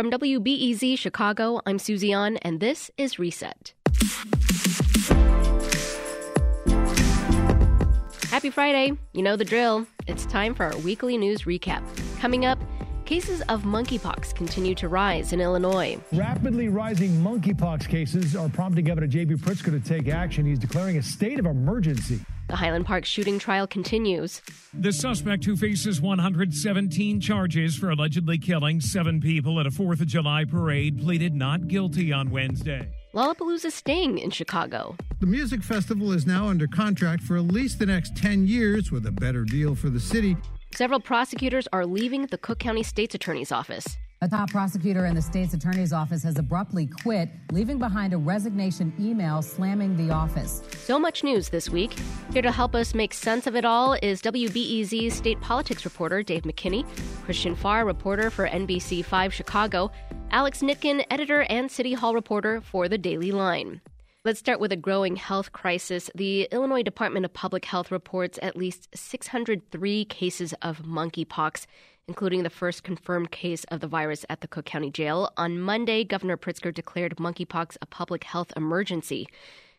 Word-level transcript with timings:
From 0.00 0.10
WBEZ 0.10 0.98
Chicago, 0.98 1.60
I'm 1.66 1.78
Susie 1.78 2.10
An, 2.10 2.38
and 2.38 2.58
this 2.58 2.90
is 2.96 3.18
Reset. 3.18 3.74
Happy 8.30 8.48
Friday. 8.48 8.92
You 9.12 9.22
know 9.22 9.36
the 9.36 9.44
drill. 9.44 9.86
It's 10.06 10.24
time 10.24 10.54
for 10.54 10.64
our 10.64 10.78
weekly 10.78 11.18
news 11.18 11.42
recap. 11.42 11.82
Coming 12.18 12.46
up, 12.46 12.58
cases 13.04 13.42
of 13.50 13.64
monkeypox 13.64 14.34
continue 14.34 14.74
to 14.76 14.88
rise 14.88 15.34
in 15.34 15.40
Illinois. 15.42 15.98
Rapidly 16.14 16.70
rising 16.70 17.10
monkeypox 17.22 17.86
cases 17.86 18.34
are 18.34 18.48
prompting 18.48 18.86
Governor 18.86 19.06
J.B. 19.06 19.34
Pritzker 19.34 19.70
to 19.70 19.80
take 19.80 20.08
action. 20.08 20.46
He's 20.46 20.58
declaring 20.58 20.96
a 20.96 21.02
state 21.02 21.38
of 21.38 21.44
emergency. 21.44 22.20
The 22.50 22.56
Highland 22.56 22.84
Park 22.84 23.04
shooting 23.04 23.38
trial 23.38 23.68
continues. 23.68 24.42
The 24.74 24.92
suspect 24.92 25.44
who 25.44 25.54
faces 25.54 26.00
117 26.00 27.20
charges 27.20 27.76
for 27.76 27.90
allegedly 27.90 28.38
killing 28.38 28.80
seven 28.80 29.20
people 29.20 29.60
at 29.60 29.66
a 29.66 29.70
4th 29.70 30.00
of 30.00 30.08
July 30.08 30.44
parade 30.44 31.00
pleaded 31.00 31.32
not 31.32 31.68
guilty 31.68 32.12
on 32.12 32.28
Wednesday. 32.28 32.88
Lollapalooza 33.14 33.70
Sting 33.70 34.18
in 34.18 34.32
Chicago. 34.32 34.96
The 35.20 35.26
music 35.26 35.62
festival 35.62 36.10
is 36.10 36.26
now 36.26 36.48
under 36.48 36.66
contract 36.66 37.22
for 37.22 37.36
at 37.36 37.44
least 37.44 37.78
the 37.78 37.86
next 37.86 38.16
10 38.16 38.48
years 38.48 38.90
with 38.90 39.06
a 39.06 39.12
better 39.12 39.44
deal 39.44 39.76
for 39.76 39.88
the 39.88 40.00
city. 40.00 40.36
Several 40.74 40.98
prosecutors 40.98 41.68
are 41.72 41.86
leaving 41.86 42.26
the 42.26 42.38
Cook 42.38 42.58
County 42.58 42.82
State's 42.82 43.14
Attorney's 43.14 43.52
Office. 43.52 43.86
A 44.22 44.28
top 44.28 44.50
prosecutor 44.50 45.06
in 45.06 45.14
the 45.14 45.22
state's 45.22 45.54
attorney's 45.54 45.94
office 45.94 46.22
has 46.24 46.36
abruptly 46.36 46.86
quit, 46.86 47.30
leaving 47.52 47.78
behind 47.78 48.12
a 48.12 48.18
resignation 48.18 48.92
email 49.00 49.40
slamming 49.40 49.96
the 49.96 50.12
office. 50.12 50.62
So 50.76 50.98
much 50.98 51.24
news 51.24 51.48
this 51.48 51.70
week. 51.70 51.98
Here 52.30 52.42
to 52.42 52.52
help 52.52 52.74
us 52.74 52.92
make 52.92 53.14
sense 53.14 53.46
of 53.46 53.56
it 53.56 53.64
all 53.64 53.96
is 54.02 54.20
WBEZ's 54.20 55.14
state 55.14 55.40
politics 55.40 55.86
reporter 55.86 56.22
Dave 56.22 56.42
McKinney, 56.42 56.84
Christian 57.24 57.56
Farr, 57.56 57.86
reporter 57.86 58.28
for 58.28 58.46
NBC5 58.46 59.32
Chicago, 59.32 59.90
Alex 60.32 60.60
Nitkin, 60.60 61.02
editor 61.10 61.46
and 61.48 61.70
City 61.70 61.94
Hall 61.94 62.12
reporter 62.12 62.60
for 62.60 62.90
The 62.90 62.98
Daily 62.98 63.32
Line. 63.32 63.80
Let's 64.22 64.38
start 64.38 64.60
with 64.60 64.70
a 64.70 64.76
growing 64.76 65.16
health 65.16 65.52
crisis. 65.52 66.10
The 66.14 66.46
Illinois 66.52 66.82
Department 66.82 67.24
of 67.24 67.32
Public 67.32 67.64
Health 67.64 67.90
reports 67.90 68.38
at 68.42 68.54
least 68.54 68.90
603 68.94 70.04
cases 70.04 70.52
of 70.60 70.82
monkeypox 70.82 71.64
including 72.10 72.42
the 72.42 72.50
first 72.50 72.82
confirmed 72.82 73.30
case 73.30 73.62
of 73.70 73.78
the 73.78 73.86
virus 73.86 74.26
at 74.28 74.40
the 74.40 74.48
Cook 74.48 74.64
County 74.64 74.90
Jail. 74.90 75.30
On 75.36 75.60
Monday, 75.60 76.02
Governor 76.02 76.36
Pritzker 76.36 76.74
declared 76.74 77.14
monkeypox 77.18 77.76
a 77.80 77.86
public 77.86 78.24
health 78.24 78.52
emergency. 78.56 79.28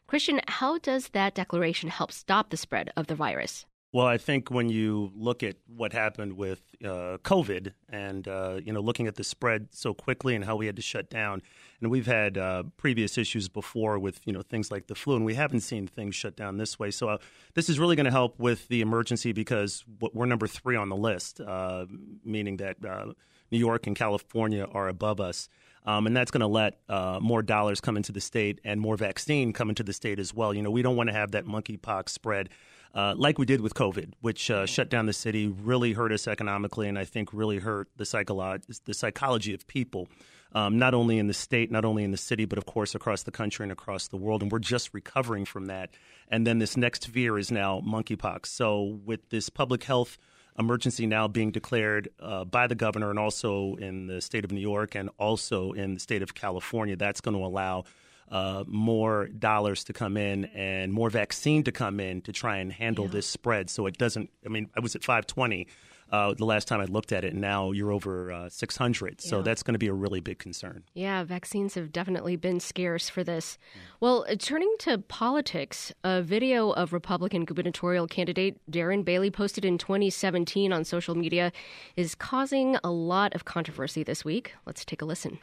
Christian, 0.08 0.40
how 0.48 0.78
does 0.78 1.10
that 1.10 1.36
declaration 1.36 1.90
help 1.90 2.10
stop 2.10 2.50
the 2.50 2.56
spread 2.56 2.90
of 2.96 3.08
the 3.08 3.16
virus? 3.16 3.66
Well, 3.94 4.08
I 4.08 4.18
think 4.18 4.50
when 4.50 4.70
you 4.70 5.12
look 5.14 5.44
at 5.44 5.58
what 5.68 5.92
happened 5.92 6.38
with 6.38 6.62
uh, 6.82 7.18
COVID 7.26 7.74
and, 7.90 8.26
uh, 8.26 8.62
you 8.64 8.72
know, 8.72 8.80
looking 8.80 9.06
at 9.06 9.16
the 9.16 9.24
spread 9.26 9.68
so 9.72 9.94
quickly 9.94 10.34
and 10.34 10.46
how 10.46 10.56
we 10.56 10.66
had 10.66 10.78
to 10.78 10.82
shut 10.82 11.10
down, 11.10 11.42
and 11.82 11.92
we've 11.92 12.06
had 12.06 12.38
uh, 12.38 12.64
previous 12.78 13.18
issues 13.18 13.50
before 13.50 14.00
with, 14.00 14.22
you 14.26 14.32
know, 14.32 14.44
things 14.44 14.72
like 14.72 14.88
the 14.88 14.96
flu, 14.96 15.18
and 15.18 15.26
we 15.26 15.36
haven't 15.36 15.60
seen 15.60 15.88
things 15.88 16.16
shut 16.16 16.38
down 16.38 16.56
this 16.56 16.80
way. 16.80 16.90
So 16.90 17.10
uh, 17.10 17.18
this 17.54 17.68
is 17.68 17.80
really 17.80 17.98
going 17.98 18.06
to 18.06 18.12
help 18.12 18.40
with 18.40 18.70
the 18.70 18.80
emergency 18.80 19.34
because 19.34 19.84
we're 20.14 20.26
number 20.26 20.48
three 20.48 20.78
on 20.78 20.88
the 20.88 20.96
list, 20.96 21.42
uh, 21.42 21.86
meaning 22.24 22.58
that 22.58 22.78
uh, 22.86 23.08
New 23.52 23.60
York 23.60 23.88
and 23.88 23.96
California 23.96 24.68
are 24.72 24.88
above 24.88 25.20
us. 25.20 25.50
Um, 25.84 26.08
and 26.08 26.16
that's 26.16 26.32
going 26.32 26.42
to 26.42 26.48
let 26.48 26.80
uh, 26.88 27.20
more 27.22 27.42
dollars 27.42 27.82
come 27.82 27.98
into 27.98 28.12
the 28.12 28.22
state 28.22 28.62
and 28.64 28.80
more 28.80 28.96
vaccine 28.96 29.52
come 29.52 29.68
into 29.68 29.84
the 29.84 29.94
state 29.94 30.20
as 30.20 30.34
well. 30.34 30.54
You 30.54 30.62
know, 30.62 30.72
we 30.72 30.82
don't 30.82 30.96
want 30.96 31.10
to 31.10 31.14
have 31.14 31.32
that 31.32 31.46
monkeypox 31.46 32.10
spread 32.10 32.50
uh, 32.94 33.14
like 33.18 33.38
we 33.38 33.46
did 33.46 33.62
with 33.62 33.74
COVID, 33.74 34.14
which 34.22 34.52
uh, 34.52 34.66
shut 34.66 34.90
down 34.90 35.06
the 35.06 35.14
city, 35.14 35.48
really 35.48 35.94
hurt 35.94 36.12
us 36.12 36.28
economically, 36.28 36.88
and 36.88 37.00
I 37.00 37.06
think 37.06 37.30
really 37.34 37.60
hurt 37.60 37.88
the, 37.96 38.04
psycholo- 38.04 38.62
the 38.86 38.94
psychology 38.94 39.54
of 39.54 39.66
people, 39.68 40.10
um, 40.54 40.78
not 40.78 40.94
only 40.94 41.18
in 41.18 41.28
the 41.28 41.34
state, 41.34 41.72
not 41.72 41.86
only 41.86 42.04
in 42.04 42.12
the 42.12 42.18
city, 42.18 42.46
but 42.46 42.58
of 42.58 42.66
course 42.66 42.94
across 42.94 43.24
the 43.24 43.32
country 43.32 43.64
and 43.64 43.72
across 43.72 44.10
the 44.10 44.18
world. 44.18 44.42
And 44.42 44.52
we're 44.52 44.60
just 44.60 44.94
recovering 44.94 45.46
from 45.46 45.68
that. 45.68 45.92
And 46.28 46.46
then 46.46 46.60
this 46.60 46.76
next 46.76 47.08
fear 47.08 47.38
is 47.38 47.52
now 47.52 47.82
monkeypox. 47.82 48.48
So 48.48 49.00
with 49.06 49.30
this 49.30 49.50
public 49.50 49.84
health 49.84 50.18
emergency 50.60 51.06
now 51.06 51.30
being 51.30 51.52
declared 51.52 52.10
uh, 52.20 52.44
by 52.44 52.68
the 52.68 52.76
governor 52.76 53.10
and 53.10 53.18
also 53.18 53.76
in 53.76 54.08
the 54.08 54.20
state 54.20 54.44
of 54.44 54.52
New 54.52 54.60
York 54.62 54.96
and 54.96 55.10
also 55.18 55.72
in 55.72 55.94
the 55.94 56.00
state 56.00 56.22
of 56.22 56.34
California, 56.34 56.98
that's 56.98 57.22
going 57.22 57.38
to 57.38 57.44
allow 57.44 57.86
uh, 58.32 58.64
more 58.66 59.28
dollars 59.28 59.84
to 59.84 59.94
come 59.94 60.18
in 60.18 60.46
and 60.46 60.94
more 60.94 61.10
vaccine 61.10 61.64
to 61.64 61.72
come 61.72 62.00
in 62.00 62.22
to 62.22 62.32
try 62.32 62.58
and 62.58 62.72
handle 62.72 63.06
yeah. 63.06 63.12
this 63.12 63.28
spread. 63.28 63.70
So 63.70 63.86
it 63.86 63.98
doesn't. 63.98 64.30
I 64.46 64.50
mean, 64.50 64.70
I 64.76 64.80
was 64.80 64.96
at 64.96 65.04
520 65.04 65.68
uh, 66.12 66.34
the 66.34 66.46
last 66.46 66.68
time 66.68 66.82
I 66.82 66.86
looked 66.86 67.12
at 67.12 67.24
it, 67.24 67.32
and 67.32 67.42
now 67.42 67.72
you're 67.72 67.92
over 67.92 68.32
uh, 68.32 68.50
600. 68.50 69.22
So 69.22 69.38
yeah. 69.38 69.44
that's 69.44 69.64
going 69.64 69.74
to 69.74 69.80
be 69.80 69.88
a 69.88 69.94
really 69.94 70.20
big 70.20 70.40
concern. 70.40 70.84
Yeah, 70.94 71.24
vaccines 71.24 71.76
have 71.76 71.92
definitely 71.92 72.36
been 72.36 72.60
scarce 72.60 73.10
for 73.10 73.24
this. 73.24 73.58
Well, 74.00 74.26
uh, 74.30 74.36
turning 74.38 74.74
to 74.80 74.98
politics, 74.98 75.94
a 76.04 76.22
video 76.22 76.72
of 76.72 76.92
Republican 76.92 77.46
gubernatorial 77.46 78.08
candidate 78.08 78.60
Darren 78.70 79.06
Bailey 79.06 79.32
posted 79.32 79.64
in 79.64 79.78
2017 79.78 80.74
on 80.74 80.84
social 80.84 81.16
media 81.16 81.52
is 81.96 82.14
causing 82.16 82.78
a 82.84 82.92
lot 82.92 83.34
of 83.34 83.46
controversy 83.46 84.04
this 84.04 84.26
week. 84.26 84.54
Let's 84.66 84.84
take 84.84 85.02
a 85.02 85.06
listen. 85.06 85.40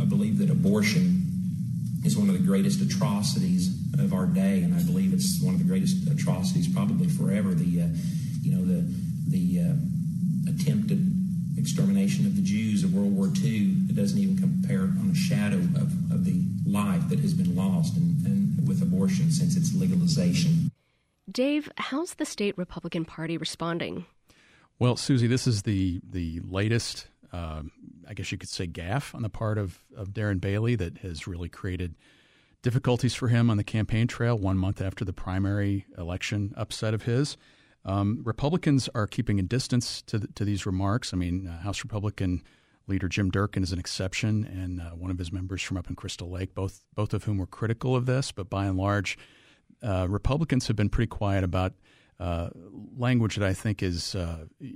I 0.00 0.04
believe 0.04 0.38
that 0.38 0.50
abortion 0.50 1.43
is 2.04 2.16
one 2.16 2.28
of 2.28 2.34
the 2.34 2.46
greatest 2.46 2.80
atrocities 2.80 3.74
of 3.98 4.12
our 4.12 4.26
day, 4.26 4.62
and 4.62 4.74
I 4.74 4.82
believe 4.82 5.12
it's 5.12 5.40
one 5.42 5.54
of 5.54 5.60
the 5.60 5.66
greatest 5.66 6.06
atrocities 6.08 6.68
probably 6.72 7.08
forever. 7.08 7.54
The 7.54 7.82
uh, 7.82 7.86
you 8.42 8.54
know 8.54 8.64
the 8.64 8.84
the 9.28 9.60
uh, 9.60 10.50
attempted 10.50 11.10
extermination 11.56 12.26
of 12.26 12.36
the 12.36 12.42
Jews 12.42 12.84
of 12.84 12.92
World 12.92 13.16
War 13.16 13.30
II 13.42 13.74
it 13.88 13.96
doesn't 13.96 14.18
even 14.18 14.36
compare 14.36 14.82
on 14.82 15.10
a 15.12 15.14
shadow 15.14 15.56
of, 15.56 16.12
of 16.12 16.24
the 16.24 16.42
life 16.66 17.08
that 17.08 17.20
has 17.20 17.32
been 17.32 17.56
lost 17.56 17.96
and, 17.96 18.26
and 18.26 18.68
with 18.68 18.82
abortion 18.82 19.30
since 19.30 19.56
its 19.56 19.74
legalization. 19.74 20.70
Dave, 21.30 21.70
how's 21.78 22.14
the 22.14 22.26
state 22.26 22.56
Republican 22.58 23.04
Party 23.04 23.38
responding? 23.38 24.04
Well, 24.78 24.96
Susie, 24.96 25.26
this 25.26 25.46
is 25.46 25.62
the 25.62 26.00
the 26.08 26.40
latest 26.46 27.06
um, 27.34 27.72
I 28.08 28.14
guess 28.14 28.30
you 28.30 28.38
could 28.38 28.48
say, 28.48 28.66
gaffe 28.68 29.14
on 29.14 29.22
the 29.22 29.28
part 29.28 29.58
of, 29.58 29.80
of 29.96 30.10
Darren 30.10 30.40
Bailey 30.40 30.76
that 30.76 30.98
has 30.98 31.26
really 31.26 31.48
created 31.48 31.96
difficulties 32.62 33.14
for 33.14 33.28
him 33.28 33.50
on 33.50 33.56
the 33.56 33.64
campaign 33.64 34.06
trail 34.06 34.38
one 34.38 34.56
month 34.56 34.80
after 34.80 35.04
the 35.04 35.12
primary 35.12 35.84
election 35.98 36.54
upset 36.56 36.94
of 36.94 37.02
his. 37.02 37.36
Um, 37.84 38.22
Republicans 38.24 38.88
are 38.94 39.08
keeping 39.08 39.40
a 39.40 39.42
distance 39.42 40.00
to, 40.02 40.18
the, 40.18 40.28
to 40.28 40.44
these 40.44 40.64
remarks. 40.64 41.12
I 41.12 41.16
mean, 41.16 41.48
uh, 41.48 41.60
House 41.62 41.82
Republican 41.82 42.42
leader 42.86 43.08
Jim 43.08 43.30
Durkin 43.30 43.62
is 43.62 43.72
an 43.72 43.80
exception, 43.80 44.44
and 44.44 44.80
uh, 44.80 44.90
one 44.90 45.10
of 45.10 45.18
his 45.18 45.32
members 45.32 45.60
from 45.60 45.76
up 45.76 45.90
in 45.90 45.96
Crystal 45.96 46.30
Lake, 46.30 46.54
both 46.54 46.84
both 46.94 47.12
of 47.12 47.24
whom 47.24 47.38
were 47.38 47.46
critical 47.46 47.96
of 47.96 48.06
this. 48.06 48.30
But 48.30 48.48
by 48.48 48.66
and 48.66 48.78
large, 48.78 49.18
uh, 49.82 50.06
Republicans 50.08 50.68
have 50.68 50.76
been 50.76 50.88
pretty 50.88 51.08
quiet 51.08 51.44
about 51.44 51.72
uh, 52.24 52.48
language 52.96 53.36
that 53.36 53.46
I 53.46 53.52
think 53.52 53.82
is, 53.82 54.14
uh, 54.14 54.46
y- 54.58 54.70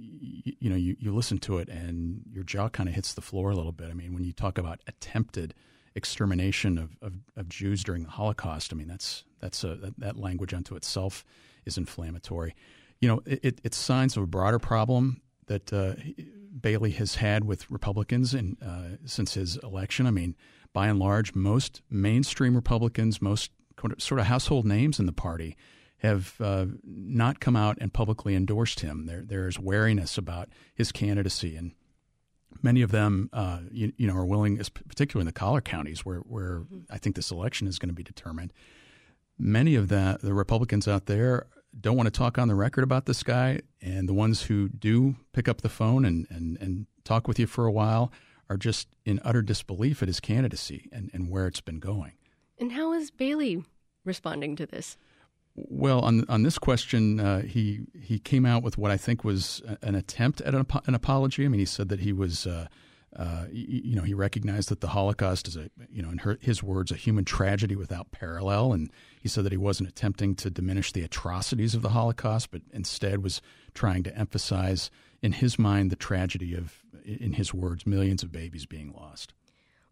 you 0.60 0.69
know, 0.69 0.76
you, 0.76 0.97
you 0.98 1.14
listen 1.14 1.38
to 1.38 1.56
it 1.56 1.70
and 1.70 2.20
your 2.31 2.44
jaw 2.44 2.69
kind 2.69 2.91
of 2.91 2.94
hits 2.94 3.14
the 3.14 3.22
floor 3.22 3.50
a 3.50 3.56
little 3.56 3.72
bit. 3.72 3.88
I 3.91 3.94
mean, 3.94 4.12
when 4.12 4.22
you 4.22 4.34
talk 4.34 4.59
about 4.59 4.81
attempted 4.86 5.54
extermination 5.94 6.76
of, 6.76 6.98
of, 7.00 7.14
of 7.37 7.48
Jews 7.48 7.82
during 7.82 8.03
the 8.03 8.10
Holocaust, 8.10 8.70
I 8.70 8.76
mean, 8.76 8.88
that's, 8.88 9.25
that's 9.41 9.64
a, 9.64 9.76
that, 9.76 9.98
that 9.98 10.16
language 10.19 10.53
unto 10.53 10.76
itself 10.76 11.25
is 11.64 11.78
inflammatory. 11.78 12.54
You 13.00 13.08
know, 13.08 13.22
it, 13.25 13.62
it's 13.64 13.78
signs 13.78 14.19
of 14.19 14.25
a 14.25 14.26
broader 14.26 14.58
problem 14.58 15.22
that 15.47 15.72
uh, 15.72 15.94
Bailey 16.60 16.91
has 16.91 17.14
had 17.14 17.44
with 17.44 17.70
Republicans 17.70 18.34
in, 18.34 18.58
uh, 18.62 18.98
since 19.06 19.32
his 19.34 19.56
election. 19.62 20.06
I 20.06 20.10
mean, 20.10 20.37
by 20.75 20.88
and 20.88 20.98
large, 20.98 21.34
most 21.34 21.81
mainstream 21.88 22.54
Republicans, 22.54 23.22
most 23.22 23.53
sort 23.97 24.20
of 24.20 24.26
household 24.26 24.66
names 24.66 25.00
in 25.00 25.06
the 25.06 25.12
party– 25.12 25.56
have 25.98 26.34
uh, 26.41 26.66
not 26.84 27.41
come 27.41 27.56
out 27.56 27.76
and 27.81 27.92
publicly 27.92 28.34
endorsed 28.34 28.81
him. 28.81 29.06
There, 29.06 29.22
there's 29.22 29.59
wariness 29.59 30.16
about 30.16 30.48
his 30.75 30.92
candidacy, 30.92 31.56
and 31.56 31.72
many 32.62 32.82
of 32.82 32.91
them, 32.91 33.31
uh, 33.32 33.60
you, 33.70 33.92
you, 33.97 34.06
know, 34.06 34.16
are 34.16 34.25
willing, 34.25 34.58
particularly 34.88 35.22
in 35.22 35.26
the 35.26 35.32
collar 35.32 35.61
counties 35.61 36.05
where, 36.05 36.19
where 36.20 36.61
mm-hmm. 36.61 36.81
I 36.90 36.99
think 36.99 37.17
this 37.17 37.31
election 37.31 37.67
is 37.67 37.78
going 37.78 37.88
to 37.88 37.94
be 37.94 38.05
determined. 38.05 38.52
Many 39.38 39.75
of 39.75 39.88
the, 39.88 40.19
the 40.23 40.34
Republicans 40.34 40.88
out 40.88 41.06
there 41.06 41.46
don't 41.78 41.96
want 41.96 42.06
to 42.06 42.17
talk 42.17 42.38
on 42.38 42.49
the 42.49 42.55
record 42.55 42.84
about 42.84 43.06
this 43.06 43.23
guy, 43.23 43.61
and 43.82 44.08
the 44.08 44.14
ones 44.14 44.43
who 44.43 44.69
do 44.69 45.17
pick 45.32 45.49
up 45.49 45.61
the 45.61 45.69
phone 45.69 46.05
and, 46.05 46.26
and, 46.31 46.56
and 46.61 46.87
talk 47.05 47.28
with 47.28 47.38
you 47.38 47.46
for 47.46 47.67
a 47.67 47.73
while 47.73 48.12
are 48.49 48.56
just 48.56 48.88
in 49.05 49.20
utter 49.25 49.43
disbelief 49.43 50.02
at 50.02 50.08
his 50.08 50.20
candidacy 50.20 50.88
and, 50.93 51.11
and 51.12 51.31
where 51.31 51.46
it's 51.46 51.61
been 51.61 51.78
going. 51.78 52.12
And 52.58 52.73
how 52.73 52.93
is 52.93 53.11
Bailey 53.11 53.64
responding 54.05 54.56
to 54.56 54.67
this? 54.67 54.96
Well, 55.69 56.00
on 56.00 56.25
on 56.28 56.43
this 56.43 56.58
question, 56.58 57.20
uh, 57.20 57.43
he 57.43 57.81
he 58.00 58.19
came 58.19 58.46
out 58.46 58.62
with 58.62 58.78
what 58.78 58.90
I 58.90 58.96
think 58.96 59.25
was 59.25 59.62
an 59.82 59.94
attempt 59.94 60.40
at 60.43 60.55
an, 60.55 60.66
an, 60.87 60.94
apology. 60.94 61.44
I 61.44 61.49
mean, 61.49 61.60
he 61.60 61.66
said 61.66 61.88
that 61.88 62.00
he 62.00 62.12
was 62.12 62.46
uh, 62.46 62.66
Uh, 63.16 63.46
you, 63.50 63.96
know, 63.96 64.05
he 64.05 64.14
recognized 64.14 64.69
that 64.69 64.81
the 64.81 64.88
Holocaust 64.88 65.49
is 65.49 65.56
a, 65.56 65.70
you 65.90 66.02
know, 66.02 66.10
in 66.10 66.19
her, 66.19 66.37
his 66.40 66.62
words, 66.62 66.93
a 66.93 66.94
human 66.94 67.25
tragedy 67.25 67.75
without 67.75 68.10
parallel. 68.12 68.75
And 68.75 68.90
he 69.22 69.28
said 69.28 69.44
that 69.44 69.52
he 69.52 69.58
wasn't 69.58 69.88
attempting 69.88 70.37
to 70.37 70.50
diminish 70.50 70.93
the 70.93 71.05
atrocities 71.05 71.75
of 71.75 71.82
the 71.82 71.88
Holocaust, 71.88 72.50
but 72.50 72.61
instead 72.70 73.22
was 73.22 73.40
trying 73.72 74.04
to 74.04 74.14
emphasize, 74.14 74.90
in 75.22 75.32
his 75.32 75.58
mind, 75.58 75.90
the 75.90 75.96
tragedy 75.96 76.54
of, 76.54 76.84
in 77.02 77.32
his 77.32 77.54
words, 77.54 77.87
millions 77.87 78.22
of 78.22 78.31
babies 78.31 78.66
being 78.66 78.93
lost. 78.93 79.32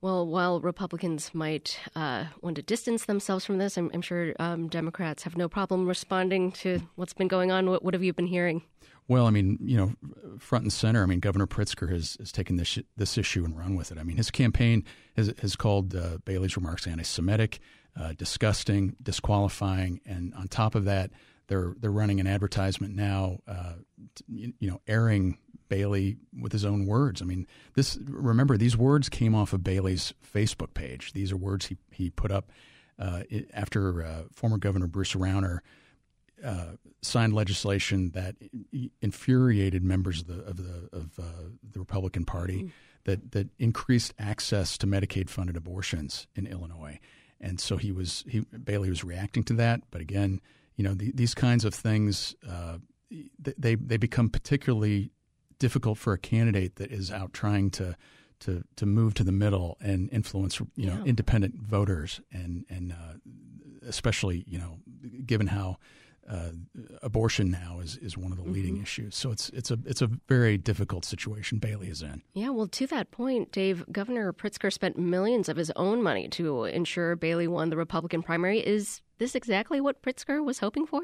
Well, 0.02 0.26
while 0.26 0.60
Republicans 0.60 1.34
might 1.34 1.81
uh, 1.94 2.26
want 2.43 2.56
to 2.56 2.62
distance 2.62 3.06
themselves 3.06 3.46
from 3.46 3.58
this, 3.58 3.78
I'm, 3.78 3.90
I'm 3.94 4.02
sure 4.02 4.34
um, 4.38 4.69
Democrats 4.69 5.22
have 5.22 5.37
no 5.37 5.48
problem 5.48 5.87
responding 5.87 6.52
to 6.52 6.81
what's 6.96 7.14
been 7.14 7.28
going 7.28 7.50
on. 7.50 7.70
What, 7.70 7.82
what, 7.82 7.94
have 7.94 8.02
you 8.02 8.12
been 8.12 8.26
hearing? 8.26 8.62
Well, 9.08 9.26
I 9.26 9.31
mean, 9.31 9.58
you 9.62 9.76
know, 9.76 9.94
front 10.38 10.64
and 10.64 10.72
center. 10.72 11.02
I 11.02 11.06
mean, 11.06 11.20
Governor 11.20 11.46
Pritzker 11.46 11.90
has, 11.90 12.16
has 12.19 12.31
taken 12.31 12.56
this 12.56 12.78
this 12.96 13.16
issue 13.16 13.44
and 13.44 13.56
run 13.56 13.75
with 13.75 13.90
it. 13.90 13.98
I 13.98 14.02
mean, 14.02 14.16
his 14.16 14.31
campaign 14.31 14.84
has, 15.16 15.32
has 15.40 15.56
called 15.56 15.94
uh, 15.94 16.19
Bailey's 16.25 16.56
remarks 16.56 16.87
anti-Semitic, 16.87 17.60
uh, 17.98 18.12
disgusting, 18.19 18.96
disqualifying, 19.02 20.00
and 20.04 20.34
on 20.34 20.48
top 20.48 20.75
of 20.75 20.84
that, 20.84 21.10
they're 21.48 21.75
they're 21.81 21.90
running 21.90 22.20
an 22.20 22.26
advertisement 22.26 22.94
now, 22.94 23.38
uh, 23.46 23.75
you, 24.26 24.52
you 24.58 24.70
know, 24.70 24.81
airing 24.87 25.38
Bailey 25.68 26.16
with 26.38 26.52
his 26.52 26.64
own 26.64 26.86
words. 26.86 27.22
I 27.22 27.24
mean, 27.24 27.46
this 27.74 27.98
remember 28.04 28.56
these 28.56 28.76
words 28.76 29.08
came 29.08 29.34
off 29.34 29.52
of 29.52 29.62
Bailey's 29.62 30.14
Facebook 30.34 30.74
page. 30.74 31.12
These 31.12 31.32
are 31.32 31.36
words 31.36 31.66
he 31.66 31.76
he 31.90 32.10
put 32.10 32.30
up 32.30 32.50
uh, 32.98 33.22
after 33.52 34.04
uh, 34.04 34.22
former 34.32 34.58
Governor 34.58 34.86
Bruce 34.86 35.14
Rauner 35.14 35.60
uh, 36.44 36.72
signed 37.02 37.32
legislation 37.32 38.10
that 38.10 38.36
infuriated 39.00 39.82
members 39.82 40.20
of 40.20 40.26
the 40.26 40.42
of 40.44 40.56
the 40.56 40.88
of 40.92 41.18
uh, 41.18 41.22
the 41.72 41.78
Republican 41.78 42.24
Party 42.24 42.64
mm. 42.64 42.70
that 43.04 43.32
that 43.32 43.48
increased 43.58 44.14
access 44.19 44.76
to 44.78 44.86
Medicaid 44.86 45.30
funded 45.30 45.56
abortions 45.56 46.26
in 46.34 46.46
Illinois, 46.46 46.98
and 47.40 47.60
so 47.60 47.76
he 47.76 47.92
was 47.92 48.24
he 48.28 48.40
Bailey 48.40 48.90
was 48.90 49.04
reacting 49.04 49.44
to 49.44 49.54
that. 49.54 49.80
But 49.90 50.00
again, 50.00 50.40
you 50.76 50.84
know 50.84 50.94
the, 50.94 51.10
these 51.12 51.34
kinds 51.34 51.64
of 51.64 51.74
things 51.74 52.34
uh, 52.48 52.78
they 53.38 53.74
they 53.74 53.96
become 53.96 54.28
particularly 54.28 55.10
difficult 55.58 55.99
for 55.99 56.12
a 56.12 56.19
candidate 56.19 56.76
that 56.76 56.91
is 56.91 57.11
out 57.11 57.32
trying 57.32 57.70
to 57.70 57.97
to 58.41 58.64
to 58.76 58.87
move 58.87 59.14
to 59.14 59.25
the 59.25 59.32
middle 59.32 59.76
and 59.81 60.11
influence 60.12 60.61
you 60.76 60.87
know 60.87 60.97
yeah. 60.97 61.05
independent 61.05 61.55
voters 61.56 62.20
and 62.32 62.64
and 62.69 62.93
uh, 62.93 63.14
especially 63.87 64.44
you 64.47 64.58
know 64.58 64.79
given 65.25 65.47
how 65.47 65.76
uh, 66.29 66.50
abortion 67.03 67.50
now 67.50 67.79
is, 67.81 67.97
is 67.99 68.17
one 68.17 68.32
of 68.32 68.38
the 68.38 68.43
mm-hmm. 68.43 68.53
leading 68.53 68.82
issues. 68.82 69.14
So 69.14 69.31
it's 69.31 69.49
it's 69.50 69.70
a 69.70 69.79
it's 69.85 70.03
a 70.03 70.11
very 70.29 70.58
difficult 70.58 71.05
situation 71.05 71.58
Bailey 71.58 71.88
is 71.88 72.03
in. 72.03 72.23
Yeah, 72.35 72.50
well, 72.50 72.67
to 72.69 72.87
that 72.88 73.11
point, 73.11 73.53
Dave, 73.53 73.85
Governor 73.93 74.32
Pritzker 74.32 74.73
spent 74.73 74.99
millions 74.99 75.49
of 75.49 75.56
his 75.56 75.70
own 75.76 76.03
money 76.03 76.29
to 76.31 76.64
ensure 76.64 77.17
Bailey 77.17 77.47
won 77.47 77.70
the 77.70 77.76
Republican 77.76 78.23
primary. 78.23 78.61
Is 78.61 79.03
this 79.19 79.35
exactly 79.35 79.81
what 79.81 80.03
Pritzker 80.03 80.44
was 80.44 80.58
hoping 80.58 80.87
for? 80.87 81.03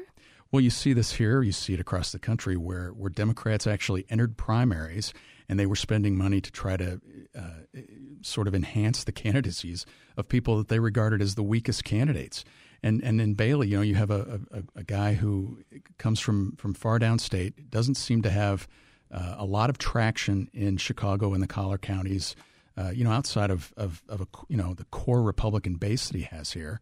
Well, 0.53 0.61
you 0.61 0.69
see 0.69 0.93
this 0.93 1.13
here. 1.13 1.41
You 1.41 1.51
see 1.51 1.73
it 1.73 1.81
across 1.81 2.13
the 2.13 2.19
country 2.19 2.55
where 2.55 2.89
where 2.89 3.09
Democrats 3.09 3.67
actually 3.67 4.05
entered 4.09 4.37
primaries 4.37 5.13
and 5.49 5.59
they 5.59 5.65
were 5.65 5.75
spending 5.75 6.17
money 6.17 6.39
to 6.39 6.51
try 6.51 6.77
to 6.77 7.01
uh, 7.37 7.81
sort 8.21 8.47
of 8.47 8.55
enhance 8.55 9.03
the 9.03 9.11
candidacies 9.25 9.85
of 10.15 10.29
people 10.29 10.57
that 10.59 10.69
they 10.69 10.79
regarded 10.79 11.21
as 11.21 11.35
the 11.35 11.43
weakest 11.43 11.83
candidates 11.83 12.45
and 12.83 13.01
and 13.01 13.21
in 13.21 13.33
Bailey, 13.33 13.69
you 13.69 13.77
know, 13.77 13.81
you 13.81 13.95
have 13.95 14.11
a, 14.11 14.41
a, 14.51 14.79
a 14.79 14.83
guy 14.83 15.13
who 15.13 15.63
comes 15.97 16.19
from 16.19 16.55
from 16.57 16.73
far 16.73 16.99
downstate, 16.99 17.69
doesn't 17.69 17.95
seem 17.95 18.21
to 18.21 18.29
have 18.29 18.67
uh, 19.09 19.35
a 19.37 19.45
lot 19.45 19.69
of 19.69 19.77
traction 19.77 20.49
in 20.53 20.77
Chicago 20.77 21.33
and 21.33 21.41
the 21.41 21.47
collar 21.47 21.77
counties. 21.77 22.35
Uh, 22.75 22.89
you 22.89 23.03
know, 23.03 23.11
outside 23.11 23.51
of, 23.51 23.71
of, 23.77 24.01
of 24.09 24.21
a, 24.21 24.27
you 24.49 24.57
know 24.57 24.73
the 24.73 24.85
core 24.85 25.21
Republican 25.21 25.75
base 25.75 26.09
that 26.09 26.17
he 26.17 26.23
has 26.23 26.51
here, 26.51 26.81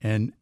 and 0.00 0.32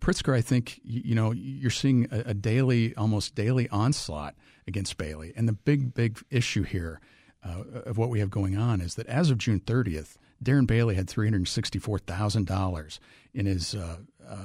Pritzker, 0.00 0.34
I 0.34 0.40
think 0.40 0.80
you, 0.84 1.14
know 1.14 1.32
you're 1.32 1.70
seeing 1.70 2.08
a, 2.10 2.30
a, 2.30 2.34
daily, 2.34 2.94
almost 2.96 3.34
daily 3.34 3.68
onslaught 3.68 4.34
against 4.66 4.96
Bailey, 4.96 5.32
and 5.36 5.48
the 5.48 5.52
big, 5.52 5.94
big 5.94 6.22
issue 6.30 6.62
here 6.62 7.00
uh, 7.44 7.62
of 7.86 7.98
what 7.98 8.08
we 8.08 8.20
have 8.20 8.30
going 8.30 8.56
on 8.56 8.80
is 8.80 8.94
that 8.94 9.06
as 9.06 9.30
of 9.30 9.38
June 9.38 9.60
30th, 9.60 10.16
Darren 10.42 10.66
Bailey 10.66 10.94
had 10.94 11.08
three 11.08 11.26
hundred 11.26 11.46
sixty-four 11.48 11.98
thousand 11.98 12.46
dollars 12.46 13.00
in 13.34 13.46
his 13.46 13.74
uh, 13.74 13.98
uh, 14.28 14.44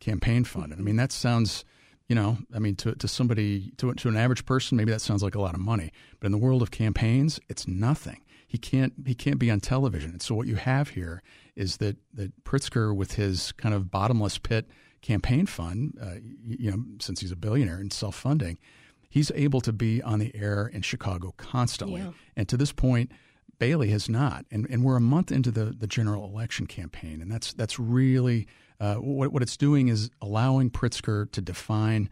campaign 0.00 0.44
fund. 0.44 0.72
And 0.72 0.80
I 0.80 0.84
mean, 0.84 0.96
that 0.96 1.12
sounds, 1.12 1.64
you 2.08 2.14
know, 2.14 2.38
I 2.54 2.58
mean, 2.58 2.76
to, 2.76 2.94
to 2.94 3.08
somebody, 3.08 3.72
to, 3.78 3.92
to 3.94 4.08
an 4.08 4.16
average 4.16 4.44
person, 4.44 4.76
maybe 4.76 4.92
that 4.92 5.00
sounds 5.00 5.22
like 5.22 5.34
a 5.34 5.40
lot 5.40 5.54
of 5.54 5.60
money. 5.60 5.92
But 6.20 6.26
in 6.26 6.32
the 6.32 6.38
world 6.38 6.62
of 6.62 6.70
campaigns, 6.70 7.40
it's 7.48 7.68
nothing. 7.68 8.20
He 8.46 8.58
can't 8.58 8.94
he 9.06 9.14
can't 9.14 9.38
be 9.38 9.50
on 9.50 9.60
television. 9.60 10.12
And 10.12 10.22
so 10.22 10.34
what 10.34 10.46
you 10.46 10.56
have 10.56 10.90
here 10.90 11.22
is 11.58 11.78
that 11.78 11.96
that 12.14 12.44
Pritzker, 12.44 12.94
with 12.94 13.14
his 13.14 13.52
kind 13.52 13.74
of 13.74 13.90
bottomless 13.90 14.38
pit 14.38 14.66
campaign 15.02 15.46
fund, 15.46 15.98
uh, 16.00 16.14
you 16.46 16.70
know, 16.70 16.84
since 17.00 17.20
he's 17.20 17.32
a 17.32 17.36
billionaire 17.36 17.76
and 17.76 17.92
self 17.92 18.14
funding, 18.14 18.58
he's 19.10 19.30
able 19.34 19.60
to 19.62 19.72
be 19.72 20.00
on 20.02 20.18
the 20.18 20.34
air 20.34 20.66
in 20.66 20.82
Chicago 20.82 21.34
constantly. 21.36 22.00
Yeah. 22.00 22.12
And 22.36 22.48
to 22.48 22.56
this 22.56 22.72
point, 22.72 23.10
Bailey 23.58 23.90
has 23.90 24.08
not, 24.08 24.46
and 24.50 24.66
and 24.70 24.84
we're 24.84 24.96
a 24.96 25.00
month 25.00 25.32
into 25.32 25.50
the 25.50 25.66
the 25.66 25.88
general 25.88 26.24
election 26.24 26.66
campaign, 26.66 27.20
and 27.20 27.30
that's 27.30 27.52
that's 27.52 27.78
really 27.78 28.46
uh, 28.80 28.94
what 28.96 29.32
what 29.32 29.42
it's 29.42 29.56
doing 29.56 29.88
is 29.88 30.10
allowing 30.22 30.70
Pritzker 30.70 31.30
to 31.32 31.40
define 31.40 32.08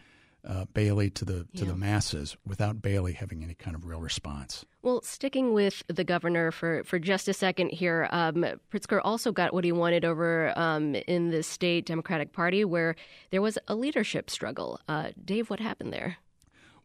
uh, 0.47 0.65
Bailey 0.73 1.11
to 1.11 1.25
the 1.25 1.47
to 1.57 1.65
yeah. 1.65 1.65
the 1.67 1.77
masses 1.77 2.37
without 2.47 2.81
Bailey 2.81 3.13
having 3.13 3.43
any 3.43 3.55
kind 3.55 3.75
of 3.75 3.85
real 3.85 4.01
response. 4.01 4.65
Well, 4.83 5.03
sticking 5.03 5.53
with 5.53 5.83
the 5.89 6.05
governor 6.05 6.53
for, 6.53 6.85
for 6.85 7.01
just 7.01 7.27
a 7.27 7.33
second 7.33 7.71
here, 7.71 8.09
um, 8.13 8.45
Pritzker 8.73 9.01
also 9.03 9.33
got 9.33 9.53
what 9.53 9.65
he 9.65 9.73
wanted 9.73 10.05
over 10.05 10.57
um, 10.57 10.95
in 10.95 11.31
the 11.31 11.43
state 11.43 11.87
Democratic 11.87 12.33
Party, 12.33 12.65
where 12.65 12.95
there 13.31 13.43
was 13.43 13.59
a 13.67 13.75
leadership 13.75 14.31
struggle. 14.31 14.79
Uh, 14.87 15.09
Dave, 15.25 15.51
what 15.51 15.59
happened 15.59 15.93
there? 15.93 16.19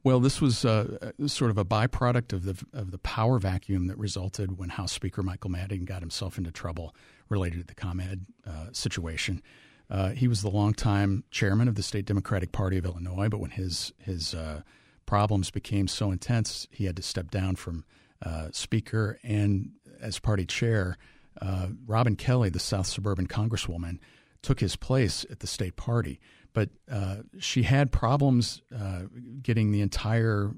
Well, 0.04 0.20
this 0.20 0.42
was 0.42 0.66
uh, 0.66 1.12
sort 1.28 1.52
of 1.52 1.60
a 1.60 1.66
byproduct 1.66 2.34
of 2.34 2.44
the 2.44 2.66
of 2.74 2.90
the 2.90 2.98
power 2.98 3.38
vacuum 3.38 3.86
that 3.86 4.00
resulted 4.00 4.58
when 4.58 4.70
House 4.70 4.92
Speaker 4.92 5.22
Michael 5.22 5.52
Madigan 5.52 5.86
got 5.86 6.00
himself 6.02 6.40
into 6.40 6.52
trouble 6.52 6.96
related 7.30 7.60
to 7.60 7.68
the 7.68 7.76
ComEd 7.76 8.26
uh, 8.48 8.68
situation. 8.72 9.44
Uh, 9.92 10.10
he 10.10 10.28
was 10.28 10.42
the 10.42 10.50
longtime 10.50 11.24
chairman 11.30 11.68
of 11.68 11.76
the 11.76 11.84
state 11.84 12.06
Democratic 12.06 12.52
Party 12.52 12.78
of 12.78 12.86
Illinois, 12.86 13.28
but 13.30 13.40
when 13.40 13.52
his 13.52 13.92
his 14.00 14.34
uh, 14.34 14.62
problems 15.06 15.52
became 15.52 15.88
so 15.88 16.12
intense, 16.12 16.68
he 16.72 16.86
had 16.86 16.96
to 16.96 17.02
step 17.02 17.30
down 17.30 17.56
from 17.58 17.84
uh, 18.26 18.48
Speaker 18.52 19.20
and 19.24 19.72
as 20.02 20.18
party 20.18 20.46
chair. 20.46 20.98
Uh, 21.42 21.68
Robin 21.86 22.16
Kelly, 22.16 22.50
the 22.50 22.60
South 22.60 22.88
Suburban 22.88 23.28
Congresswoman, 23.28 24.00
took 24.42 24.60
his 24.60 24.76
place 24.76 25.26
at 25.30 25.40
the 25.40 25.48
state 25.48 25.76
party 25.76 26.20
but 26.54 26.70
uh, 26.92 27.18
she 27.40 27.64
had 27.64 27.92
problems 27.92 28.62
uh, 28.78 29.04
getting 29.42 29.72
the 29.72 29.82
entire, 29.82 30.52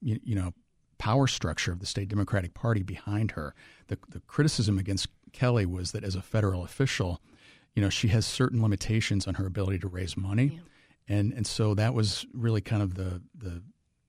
you, 0.00 0.20
you, 0.22 0.34
know, 0.34 0.52
power 0.98 1.26
structure 1.26 1.72
of 1.72 1.80
the 1.80 1.86
state 1.86 2.08
Democratic 2.08 2.54
Party 2.54 2.82
behind 2.82 3.32
her. 3.32 3.54
The, 3.88 3.98
the 4.08 4.20
criticism 4.20 4.78
against 4.78 5.08
Kelly 5.32 5.66
was 5.66 5.92
that 5.92 6.04
as 6.04 6.14
a 6.14 6.22
federal 6.22 6.62
official, 6.62 7.20
you 7.74 7.82
know, 7.82 7.88
she 7.88 8.08
has 8.08 8.26
certain 8.26 8.62
limitations 8.62 9.26
on 9.26 9.34
her 9.34 9.46
ability 9.46 9.78
to 9.80 9.88
raise 9.88 10.16
money, 10.16 10.60
yeah. 11.08 11.16
and 11.16 11.32
and 11.32 11.46
so 11.46 11.74
that 11.74 11.94
was 11.94 12.26
really 12.32 12.60
kind 12.60 12.82
of 12.82 12.94
the 12.94 13.22
the 13.34 13.62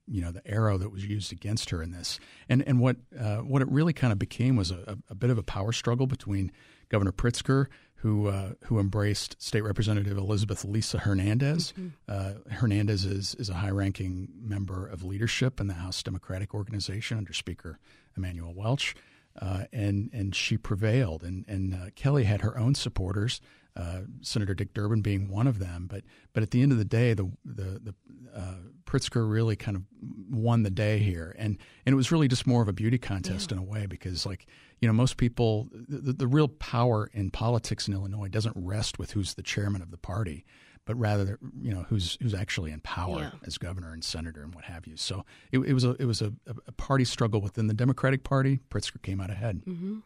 you 0.06 0.20
know 0.20 0.30
the 0.30 0.46
arrow 0.46 0.76
that 0.76 0.90
was 0.90 1.04
used 1.04 1.32
against 1.32 1.70
her 1.70 1.82
in 1.82 1.90
this. 1.90 2.20
And 2.48 2.62
and 2.66 2.80
what 2.80 2.96
uh, 3.18 3.38
what 3.38 3.62
it 3.62 3.68
really 3.70 3.92
kind 3.92 4.12
of 4.12 4.18
became 4.18 4.56
was 4.56 4.70
a, 4.70 4.98
a 5.08 5.14
bit 5.14 5.30
of 5.30 5.38
a 5.38 5.42
power 5.42 5.72
struggle 5.72 6.06
between 6.06 6.52
Governor 6.88 7.12
Pritzker 7.12 7.66
who 8.04 8.28
uh, 8.28 8.50
who 8.64 8.78
embraced 8.78 9.40
State 9.42 9.62
Representative 9.62 10.18
Elizabeth 10.18 10.62
Lisa 10.62 10.98
Hernandez. 10.98 11.72
Mm-hmm. 11.72 11.88
Uh, 12.06 12.54
Hernandez 12.54 13.06
is 13.06 13.34
is 13.36 13.48
a 13.48 13.54
high 13.54 13.70
ranking 13.70 14.28
member 14.42 14.86
of 14.86 15.02
leadership 15.02 15.58
in 15.58 15.68
the 15.68 15.74
House 15.74 16.02
Democratic 16.02 16.52
Organization 16.52 17.16
under 17.16 17.32
Speaker 17.32 17.78
Emanuel 18.14 18.52
Welch. 18.52 18.94
Uh, 19.40 19.64
and 19.72 20.10
and 20.12 20.34
she 20.34 20.56
prevailed, 20.56 21.22
and 21.22 21.44
and 21.48 21.74
uh, 21.74 21.90
Kelly 21.96 22.24
had 22.24 22.42
her 22.42 22.56
own 22.56 22.74
supporters, 22.74 23.40
uh, 23.76 24.02
Senator 24.20 24.54
Dick 24.54 24.72
Durbin 24.74 25.02
being 25.02 25.28
one 25.28 25.46
of 25.46 25.58
them. 25.58 25.88
But 25.90 26.04
but 26.32 26.42
at 26.42 26.52
the 26.52 26.62
end 26.62 26.70
of 26.70 26.78
the 26.78 26.84
day, 26.84 27.14
the 27.14 27.30
the, 27.44 27.80
the 27.80 27.94
uh, 28.34 28.54
Pritzker 28.84 29.28
really 29.28 29.56
kind 29.56 29.76
of 29.76 29.82
won 30.30 30.62
the 30.62 30.70
day 30.70 30.98
here, 30.98 31.34
and 31.36 31.58
and 31.84 31.92
it 31.92 31.96
was 31.96 32.12
really 32.12 32.28
just 32.28 32.46
more 32.46 32.62
of 32.62 32.68
a 32.68 32.72
beauty 32.72 32.98
contest 32.98 33.50
yeah. 33.50 33.56
in 33.56 33.62
a 33.62 33.66
way 33.66 33.86
because 33.86 34.24
like 34.24 34.46
you 34.84 34.88
know, 34.88 34.92
most 34.92 35.16
people, 35.16 35.68
the, 35.72 36.12
the 36.12 36.26
real 36.26 36.46
power 36.46 37.08
in 37.14 37.30
politics 37.30 37.88
in 37.88 37.94
Illinois 37.94 38.28
doesn't 38.28 38.54
rest 38.54 38.98
with 38.98 39.12
who's 39.12 39.32
the 39.32 39.42
chairman 39.42 39.80
of 39.80 39.90
the 39.90 39.96
party, 39.96 40.44
but 40.86 40.96
rather, 40.96 41.38
you 41.60 41.72
know, 41.72 41.84
who's 41.88 42.18
who's 42.20 42.34
actually 42.34 42.70
in 42.70 42.80
power 42.80 43.20
yeah. 43.20 43.30
as 43.46 43.58
governor 43.58 43.92
and 43.92 44.04
senator 44.04 44.42
and 44.42 44.54
what 44.54 44.64
have 44.64 44.86
you. 44.86 44.96
So 44.96 45.24
it, 45.52 45.58
it 45.60 45.72
was 45.72 45.84
a 45.84 45.90
it 45.98 46.04
was 46.04 46.20
a, 46.22 46.32
a, 46.46 46.72
party 46.72 47.04
struggle 47.04 47.40
within 47.40 47.66
the 47.66 47.74
Democratic 47.74 48.24
Party. 48.24 48.60
Pritzker 48.70 49.00
came 49.02 49.20
out 49.20 49.30
ahead. 49.30 49.62
Mm-hmm. 49.66 49.98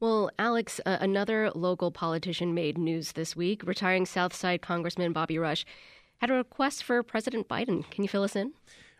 Well, 0.00 0.30
Alex, 0.38 0.80
uh, 0.84 0.98
another 1.00 1.50
local 1.54 1.90
politician 1.90 2.52
made 2.52 2.76
news 2.76 3.12
this 3.12 3.36
week. 3.36 3.62
Retiring 3.64 4.06
Southside 4.06 4.60
Congressman 4.60 5.12
Bobby 5.12 5.38
Rush 5.38 5.64
had 6.18 6.30
a 6.30 6.34
request 6.34 6.82
for 6.84 7.02
President 7.02 7.48
Biden. 7.48 7.88
Can 7.90 8.02
you 8.02 8.08
fill 8.08 8.24
us 8.24 8.36
in? 8.36 8.52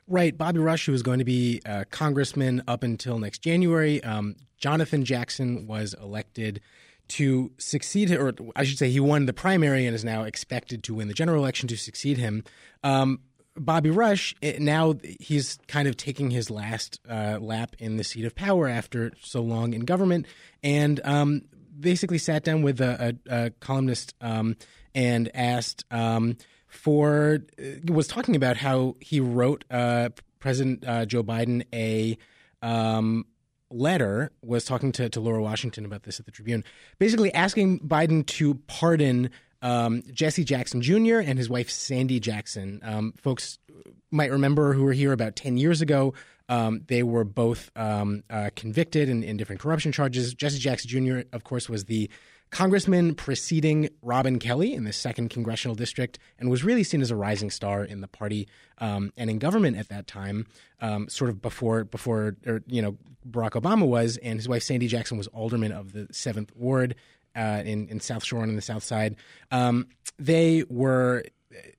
Right. 0.07 0.37
Bobby 0.37 0.59
Rush, 0.59 0.87
who 0.87 0.93
was 0.93 1.03
going 1.03 1.19
to 1.19 1.25
be 1.25 1.61
a 1.64 1.85
congressman 1.87 2.62
up 2.69 2.83
until 2.83 3.19
next 3.19 3.41
January, 3.41 4.03
um, 4.05 4.37
Jonathan 4.59 5.05
Jackson 5.05 5.67
was 5.67 5.95
elected 5.95 6.61
to 7.08 7.52
succeed, 7.58 8.11
or 8.11 8.32
I 8.56 8.64
should 8.64 8.78
say, 8.78 8.90
he 8.90 9.00
won 9.00 9.26
the 9.26 9.32
primary 9.32 9.87
and 9.87 9.94
is 9.94 10.04
now 10.04 10.23
expected 10.23 10.82
to 10.84 10.94
win 10.94 11.08
the 11.08 11.14
general 11.14 11.42
election 11.42 11.68
to 11.68 11.76
succeed 11.76 12.18
him. 12.18 12.44
Um, 12.82 13.20
Bobby 13.56 13.90
Rush, 13.90 14.34
eh, 14.42 14.56
now 14.58 14.94
he's 15.20 15.58
kind 15.68 15.87
of 15.87 15.96
taking 15.96 16.30
his 16.30 16.50
last 16.50 17.00
uh, 17.08 17.38
lap 17.40 17.76
in 17.78 17.96
the 17.96 18.04
seat 18.04 18.25
of 18.25 18.34
power 18.34 18.68
after 18.68 19.12
so 19.20 19.42
long 19.42 19.75
in 19.75 19.82
government, 19.82 20.26
and 20.62 21.00
um, 21.04 21.42
basically 21.78 22.18
sat 22.18 22.42
down 22.42 22.62
with 22.62 22.80
a, 22.80 23.16
a, 23.28 23.44
a 23.44 23.50
columnist 23.50 24.14
um, 24.20 24.56
and 24.94 25.30
asked 25.34 25.84
um, 25.90 26.37
for, 26.66 27.40
uh, 27.58 27.92
was 27.92 28.08
talking 28.08 28.34
about 28.34 28.56
how 28.56 28.96
he 29.00 29.20
wrote 29.20 29.64
uh, 29.70 30.08
President 30.40 30.84
uh, 30.87 31.06
Joe 31.06 31.23
Biden 31.23 31.64
a 31.73 32.18
um, 32.61 33.25
letter 33.71 34.30
was 34.42 34.64
talking 34.64 34.92
to, 34.92 35.09
to 35.09 35.21
Laura 35.21 35.42
Washington 35.42 35.85
about 35.85 36.04
this 36.04 36.21
at 36.21 36.26
the 36.26 36.33
Tribune, 36.33 36.64
basically 36.99 37.33
asking 37.35 37.80
Biden 37.80 38.26
to 38.26 38.54
pardon 38.66 39.30
um, 39.62 40.02
Jesse 40.12 40.44
Jackson 40.44 40.83
Jr. 40.83 41.18
and 41.18 41.38
his 41.38 41.49
wife 41.49 41.71
Sandi 41.71 42.21
Jackson. 42.21 42.80
Um, 42.83 43.14
folks 43.16 43.59
might 44.11 44.30
remember 44.30 44.73
who 44.75 44.85
were 44.85 44.92
here 44.92 45.12
about 45.12 45.37
10 45.37 45.56
years 45.56 45.80
ago. 45.80 46.14
Um, 46.48 46.82
they 46.88 47.02
were 47.02 47.24
both 47.24 47.70
um, 47.74 48.22
uh, 48.28 48.50
convicted 48.54 49.08
in, 49.08 49.22
in, 49.22 49.36
different 49.36 49.62
corruption 49.62 49.92
charges. 49.92 50.34
Jesse 50.34 50.58
Jackson 50.58 50.90
Jr., 50.90 51.20
of 51.32 51.44
course, 51.44 51.70
was 51.70 51.86
the 51.86 52.10
congressman 52.50 53.14
preceding 53.14 53.88
Robin 54.02 54.38
Kelly 54.38 54.74
in 54.74 54.84
the 54.84 54.92
second 54.92 55.30
congressional 55.30 55.74
district 55.74 56.18
and 56.38 56.48
was 56.50 56.62
really 56.62 56.84
seen 56.84 57.00
as 57.00 57.10
a 57.10 57.16
rising 57.16 57.50
star 57.50 57.82
in 57.82 58.00
the 58.00 58.06
party 58.06 58.46
um, 58.78 59.12
and 59.16 59.28
in 59.28 59.38
government 59.38 59.76
at 59.76 59.88
that 59.88 60.06
time, 60.06 60.46
um, 60.80 61.08
sort 61.08 61.30
of 61.30 61.42
before 61.42 61.84
before 61.84 62.36
or, 62.46 62.62
you 62.66 62.80
know 62.80 62.96
Barack 63.28 63.60
Obama 63.60 63.86
was, 63.86 64.18
and 64.18 64.38
his 64.38 64.48
wife 64.48 64.62
Sandi 64.62 64.86
Jackson 64.86 65.16
was 65.16 65.26
alderman 65.28 65.72
of 65.72 65.92
the 65.92 66.06
Seventh 66.12 66.54
Ward 66.54 66.94
uh, 67.34 67.62
in 67.64 67.88
in 67.88 68.00
South 68.00 68.24
Shore 68.24 68.42
and 68.42 68.50
in 68.50 68.56
the 68.56 68.62
South 68.62 68.84
Side. 68.84 69.16
Um, 69.50 69.88
they 70.18 70.64
were 70.68 71.24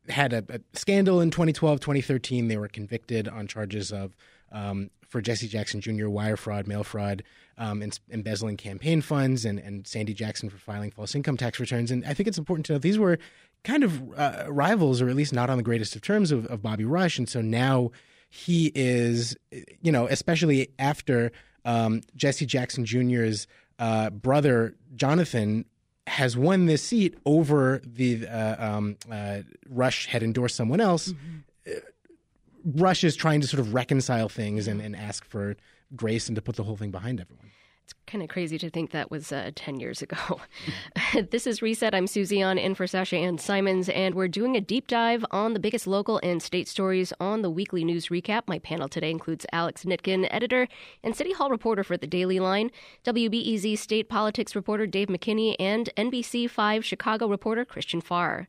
had 0.10 0.34
a, 0.34 0.44
a, 0.50 0.60
scandal 0.74 1.22
in 1.22 1.32
2012, 1.32 1.80
2013. 1.80 2.48
They 2.48 2.58
were 2.58 2.68
convicted 2.68 3.28
on 3.28 3.48
charges 3.48 3.92
of 3.92 4.16
um, 4.52 4.90
for 5.08 5.22
Jesse 5.22 5.48
Jackson 5.48 5.82
Jr. 5.82 6.08
wire 6.08 6.38
fraud, 6.38 6.68
mail 6.68 6.84
fraud, 6.84 7.24
um, 7.58 7.82
and 7.82 7.98
embezzling 8.12 8.58
campaign 8.58 9.02
funds, 9.02 9.46
and, 9.46 9.60
and 9.60 9.88
Sandi 9.88 10.14
Jackson 10.14 10.50
for 10.50 10.58
filing 10.58 10.92
false 10.92 11.16
income 11.16 11.38
tax 11.38 11.60
returns. 11.60 11.92
And 11.92 12.06
I 12.06 12.14
think 12.14 12.28
it's 12.28 12.38
important 12.38 12.66
to 12.68 12.74
note 12.74 12.82
these 12.82 13.00
were 13.00 13.18
kind 13.64 13.84
of 13.84 14.02
uh, 14.18 14.46
rivals, 14.50 15.02
or 15.02 15.10
at 15.10 15.16
least 15.16 15.34
not 15.34 15.50
on 15.50 15.58
the 15.58 15.64
greatest 15.64 15.96
of 15.96 16.02
terms, 16.02 16.32
of, 16.32 16.46
of 16.48 16.62
Bobby 16.62 16.86
Rush. 16.86 17.18
And 17.18 17.28
so 17.28 17.42
now 17.42 17.92
he 18.30 18.72
is, 18.76 19.36
you 19.82 19.92
know, 19.92 20.08
especially 20.08 20.70
after 20.78 21.32
um, 21.64 22.02
Jesse 22.16 22.46
Jackson 22.46 22.86
Jr.'s 22.86 23.48
uh, 23.80 24.10
brother 24.10 24.76
Jonathan 24.96 25.66
has 26.08 26.38
won 26.38 26.66
this 26.66 26.84
seat 26.84 27.18
over 27.26 27.82
the 27.86 28.28
uh, 28.28 28.74
um, 28.74 28.98
uh, 29.12 29.40
Rush 29.68 30.06
had 30.06 30.24
endorsed 30.24 30.56
someone 30.56 30.80
else. 30.80 31.10
Mm-hmm. 31.10 31.38
Rush 32.66 33.04
is 33.04 33.16
trying 33.16 33.42
to 33.42 33.48
sort 33.48 33.60
of 33.60 33.74
reconcile 33.74 34.28
things 34.28 34.68
and, 34.68 34.82
and 34.82 34.96
ask 34.96 35.24
for 35.24 35.56
grace 35.96 36.28
and 36.28 36.36
to 36.36 36.42
put 36.42 36.56
the 36.56 36.64
whole 36.64 36.76
thing 36.76 36.92
behind 36.92 37.22
everyone. 37.22 37.52
It's 37.84 37.94
kind 38.08 38.24
of 38.24 38.30
crazy 38.30 38.58
to 38.58 38.72
think 38.72 38.90
that 38.90 39.12
was 39.12 39.32
uh, 39.32 39.52
10 39.54 39.80
years 39.80 40.02
ago. 40.02 40.42
this 41.30 41.46
is 41.46 41.62
Reset. 41.62 41.94
I'm 41.94 42.08
Susie 42.08 42.42
An 42.42 42.58
in 42.58 42.74
for 42.74 42.88
Sasha 42.88 43.16
Ann 43.16 43.38
Simons, 43.38 43.90
and 43.90 44.16
we're 44.16 44.28
doing 44.28 44.58
a 44.58 44.62
deep 44.62 44.88
dive 44.88 45.24
on 45.30 45.54
the 45.54 45.60
biggest 45.60 45.86
local 45.86 46.20
and 46.24 46.42
state 46.42 46.68
stories 46.68 47.14
on 47.20 47.44
the 47.44 47.50
weekly 47.52 47.84
news 47.84 48.08
recap. 48.08 48.42
My 48.48 48.58
panel 48.58 48.90
today 48.90 49.12
includes 49.12 49.46
Alex 49.52 49.84
Nitkin, 49.84 50.28
editor 50.32 50.68
and 51.04 51.16
City 51.16 51.34
Hall 51.34 51.52
reporter 51.52 51.84
for 51.84 51.96
the 51.96 52.08
Daily 52.08 52.40
Line, 52.40 52.72
WBEZ 53.04 53.78
state 53.78 54.10
politics 54.10 54.56
reporter 54.56 54.88
Dave 54.88 55.10
McKinney, 55.10 55.56
and 55.60 55.92
NBC5 55.96 56.84
Chicago 56.84 57.28
reporter 57.28 57.66
Christian 57.66 58.02
Farr. 58.02 58.48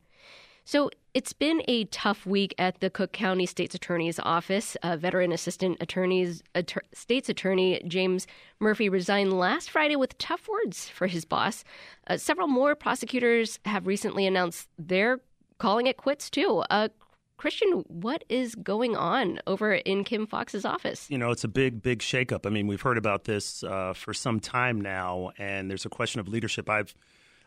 So 0.67 0.89
it's 1.13 1.31
been 1.31 1.61
a 1.69 1.85
tough 1.85 2.25
week 2.25 2.53
at 2.57 2.81
the 2.81 2.89
Cook 2.89 3.13
County 3.13 3.45
State's 3.45 3.73
Attorney's 3.73 4.19
Office. 4.19 4.75
Uh, 4.83 4.97
veteran 4.97 5.31
Assistant 5.31 5.77
Attorney's 5.79 6.43
Att- 6.55 6.83
State's 6.93 7.29
Attorney 7.29 7.81
James 7.87 8.27
Murphy 8.59 8.89
resigned 8.89 9.31
last 9.31 9.69
Friday 9.69 9.95
with 9.95 10.17
tough 10.17 10.49
words 10.49 10.89
for 10.89 11.07
his 11.07 11.23
boss. 11.23 11.63
Uh, 12.07 12.17
several 12.17 12.49
more 12.49 12.75
prosecutors 12.75 13.59
have 13.63 13.87
recently 13.87 14.27
announced 14.27 14.67
they're 14.77 15.21
calling 15.57 15.87
it 15.87 15.95
quits 15.95 16.29
too. 16.29 16.65
Uh, 16.69 16.89
Christian, 17.37 17.85
what 17.87 18.25
is 18.27 18.53
going 18.55 18.97
on 18.97 19.39
over 19.47 19.73
in 19.73 20.03
Kim 20.03 20.27
Foxx's 20.27 20.65
office? 20.65 21.09
You 21.09 21.17
know, 21.17 21.31
it's 21.31 21.45
a 21.45 21.47
big, 21.47 21.81
big 21.81 21.99
shakeup. 21.99 22.45
I 22.45 22.49
mean, 22.49 22.67
we've 22.67 22.81
heard 22.81 22.97
about 22.97 23.23
this 23.23 23.63
uh, 23.63 23.93
for 23.93 24.13
some 24.13 24.41
time 24.41 24.81
now, 24.81 25.31
and 25.37 25.69
there's 25.69 25.85
a 25.85 25.89
question 25.89 26.19
of 26.19 26.27
leadership. 26.27 26.69
I've 26.69 26.93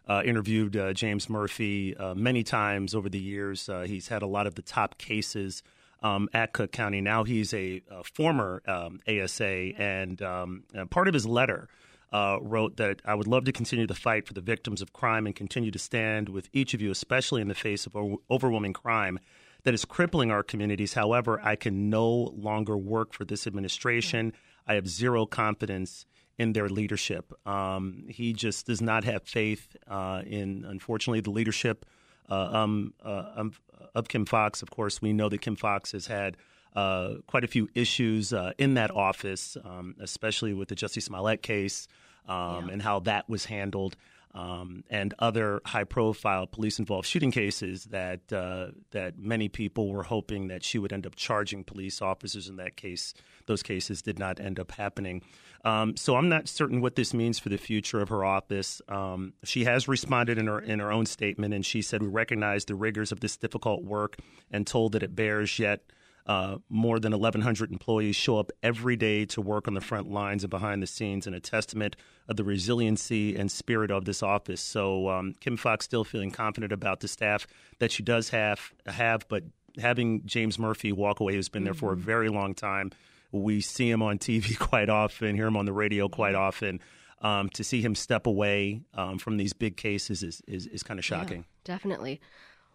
uh, 0.09 0.23
interviewed 0.25 0.77
uh, 0.77 0.93
James 0.93 1.29
Murphy 1.29 1.97
uh, 1.97 2.15
many 2.15 2.43
times 2.43 2.95
over 2.95 3.09
the 3.09 3.19
years. 3.19 3.69
Uh, 3.69 3.83
he's 3.83 4.09
had 4.09 4.23
a 4.23 4.27
lot 4.27 4.47
of 4.47 4.55
the 4.55 4.63
top 4.63 4.99
cases 4.99 5.63
um, 6.03 6.29
at 6.33 6.53
Cook 6.53 6.73
County. 6.73 7.01
Now 7.01 7.25
he's 7.25 7.53
a, 7.55 7.83
a 7.91 8.03
former 8.05 8.63
um, 8.67 9.01
ASA, 9.09 9.45
and 9.45 10.21
um, 10.23 10.65
part 10.91 11.09
of 11.09 11.15
his 11.15 11.27
letter 11.27 11.69
uh, 12.13 12.39
wrote 12.41 12.77
that 12.77 13.01
I 13.05 13.15
would 13.15 13.27
love 13.27 13.45
to 13.45 13.53
continue 13.53 13.87
the 13.87 13.95
fight 13.95 14.27
for 14.27 14.35
the 14.35 14.41
victims 14.41 14.83
of 14.83 14.93
crime 14.93 15.27
and 15.27 15.35
continue 15.35 15.71
to 15.71 15.79
stand 15.79 16.29
with 16.29 16.49
each 16.53 16.75
of 16.75 16.81
you, 16.81 16.91
especially 16.91 17.41
in 17.43 17.49
the 17.49 17.55
face 17.55 17.87
of 17.87 17.97
overwhelming 18.31 18.73
crime 18.73 19.19
that 19.65 19.75
is 19.75 19.85
crippling 19.85 20.31
our 20.31 20.43
communities. 20.43 20.95
However, 20.95 21.41
I 21.43 21.57
can 21.57 21.91
no 21.91 22.11
longer 22.37 22.77
work 22.77 23.13
for 23.13 23.25
this 23.25 23.47
administration. 23.47 24.33
I 24.67 24.75
have 24.75 24.89
zero 24.89 25.27
confidence 25.27 26.07
in 26.41 26.55
their 26.55 26.71
leadership. 26.71 27.25
Um, 27.47 28.07
he 28.09 28.33
just 28.33 28.67
does 28.67 28.81
not 28.81 29.05
have 29.05 29.23
faith 29.25 29.77
uh, 29.87 30.23
in, 30.27 30.65
unfortunately, 30.75 31.21
the 31.21 31.35
leadership 31.41 31.85
uh, 32.31 32.61
um, 32.61 32.95
uh, 33.05 33.41
um, 33.41 33.53
of 33.95 34.09
Kim 34.09 34.25
Foxx. 34.25 34.63
Of 34.63 34.71
course, 34.71 35.03
we 35.03 35.13
know 35.13 35.29
that 35.29 35.41
Kim 35.43 35.57
Foxx 35.57 35.93
has 35.93 36.07
had 36.07 36.39
uh, 36.75 37.17
quite 37.27 37.45
a 37.45 37.51
few 37.57 37.69
issues 37.75 38.33
uh, 38.33 38.53
in 38.57 38.75
that 38.75 38.91
office, 38.91 39.59
um, 39.65 39.95
especially 40.01 40.55
with 40.55 40.69
the 40.69 40.77
Jussie 40.77 41.03
Smollett 41.03 41.43
case 41.43 41.89
um, 42.27 42.67
yeah. 42.67 42.73
and 42.73 42.83
how 42.83 43.01
that 43.01 43.29
was 43.29 43.45
handled. 43.45 43.97
Um, 44.33 44.85
and 44.89 45.13
other 45.19 45.61
high-profile 45.67 46.47
police-involved 46.47 47.05
shooting 47.05 47.33
cases 47.33 47.87
that 47.87 48.33
uh, 48.33 48.67
that 48.93 49.19
many 49.19 49.49
people 49.49 49.85
were 49.95 50.05
hoping 50.05 50.49
that 50.49 50.63
she 50.63 50.79
would 50.79 50.93
end 50.93 51.05
up 51.05 51.17
charging 51.17 51.65
police 51.65 52.01
officers 52.01 52.49
in 52.49 52.57
that 52.57 52.77
case. 52.77 53.13
Those 53.47 53.63
cases 53.63 54.03
did 54.03 54.19
not 54.19 54.41
end 54.41 54.59
up 54.59 54.73
happening. 54.73 55.23
Um, 55.65 55.97
so 55.97 56.17
I'm 56.17 56.29
not 56.29 56.49
certain 56.49 56.81
what 56.81 56.97
this 56.97 57.13
means 57.13 57.39
for 57.39 57.51
the 57.51 57.59
future 57.59 58.01
of 58.01 58.09
her 58.09 58.25
office. 58.25 58.81
Um, 58.89 59.35
she 59.45 59.65
has 59.65 59.89
responded 59.89 60.39
in 60.39 60.47
her 60.47 60.61
in 60.61 60.79
her 60.79 60.91
own 60.91 61.07
statement, 61.07 61.53
and 61.53 61.65
she 61.65 61.83
said 61.83 62.03
we 62.03 62.09
recognize 62.09 62.65
the 62.65 62.75
rigors 62.75 63.13
of 63.13 63.21
this 63.21 63.37
difficult 63.37 63.85
work 63.85 64.17
and 64.51 64.67
told 64.67 64.93
that 64.93 65.03
it 65.03 65.15
bears 65.15 65.59
yet. 65.59 65.83
Uh, 66.27 66.59
more 66.69 67.01
than 67.01 67.13
1,100 67.13 67.73
employees 67.73 68.15
show 68.15 68.39
up 68.39 68.53
every 68.63 68.95
day 68.95 69.25
to 69.25 69.41
work 69.41 69.67
on 69.67 69.75
the 69.75 69.81
front 69.81 70.09
lines 70.13 70.45
and 70.45 70.51
behind 70.51 70.81
the 70.83 70.87
scenes, 70.87 71.27
and 71.27 71.35
a 71.35 71.41
testament 71.41 71.97
of 72.29 72.37
the 72.37 72.45
resiliency 72.45 73.35
and 73.35 73.51
spirit 73.51 73.91
of 73.91 74.05
this 74.05 74.23
office. 74.23 74.61
So, 74.61 75.09
um, 75.09 75.35
Kim 75.41 75.57
Foxx 75.57 75.87
still 75.87 76.05
feeling 76.05 76.31
confident 76.31 76.73
about 76.73 77.01
the 77.01 77.09
staff 77.09 77.47
that 77.81 77.91
she 77.91 78.03
does 78.03 78.29
have, 78.29 78.73
have, 78.87 79.27
but 79.29 79.45
having 79.79 80.25
James 80.27 80.59
Murphy 80.59 80.93
walk 80.93 81.21
away, 81.21 81.35
who's 81.35 81.49
been 81.49 81.65
there 81.65 81.75
for 81.75 81.93
a 81.93 81.97
mm-hmm. 81.97 82.05
very 82.05 82.29
long 82.29 82.55
time, 82.55 82.93
we 83.33 83.61
see 83.61 83.91
him 83.91 84.03
on 84.03 84.19
TV 84.19 84.59
quite 84.59 84.89
often, 84.89 85.35
hear 85.35 85.47
him 85.47 85.57
on 85.57 85.67
the 85.67 85.73
radio 85.73 86.09
quite 86.09 86.35
often. 86.35 86.81
Um, 87.23 87.51
to 87.51 87.63
see 87.63 87.83
him 87.83 87.95
step 87.95 88.27
away 88.27 88.81
um, 88.95 89.19
from 89.19 89.37
these 89.37 89.53
big 89.53 89.77
cases 89.77 90.23
is, 90.23 90.41
is, 90.49 90.67
is 90.67 90.83
kind 90.83 90.99
of 90.99 91.05
shocking. 91.05 91.41
Yeah, 91.41 91.75
definitely. 91.75 92.19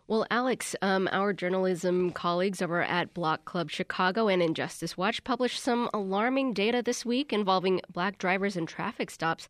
Well, 0.08 0.28
Alex, 0.30 0.76
um, 0.84 1.10
our 1.12 1.34
journalism 1.34 2.12
colleagues 2.12 2.62
over 2.62 2.84
at 2.84 3.16
Block 3.16 3.46
Club 3.46 3.72
Chicago 3.72 4.28
and 4.28 4.44
Injustice 4.44 4.96
Watch 4.96 5.24
published 5.24 5.64
some 5.64 5.90
alarming 5.96 6.54
data 6.54 6.84
this 6.84 7.04
week 7.04 7.34
involving 7.34 7.82
black 7.92 8.20
drivers 8.20 8.56
and 8.56 8.68
traffic 8.68 9.10
stops. 9.10 9.50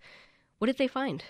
What 0.60 0.68
did 0.68 0.78
they 0.78 0.88
find? 0.88 1.26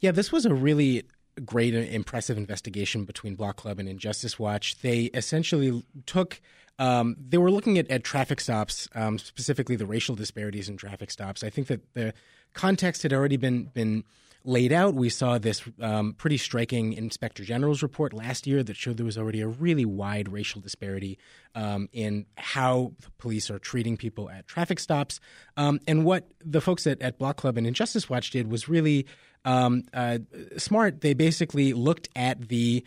Yeah, 0.00 0.10
this 0.10 0.32
was 0.32 0.44
a 0.44 0.52
really 0.52 1.04
great 1.44 1.74
impressive 1.74 2.36
investigation 2.36 3.04
between 3.04 3.34
Block 3.34 3.56
Club 3.56 3.78
and 3.78 3.88
Injustice 3.88 4.38
Watch. 4.38 4.80
They 4.80 5.04
essentially 5.04 5.82
took 6.06 6.40
um, 6.78 7.16
they 7.18 7.38
were 7.38 7.50
looking 7.50 7.78
at, 7.78 7.88
at 7.90 8.02
traffic 8.02 8.40
stops, 8.40 8.88
um, 8.94 9.18
specifically 9.18 9.76
the 9.76 9.86
racial 9.86 10.16
disparities 10.16 10.68
in 10.68 10.76
traffic 10.76 11.10
stops. 11.10 11.44
I 11.44 11.50
think 11.50 11.68
that 11.68 11.94
the 11.94 12.14
context 12.52 13.02
had 13.02 13.12
already 13.12 13.36
been 13.36 13.64
been 13.66 14.04
laid 14.44 14.72
out. 14.72 14.94
We 14.94 15.08
saw 15.08 15.38
this 15.38 15.62
um, 15.80 16.12
pretty 16.14 16.36
striking 16.36 16.92
Inspector 16.92 17.42
General's 17.44 17.82
report 17.82 18.12
last 18.12 18.46
year 18.46 18.62
that 18.62 18.76
showed 18.76 18.98
there 18.98 19.06
was 19.06 19.16
already 19.16 19.40
a 19.40 19.48
really 19.48 19.86
wide 19.86 20.30
racial 20.30 20.60
disparity 20.60 21.18
um, 21.54 21.88
in 21.92 22.26
how 22.36 22.92
police 23.16 23.50
are 23.50 23.58
treating 23.58 23.96
people 23.96 24.28
at 24.28 24.46
traffic 24.46 24.78
stops. 24.78 25.18
Um, 25.56 25.80
and 25.88 26.04
what 26.04 26.28
the 26.44 26.60
folks 26.60 26.86
at, 26.86 27.00
at 27.00 27.18
Block 27.18 27.36
Club 27.36 27.56
and 27.56 27.66
Injustice 27.66 28.10
Watch 28.10 28.30
did 28.30 28.50
was 28.50 28.68
really 28.68 29.06
um, 29.44 29.84
uh, 29.92 30.18
smart. 30.56 31.00
They 31.00 31.14
basically 31.14 31.72
looked 31.72 32.08
at 32.16 32.48
the 32.48 32.84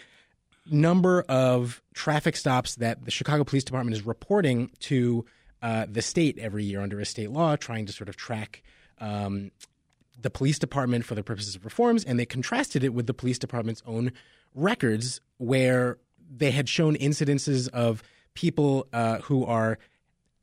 number 0.70 1.22
of 1.30 1.82
traffic 1.94 2.36
stops 2.36 2.76
that 2.76 3.06
the 3.06 3.12
Chicago 3.12 3.44
Police 3.44 3.64
Department 3.64 3.96
is 3.96 4.06
reporting 4.06 4.72
to 4.82 5.26
uh, 5.62 5.86
the 5.90 6.02
state 6.02 6.38
every 6.38 6.64
year 6.64 6.82
under 6.82 7.00
a 7.00 7.06
state 7.06 7.32
law, 7.32 7.56
trying 7.56 7.86
to 7.86 7.94
sort 7.94 8.10
of 8.10 8.18
track 8.18 8.62
um, 9.00 9.52
the 10.20 10.30
police 10.30 10.60
department 10.60 11.06
for 11.06 11.16
the 11.16 11.24
purposes 11.24 11.56
of 11.56 11.64
reforms, 11.64 12.04
and 12.04 12.20
they 12.20 12.26
contrasted 12.26 12.84
it 12.84 12.94
with 12.94 13.08
the 13.08 13.14
police 13.14 13.40
department's 13.40 13.84
own 13.86 14.12
records, 14.56 15.22
where 15.38 15.98
they 16.36 16.52
had 16.52 16.68
shown 16.68 16.96
incidences 16.98 17.70
of 17.70 18.04
people 18.34 18.88
uh, 18.94 19.20
who 19.20 19.46
are 19.46 19.78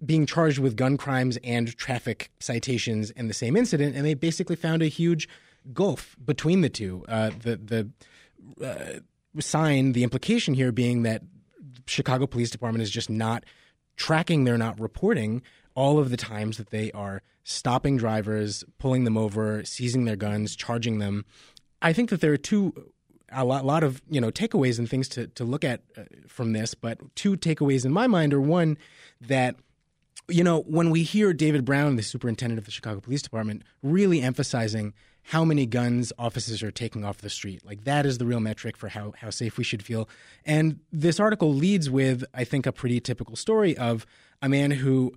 being 0.04 0.26
charged 0.26 0.58
with 0.58 0.76
gun 0.76 0.96
crimes 0.96 1.38
and 1.42 1.76
traffic 1.76 2.30
citations 2.40 3.10
in 3.12 3.28
the 3.28 3.34
same 3.34 3.56
incident, 3.56 3.96
and 3.96 4.04
they 4.04 4.14
basically 4.14 4.56
found 4.56 4.82
a 4.82 4.86
huge 4.86 5.28
gulf 5.72 6.16
between 6.24 6.60
the 6.60 6.68
two. 6.68 7.04
Uh, 7.08 7.30
the 7.42 7.56
the 7.56 8.64
uh, 8.64 9.00
sign, 9.40 9.92
the 9.92 10.02
implication 10.02 10.54
here 10.54 10.72
being 10.72 11.02
that 11.02 11.22
Chicago 11.86 12.26
Police 12.26 12.50
Department 12.50 12.82
is 12.82 12.90
just 12.90 13.10
not 13.10 13.44
tracking, 13.96 14.44
they're 14.44 14.58
not 14.58 14.78
reporting 14.78 15.42
all 15.74 15.98
of 15.98 16.10
the 16.10 16.16
times 16.16 16.56
that 16.56 16.70
they 16.70 16.90
are 16.92 17.22
stopping 17.42 17.96
drivers, 17.96 18.64
pulling 18.78 19.04
them 19.04 19.16
over, 19.16 19.64
seizing 19.64 20.04
their 20.04 20.16
guns, 20.16 20.56
charging 20.56 20.98
them. 20.98 21.24
I 21.82 21.92
think 21.92 22.10
that 22.10 22.20
there 22.20 22.32
are 22.32 22.38
two 22.38 22.92
a 23.34 23.44
lot, 23.44 23.64
lot 23.64 23.82
of 23.82 24.02
you 24.08 24.20
know 24.20 24.30
takeaways 24.30 24.78
and 24.78 24.88
things 24.88 25.08
to 25.10 25.26
to 25.28 25.44
look 25.44 25.64
at 25.64 25.82
uh, 25.96 26.02
from 26.26 26.52
this, 26.52 26.74
but 26.74 26.98
two 27.14 27.36
takeaways 27.36 27.84
in 27.84 27.92
my 27.92 28.06
mind 28.06 28.32
are 28.32 28.40
one 28.40 28.78
that 29.20 29.56
you 30.28 30.44
know 30.44 30.60
when 30.62 30.90
we 30.90 31.02
hear 31.02 31.32
David 31.32 31.64
Brown, 31.64 31.96
the 31.96 32.02
superintendent 32.02 32.58
of 32.58 32.64
the 32.64 32.70
Chicago 32.70 33.00
Police 33.00 33.22
Department, 33.22 33.62
really 33.82 34.20
emphasizing 34.20 34.94
how 35.24 35.44
many 35.44 35.64
guns 35.64 36.12
officers 36.18 36.62
are 36.62 36.70
taking 36.70 37.04
off 37.04 37.18
the 37.18 37.30
street. 37.30 37.64
Like 37.64 37.84
that 37.84 38.04
is 38.04 38.18
the 38.18 38.26
real 38.26 38.40
metric 38.40 38.76
for 38.76 38.88
how, 38.88 39.14
how 39.16 39.30
safe 39.30 39.56
we 39.56 39.64
should 39.64 39.82
feel. 39.82 40.08
And 40.44 40.80
this 40.92 41.18
article 41.18 41.52
leads 41.52 41.88
with, 41.88 42.24
I 42.34 42.44
think, 42.44 42.66
a 42.66 42.72
pretty 42.72 43.00
typical 43.00 43.34
story 43.34 43.76
of 43.76 44.06
a 44.42 44.48
man 44.48 44.70
who 44.70 45.14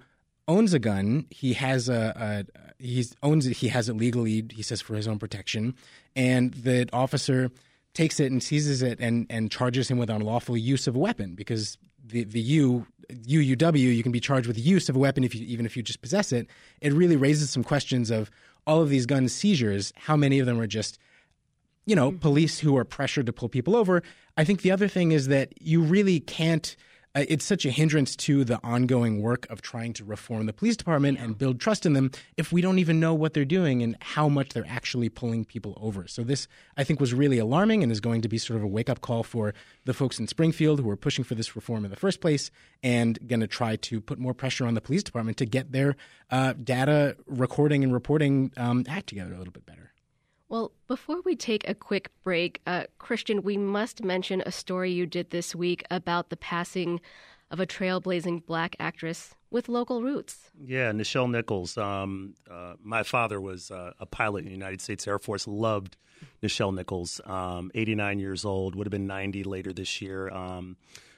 owns 0.48 0.74
a 0.74 0.80
gun. 0.80 1.26
He 1.30 1.54
has 1.54 1.90
a, 1.90 2.46
a 2.50 2.62
he 2.80 3.06
owns 3.22 3.48
it. 3.48 3.58
He 3.58 3.68
has 3.68 3.90
it 3.90 3.98
legally. 3.98 4.46
He 4.54 4.62
says 4.62 4.82
for 4.82 4.96
his 4.96 5.08
own 5.08 5.20
protection, 5.20 5.76
and 6.16 6.54
the 6.54 6.88
officer 6.94 7.52
takes 7.94 8.20
it 8.20 8.32
and 8.32 8.42
seizes 8.42 8.82
it 8.82 9.00
and 9.00 9.26
and 9.30 9.52
charges 9.52 9.90
him 9.90 9.98
with 9.98 10.10
unlawful 10.10 10.56
use 10.56 10.88
of 10.88 10.96
a 10.96 11.00
weapon 11.00 11.36
because 11.36 11.78
the 12.06 12.24
the 12.24 12.40
U 12.40 12.86
UUW 13.10 13.96
you 13.96 14.04
can 14.04 14.12
be 14.12 14.20
charged 14.20 14.48
with 14.48 14.58
use 14.58 14.90
of 14.90 14.96
a 14.96 15.00
weapon 15.00 15.24
if 15.24 15.34
you 15.34 15.46
even 15.46 15.66
if 15.66 15.76
you 15.76 15.84
just 15.84 16.02
possess 16.02 16.32
it. 16.32 16.48
It 16.82 16.94
really 16.94 17.16
raises 17.16 17.50
some 17.50 17.64
questions 17.64 18.12
of 18.12 18.30
all 18.68 18.82
of 18.82 18.90
these 18.90 19.08
gun 19.08 19.28
seizures. 19.28 19.94
How 19.96 20.16
many 20.16 20.38
of 20.40 20.46
them 20.46 20.60
are 20.60 20.68
just 20.68 21.00
you 21.86 21.96
know 21.96 22.12
mm-hmm. 22.12 22.20
police 22.20 22.60
who 22.60 22.78
are 22.78 22.86
pressured 22.86 23.26
to 23.26 23.34
pull 23.34 23.50
people 23.50 23.76
over? 23.76 24.04
I 24.36 24.44
think 24.44 24.62
the 24.62 24.72
other 24.72 24.88
thing 24.88 25.12
is 25.12 25.30
that 25.30 25.60
you 25.60 25.82
really 25.82 26.20
can't 26.20 26.76
it's 27.28 27.46
such 27.46 27.66
a 27.66 27.72
hindrance 27.72 28.16
to 28.16 28.44
the 28.44 28.60
ongoing 28.64 29.22
work 29.22 29.48
of 29.50 29.62
trying 29.62 29.94
to 29.94 30.04
reform 30.04 30.46
the 30.46 30.54
police 30.54 30.76
department 30.76 31.18
yeah. 31.18 31.26
and 31.26 31.38
build 31.38 31.60
trust 31.60 31.86
in 31.86 31.94
them 31.94 32.12
if 32.36 32.52
we 32.52 32.62
don't 32.62 32.80
even 32.80 33.00
know 33.00 33.14
what 33.14 33.34
they're 33.34 33.46
doing 33.46 33.82
and 33.82 33.96
how 34.02 34.28
much 34.28 34.50
they're 34.50 34.68
actually 34.68 35.10
pulling 35.10 35.46
people 35.46 35.78
over. 35.82 36.08
So 36.08 36.24
this, 36.24 36.48
I 36.76 36.84
think, 36.84 37.00
was 37.00 37.14
really 37.14 37.38
alarming 37.38 37.84
and 37.84 37.92
is 37.92 38.00
going 38.00 38.22
to 38.22 38.28
be 38.28 38.38
sort 38.38 38.58
of 38.58 38.64
a 38.64 38.68
wake 38.68 38.90
up 38.90 39.02
call 39.02 39.24
for 39.24 39.54
the 39.86 39.94
folks 39.94 40.20
in 40.20 40.28
Springfield 40.28 40.80
who 40.80 40.90
are 40.90 40.98
pushing 40.98 41.24
for 41.24 41.36
this 41.36 41.56
reform 41.56 41.86
in 41.86 41.92
the 41.92 41.98
first 41.98 42.22
place 42.22 42.52
and 42.84 43.18
going 43.28 43.40
to 43.40 43.48
try 43.48 43.76
to 43.78 44.02
put 44.02 44.20
more 44.20 44.34
pressure 44.34 44.66
on 44.66 44.74
the 44.74 44.82
police 44.82 45.04
department 45.04 45.38
to 45.38 45.46
get 45.46 45.72
their 45.72 45.96
uh, 46.32 46.54
data 46.54 47.16
recording 47.26 47.84
and 47.84 47.94
reporting 47.94 48.52
um, 48.58 48.86
act 48.88 49.08
together 49.08 49.34
a 49.34 49.38
little 49.38 49.54
bit 49.54 49.66
better. 49.66 49.92
Well, 50.50 50.72
before 50.88 51.22
we 51.26 51.36
take 51.36 51.68
a 51.68 51.76
quick 51.76 52.10
break, 52.24 52.62
uh, 52.66 52.86
Christian, 53.00 53.42
we 53.44 53.58
must 53.58 54.04
mention 54.04 54.42
a 54.46 54.52
story 54.52 54.92
you 54.92 55.06
did 55.06 55.32
this 55.32 55.54
week 55.54 55.84
about 55.92 56.30
the 56.30 56.38
passing 56.38 57.02
of 57.52 57.60
a 57.60 57.66
trailblazing 57.66 58.46
black 58.46 58.76
actress 58.80 59.36
with 59.50 59.68
local 59.68 60.04
roots. 60.04 60.52
Yeah, 60.66 60.92
Nichelle 60.92 61.30
Nichols. 61.30 61.78
Um, 61.78 62.36
uh, 62.50 62.74
my 62.82 63.04
father 63.04 63.42
was 63.42 63.72
uh, 63.72 63.92
a 64.00 64.06
pilot 64.06 64.40
in 64.40 64.46
the 64.46 64.52
United 64.52 64.82
States 64.82 65.08
Air 65.08 65.20
Force, 65.20 65.48
loved 65.48 65.98
Nichelle 66.42 66.74
Nichols, 66.74 67.20
um, 67.26 67.70
89 67.76 68.20
years 68.20 68.46
old, 68.46 68.76
would 68.76 68.88
have 68.88 68.92
been 68.92 69.08
90 69.08 69.44
later 69.44 69.74
this 69.74 70.02
year. 70.02 70.30
Um, 70.30 70.78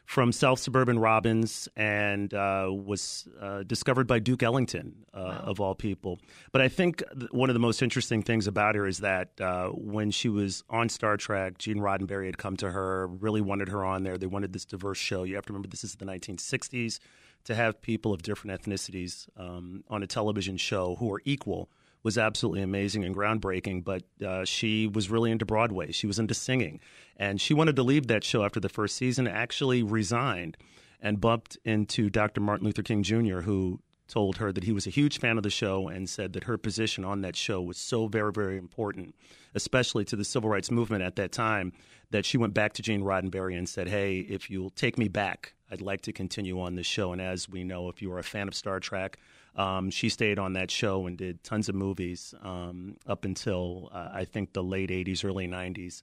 from 0.09 0.31
South 0.31 0.57
Suburban 0.57 0.97
Robbins 0.97 1.69
and 1.75 2.33
uh, 2.33 2.67
was 2.67 3.27
uh, 3.39 3.61
discovered 3.61 4.07
by 4.07 4.17
Duke 4.17 4.41
Ellington, 4.41 5.05
uh, 5.13 5.19
wow. 5.19 5.43
of 5.45 5.59
all 5.59 5.75
people. 5.75 6.17
But 6.51 6.63
I 6.63 6.67
think 6.67 7.03
one 7.29 7.51
of 7.51 7.53
the 7.53 7.59
most 7.59 7.83
interesting 7.83 8.23
things 8.23 8.47
about 8.47 8.73
her 8.73 8.87
is 8.87 9.01
that 9.01 9.39
uh, 9.39 9.67
when 9.67 10.09
she 10.09 10.27
was 10.27 10.63
on 10.67 10.89
Star 10.89 11.15
Trek, 11.15 11.59
Gene 11.59 11.77
Roddenberry 11.77 12.25
had 12.25 12.39
come 12.39 12.57
to 12.57 12.71
her, 12.71 13.05
really 13.05 13.39
wanted 13.39 13.69
her 13.69 13.85
on 13.85 14.01
there. 14.01 14.17
They 14.17 14.25
wanted 14.25 14.51
this 14.51 14.65
diverse 14.65 14.97
show. 14.97 15.25
You 15.25 15.35
have 15.35 15.45
to 15.45 15.53
remember 15.53 15.67
this 15.67 15.83
is 15.83 15.93
the 15.93 16.05
1960s. 16.05 16.97
To 17.43 17.53
have 17.53 17.79
people 17.79 18.11
of 18.11 18.23
different 18.23 18.59
ethnicities 18.59 19.29
um, 19.37 19.83
on 19.89 20.01
a 20.01 20.07
television 20.07 20.57
show 20.57 20.95
who 20.95 21.13
are 21.13 21.21
equal 21.23 21.69
was 22.03 22.17
absolutely 22.17 22.61
amazing 22.61 23.03
and 23.03 23.15
groundbreaking. 23.15 23.83
But 23.83 24.03
uh, 24.25 24.45
she 24.45 24.87
was 24.87 25.09
really 25.09 25.31
into 25.31 25.45
Broadway. 25.45 25.91
She 25.91 26.07
was 26.07 26.19
into 26.19 26.33
singing, 26.33 26.79
and 27.17 27.39
she 27.39 27.53
wanted 27.53 27.75
to 27.75 27.83
leave 27.83 28.07
that 28.07 28.23
show 28.23 28.43
after 28.43 28.59
the 28.59 28.69
first 28.69 28.95
season. 28.95 29.27
Actually, 29.27 29.83
resigned 29.83 30.57
and 31.01 31.21
bumped 31.21 31.57
into 31.63 32.09
Dr. 32.09 32.41
Martin 32.41 32.65
Luther 32.65 32.83
King 32.83 33.03
Jr., 33.03 33.41
who 33.41 33.79
told 34.09 34.37
her 34.37 34.51
that 34.51 34.63
he 34.63 34.71
was 34.71 34.87
a 34.87 34.89
huge 34.89 35.19
fan 35.19 35.37
of 35.37 35.43
the 35.43 35.49
show 35.49 35.87
and 35.87 36.09
said 36.09 36.33
that 36.33 36.45
her 36.45 36.57
position 36.57 37.05
on 37.05 37.21
that 37.21 37.35
show 37.35 37.61
was 37.61 37.77
so 37.77 38.07
very, 38.07 38.31
very 38.31 38.57
important, 38.57 39.15
especially 39.55 40.03
to 40.03 40.15
the 40.15 40.25
civil 40.25 40.49
rights 40.49 40.71
movement 40.71 41.03
at 41.03 41.15
that 41.15 41.31
time, 41.31 41.71
that 42.09 42.25
she 42.25 42.37
went 42.37 42.53
back 42.53 42.73
to 42.73 42.81
Gene 42.81 43.03
Roddenberry 43.03 43.57
and 43.57 43.69
said, 43.69 43.87
Hey, 43.87 44.19
if 44.19 44.49
you'll 44.49 44.71
take 44.71 44.97
me 44.97 45.07
back, 45.07 45.53
I'd 45.71 45.81
like 45.81 46.01
to 46.01 46.11
continue 46.11 46.59
on 46.59 46.75
this 46.75 46.87
show. 46.87 47.13
And 47.13 47.21
as 47.21 47.47
we 47.47 47.63
know, 47.63 47.87
if 47.87 48.01
you 48.01 48.11
are 48.11 48.19
a 48.19 48.23
fan 48.23 48.47
of 48.47 48.55
Star 48.55 48.79
Trek, 48.79 49.19
um, 49.55 49.89
she 49.89 50.09
stayed 50.09 50.39
on 50.39 50.53
that 50.53 50.71
show 50.71 51.07
and 51.07 51.17
did 51.17 51.43
tons 51.43 51.69
of 51.69 51.75
movies 51.75 52.33
um, 52.41 52.95
up 53.07 53.25
until 53.25 53.89
uh, 53.93 54.09
I 54.13 54.25
think 54.25 54.53
the 54.53 54.63
late 54.63 54.89
80s, 54.89 55.25
early 55.25 55.47
90s. 55.47 56.01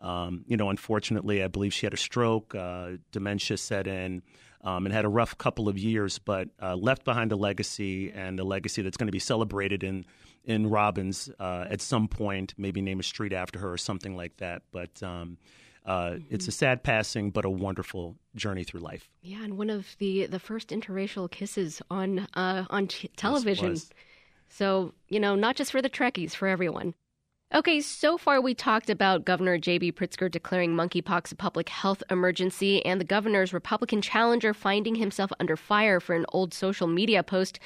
Um, 0.00 0.44
you 0.46 0.56
know, 0.56 0.70
unfortunately, 0.70 1.42
I 1.42 1.48
believe 1.48 1.72
she 1.72 1.86
had 1.86 1.94
a 1.94 1.98
stroke, 1.98 2.54
uh, 2.54 2.90
dementia 3.10 3.56
set 3.56 3.86
in, 3.86 4.22
um, 4.62 4.86
and 4.86 4.94
had 4.94 5.04
a 5.04 5.08
rough 5.08 5.36
couple 5.38 5.68
of 5.68 5.78
years, 5.78 6.18
but 6.18 6.48
uh, 6.60 6.76
left 6.76 7.04
behind 7.04 7.32
a 7.32 7.36
legacy 7.36 8.12
and 8.12 8.38
a 8.38 8.44
legacy 8.44 8.82
that's 8.82 8.96
going 8.96 9.06
to 9.08 9.12
be 9.12 9.18
celebrated 9.18 9.82
in 9.82 10.04
in 10.44 10.70
Robbins 10.70 11.28
uh, 11.38 11.66
at 11.68 11.80
some 11.80 12.08
point. 12.08 12.54
Maybe 12.56 12.80
name 12.80 13.00
a 13.00 13.02
street 13.02 13.32
after 13.32 13.58
her 13.58 13.72
or 13.72 13.76
something 13.76 14.16
like 14.16 14.36
that. 14.38 14.62
But 14.72 15.02
um, 15.02 15.36
uh, 15.88 16.10
mm-hmm. 16.10 16.34
It's 16.34 16.46
a 16.46 16.52
sad 16.52 16.82
passing, 16.82 17.30
but 17.30 17.46
a 17.46 17.50
wonderful 17.50 18.16
journey 18.36 18.62
through 18.62 18.80
life. 18.80 19.08
Yeah, 19.22 19.42
and 19.42 19.56
one 19.56 19.70
of 19.70 19.96
the 19.98 20.26
the 20.26 20.38
first 20.38 20.68
interracial 20.68 21.30
kisses 21.30 21.80
on 21.90 22.28
uh, 22.34 22.66
on 22.68 22.88
t- 22.88 23.10
television. 23.16 23.70
Yes, 23.70 23.88
so 24.50 24.92
you 25.08 25.18
know, 25.18 25.34
not 25.34 25.56
just 25.56 25.72
for 25.72 25.80
the 25.80 25.88
Trekkies, 25.88 26.34
for 26.34 26.46
everyone. 26.46 26.94
Okay, 27.54 27.80
so 27.80 28.18
far 28.18 28.42
we 28.42 28.52
talked 28.52 28.90
about 28.90 29.24
Governor 29.24 29.56
J.B. 29.56 29.92
Pritzker 29.92 30.30
declaring 30.30 30.74
monkeypox 30.74 31.32
a 31.32 31.34
public 31.34 31.70
health 31.70 32.02
emergency 32.10 32.84
and 32.84 33.00
the 33.00 33.06
governor's 33.06 33.54
Republican 33.54 34.02
challenger 34.02 34.52
finding 34.52 34.96
himself 34.96 35.32
under 35.40 35.56
fire 35.56 36.00
for 36.00 36.14
an 36.14 36.26
old 36.34 36.52
social 36.52 36.86
media 36.86 37.22
post 37.22 37.58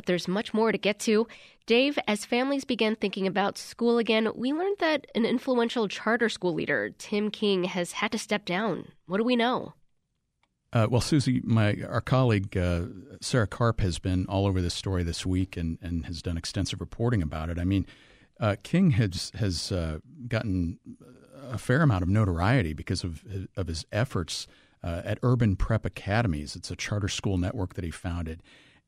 but 0.00 0.06
there's 0.06 0.26
much 0.26 0.54
more 0.54 0.72
to 0.72 0.78
get 0.78 0.98
to. 0.98 1.28
Dave, 1.66 1.98
as 2.08 2.24
families 2.24 2.64
began 2.64 2.96
thinking 2.96 3.26
about 3.26 3.58
school 3.58 3.98
again, 3.98 4.30
we 4.34 4.50
learned 4.50 4.78
that 4.78 5.06
an 5.14 5.26
influential 5.26 5.88
charter 5.88 6.30
school 6.30 6.54
leader, 6.54 6.88
Tim 6.96 7.30
King, 7.30 7.64
has 7.64 7.92
had 7.92 8.10
to 8.12 8.18
step 8.18 8.46
down. 8.46 8.92
What 9.04 9.18
do 9.18 9.24
we 9.24 9.36
know? 9.36 9.74
Uh, 10.72 10.86
well, 10.90 11.02
Susie, 11.02 11.42
my 11.44 11.76
our 11.86 12.00
colleague 12.00 12.56
uh, 12.56 12.84
Sarah 13.20 13.46
Karp 13.46 13.82
has 13.82 13.98
been 13.98 14.24
all 14.26 14.46
over 14.46 14.62
this 14.62 14.72
story 14.72 15.02
this 15.02 15.26
week 15.26 15.58
and, 15.58 15.76
and 15.82 16.06
has 16.06 16.22
done 16.22 16.38
extensive 16.38 16.80
reporting 16.80 17.22
about 17.22 17.50
it. 17.50 17.58
I 17.58 17.64
mean, 17.64 17.84
uh, 18.40 18.56
King 18.62 18.92
has 18.92 19.32
has 19.34 19.70
uh, 19.70 19.98
gotten 20.28 20.78
a 21.42 21.58
fair 21.58 21.82
amount 21.82 22.04
of 22.04 22.08
notoriety 22.08 22.72
because 22.72 23.04
of 23.04 23.22
of 23.54 23.66
his 23.66 23.84
efforts 23.92 24.46
uh, 24.82 25.02
at 25.04 25.18
Urban 25.22 25.56
Prep 25.56 25.84
Academies. 25.84 26.56
It's 26.56 26.70
a 26.70 26.76
charter 26.76 27.08
school 27.08 27.36
network 27.36 27.74
that 27.74 27.84
he 27.84 27.90
founded, 27.90 28.42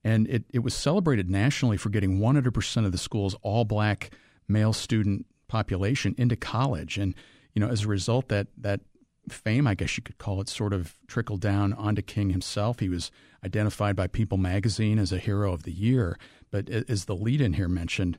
and 0.04 0.28
it, 0.28 0.44
it 0.52 0.60
was 0.60 0.74
celebrated 0.74 1.30
nationally 1.30 1.76
for 1.76 1.88
getting 1.88 2.18
100% 2.18 2.84
of 2.84 2.92
the 2.92 2.98
school's 2.98 3.36
all 3.42 3.64
black 3.64 4.10
male 4.48 4.72
student 4.72 5.26
population 5.48 6.14
into 6.18 6.36
college. 6.36 6.98
And, 6.98 7.14
you 7.54 7.60
know, 7.60 7.68
as 7.68 7.84
a 7.84 7.88
result, 7.88 8.28
that, 8.28 8.48
that 8.56 8.80
fame, 9.28 9.66
I 9.66 9.74
guess 9.74 9.96
you 9.96 10.02
could 10.02 10.18
call 10.18 10.40
it, 10.40 10.48
sort 10.48 10.72
of 10.72 10.96
trickled 11.06 11.40
down 11.40 11.72
onto 11.74 12.02
King 12.02 12.30
himself. 12.30 12.80
He 12.80 12.88
was 12.88 13.10
identified 13.44 13.94
by 13.94 14.06
People 14.08 14.38
magazine 14.38 14.98
as 14.98 15.12
a 15.12 15.18
hero 15.18 15.52
of 15.52 15.62
the 15.62 15.72
year. 15.72 16.18
But 16.50 16.68
as 16.68 17.04
the 17.04 17.14
lead 17.14 17.40
in 17.40 17.54
here 17.54 17.68
mentioned, 17.68 18.18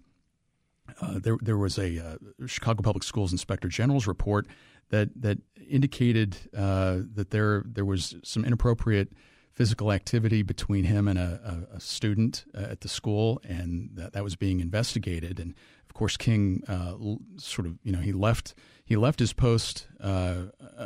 uh, 1.02 1.20
there, 1.20 1.38
there 1.42 1.58
was 1.58 1.78
a 1.78 2.00
uh, 2.00 2.18
Chicago 2.46 2.82
Public 2.82 3.04
Schools 3.04 3.32
Inspector 3.32 3.68
General's 3.70 4.08
report 4.08 4.48
that 4.90 5.10
that 5.22 5.40
indicated 5.68 6.38
uh, 6.56 7.00
that 7.14 7.32
there 7.32 7.64
there 7.66 7.86
was 7.86 8.16
some 8.24 8.46
inappropriate 8.46 9.12
physical 9.54 9.92
activity 9.92 10.42
between 10.42 10.84
him 10.86 11.08
and 11.08 11.20
a, 11.20 11.66
a, 11.72 11.78
a 11.78 11.80
student 11.80 12.46
uh, 12.56 12.62
at 12.62 12.82
the 12.82 12.90
school, 12.90 13.40
and 13.44 13.92
that, 13.94 14.14
that 14.14 14.24
was 14.24 14.36
being 14.36 14.60
investigated. 14.60 15.40
And 15.40 15.54
of 15.88 15.94
course, 15.94 16.18
King 16.18 16.64
uh, 16.68 16.96
sort 17.38 17.68
of 17.68 17.78
you 17.84 17.92
know 17.92 18.00
he 18.00 18.12
left 18.12 18.56
he 18.86 18.96
left 18.96 19.20
his 19.20 19.34
post 19.34 19.88
uh, 20.02 20.44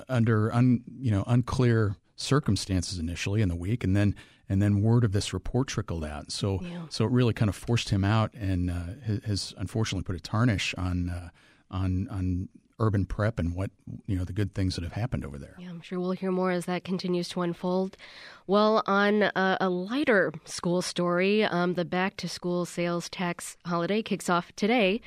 under 0.09 0.53
un, 0.53 0.83
you 0.99 1.11
know 1.11 1.23
unclear 1.27 1.95
circumstances 2.15 2.99
initially 2.99 3.41
in 3.41 3.49
the 3.49 3.55
week, 3.55 3.83
and 3.83 3.95
then 3.95 4.15
and 4.49 4.61
then 4.61 4.81
word 4.81 5.03
of 5.03 5.13
this 5.13 5.33
report 5.33 5.67
trickled 5.67 6.03
out. 6.03 6.31
So 6.31 6.59
yeah. 6.61 6.81
so 6.89 7.05
it 7.05 7.11
really 7.11 7.33
kind 7.33 7.49
of 7.49 7.55
forced 7.55 7.89
him 7.89 8.03
out, 8.03 8.33
and 8.33 8.69
uh, 8.69 9.19
has, 9.25 9.53
unfortunately 9.57 10.03
put 10.03 10.15
a 10.15 10.19
tarnish 10.19 10.73
on 10.75 11.09
uh, 11.09 11.29
on 11.71 12.07
on 12.09 12.49
urban 12.79 13.05
prep 13.05 13.39
and 13.39 13.55
what 13.55 13.71
you 14.05 14.17
know 14.17 14.23
the 14.23 14.33
good 14.33 14.53
things 14.53 14.75
that 14.75 14.83
have 14.83 14.93
happened 14.93 15.25
over 15.25 15.37
there. 15.37 15.55
Yeah, 15.59 15.69
I'm 15.69 15.81
sure 15.81 15.99
we'll 15.99 16.11
hear 16.11 16.31
more 16.31 16.51
as 16.51 16.65
that 16.65 16.83
continues 16.83 17.29
to 17.29 17.41
unfold. 17.41 17.97
Well, 18.45 18.83
on 18.85 19.23
a, 19.23 19.57
a 19.61 19.69
lighter 19.69 20.33
school 20.45 20.81
story, 20.81 21.43
um, 21.43 21.73
the 21.73 21.85
back 21.85 22.17
to 22.17 22.29
school 22.29 22.65
sales 22.65 23.09
tax 23.09 23.57
holiday 23.65 24.01
kicks 24.01 24.29
off 24.29 24.51
today. 24.55 25.01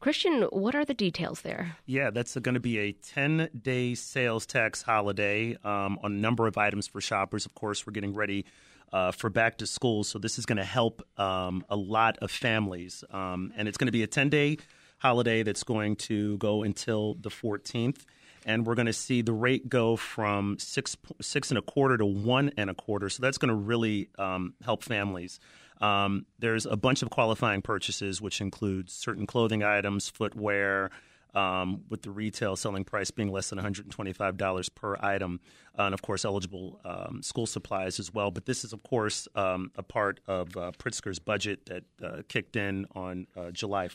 Christian, 0.00 0.44
what 0.44 0.74
are 0.74 0.86
the 0.86 0.94
details 0.94 1.42
there? 1.42 1.76
Yeah, 1.84 2.08
that's 2.08 2.34
going 2.36 2.54
to 2.54 2.60
be 2.60 2.78
a 2.78 2.92
10 2.92 3.50
day 3.60 3.94
sales 3.94 4.46
tax 4.46 4.80
holiday 4.80 5.58
um, 5.62 5.98
on 6.02 6.12
a 6.12 6.16
number 6.16 6.46
of 6.46 6.56
items 6.56 6.86
for 6.86 7.02
shoppers. 7.02 7.44
Of 7.44 7.54
course, 7.54 7.86
we're 7.86 7.92
getting 7.92 8.14
ready 8.14 8.46
uh, 8.94 9.12
for 9.12 9.28
back 9.28 9.58
to 9.58 9.66
school, 9.66 10.02
so 10.02 10.18
this 10.18 10.38
is 10.38 10.46
going 10.46 10.56
to 10.56 10.64
help 10.64 11.02
um, 11.18 11.66
a 11.68 11.76
lot 11.76 12.16
of 12.22 12.30
families. 12.30 13.04
Um, 13.10 13.52
and 13.56 13.68
it's 13.68 13.76
going 13.76 13.86
to 13.88 13.92
be 13.92 14.02
a 14.02 14.06
10 14.06 14.30
day 14.30 14.56
holiday 15.00 15.42
that's 15.42 15.64
going 15.64 15.96
to 15.96 16.38
go 16.38 16.62
until 16.62 17.14
the 17.14 17.30
14th. 17.30 18.04
And 18.46 18.66
we're 18.66 18.74
going 18.74 18.86
to 18.86 18.92
see 18.92 19.20
the 19.20 19.34
rate 19.34 19.68
go 19.68 19.96
from 19.96 20.58
six 20.58 20.96
six 21.20 21.50
and 21.50 21.58
a 21.58 21.62
quarter 21.62 21.98
to 21.98 22.06
one 22.06 22.50
and 22.56 22.70
a 22.70 22.74
quarter. 22.74 23.10
So 23.10 23.20
that's 23.20 23.36
going 23.36 23.50
to 23.50 23.54
really 23.54 24.08
um, 24.18 24.54
help 24.64 24.82
families. 24.82 25.38
Um, 25.80 26.24
there's 26.38 26.64
a 26.64 26.76
bunch 26.76 27.02
of 27.02 27.10
qualifying 27.10 27.60
purchases, 27.60 28.20
which 28.20 28.40
includes 28.40 28.94
certain 28.94 29.26
clothing 29.26 29.62
items, 29.62 30.08
footwear, 30.08 30.90
um, 31.34 31.82
with 31.88 32.02
the 32.02 32.10
retail 32.10 32.56
selling 32.56 32.84
price 32.84 33.10
being 33.10 33.30
less 33.30 33.50
than 33.50 33.58
$125 33.58 34.74
per 34.74 34.96
item, 35.00 35.40
uh, 35.78 35.82
and 35.82 35.94
of 35.94 36.02
course, 36.02 36.24
eligible 36.24 36.80
um, 36.84 37.22
school 37.22 37.46
supplies 37.46 37.98
as 37.98 38.12
well. 38.12 38.30
But 38.30 38.46
this 38.46 38.64
is, 38.64 38.72
of 38.72 38.82
course, 38.82 39.28
um, 39.34 39.70
a 39.76 39.82
part 39.82 40.20
of 40.26 40.56
uh, 40.56 40.72
Pritzker's 40.78 41.18
budget 41.18 41.66
that 41.66 41.84
uh, 42.02 42.22
kicked 42.28 42.56
in 42.56 42.86
on 42.94 43.26
uh, 43.36 43.50
July. 43.50 43.88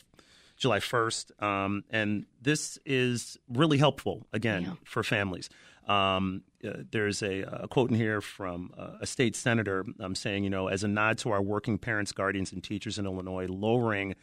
July 0.55 0.79
1st. 0.79 1.43
Um, 1.43 1.83
and 1.89 2.25
this 2.41 2.79
is 2.85 3.37
really 3.49 3.77
helpful, 3.77 4.25
again, 4.33 4.63
yeah. 4.63 4.73
for 4.83 5.03
families. 5.03 5.49
Um, 5.87 6.41
uh, 6.67 6.77
there's 6.91 7.21
a, 7.21 7.41
a, 7.41 7.67
quote 7.67 7.91
in 7.91 7.95
here 7.95 8.19
from 8.19 8.71
uh, 8.77 8.97
a 9.01 9.05
state 9.05 9.35
senator 9.35 9.85
um, 9.99 10.15
saying, 10.15 10.43
you 10.43 10.49
know, 10.49 10.67
as 10.67 10.83
a 10.83 10.87
nod 10.87 11.19
to 11.19 11.29
our 11.29 11.41
working 11.41 11.77
parents, 11.77 12.11
guardians, 12.11 12.51
and 12.51 12.63
teachers 12.63 12.97
in 12.97 13.05
Illinois, 13.05 13.45
lowering 13.47 14.15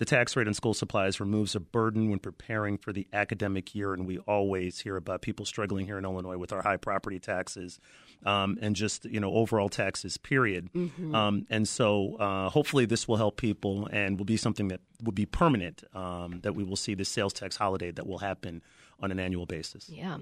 the 0.00 0.06
tax 0.06 0.34
rate 0.34 0.46
on 0.46 0.54
school 0.54 0.72
supplies 0.72 1.20
removes 1.20 1.54
a 1.54 1.60
burden 1.60 2.08
when 2.08 2.18
preparing 2.18 2.78
for 2.78 2.90
the 2.90 3.06
academic 3.12 3.74
year. 3.74 3.92
And 3.92 4.06
we 4.06 4.16
always 4.20 4.80
hear 4.80 4.96
about 4.96 5.20
people 5.20 5.44
struggling 5.44 5.84
here 5.84 5.98
in 5.98 6.06
Illinois 6.06 6.38
with 6.38 6.54
our 6.54 6.62
high 6.62 6.78
property 6.78 7.18
taxes 7.18 7.78
um, 8.24 8.56
and 8.62 8.74
just, 8.74 9.04
you 9.04 9.20
know, 9.20 9.30
overall 9.34 9.68
taxes, 9.68 10.16
period. 10.16 10.70
Mm-hmm. 10.72 11.14
Um, 11.14 11.46
and 11.50 11.68
so 11.68 12.16
uh, 12.16 12.48
hopefully 12.48 12.86
this 12.86 13.06
will 13.06 13.18
help 13.18 13.36
people 13.36 13.90
and 13.92 14.16
will 14.16 14.24
be 14.24 14.38
something 14.38 14.68
that 14.68 14.80
will 15.04 15.12
be 15.12 15.26
permanent, 15.26 15.84
um, 15.94 16.40
that 16.44 16.54
we 16.54 16.64
will 16.64 16.76
see 16.76 16.94
this 16.94 17.10
sales 17.10 17.34
tax 17.34 17.56
holiday 17.56 17.90
that 17.90 18.06
will 18.06 18.20
happen 18.20 18.62
on 19.00 19.10
an 19.10 19.20
annual 19.20 19.44
basis. 19.44 19.90
Yeah. 19.90 20.16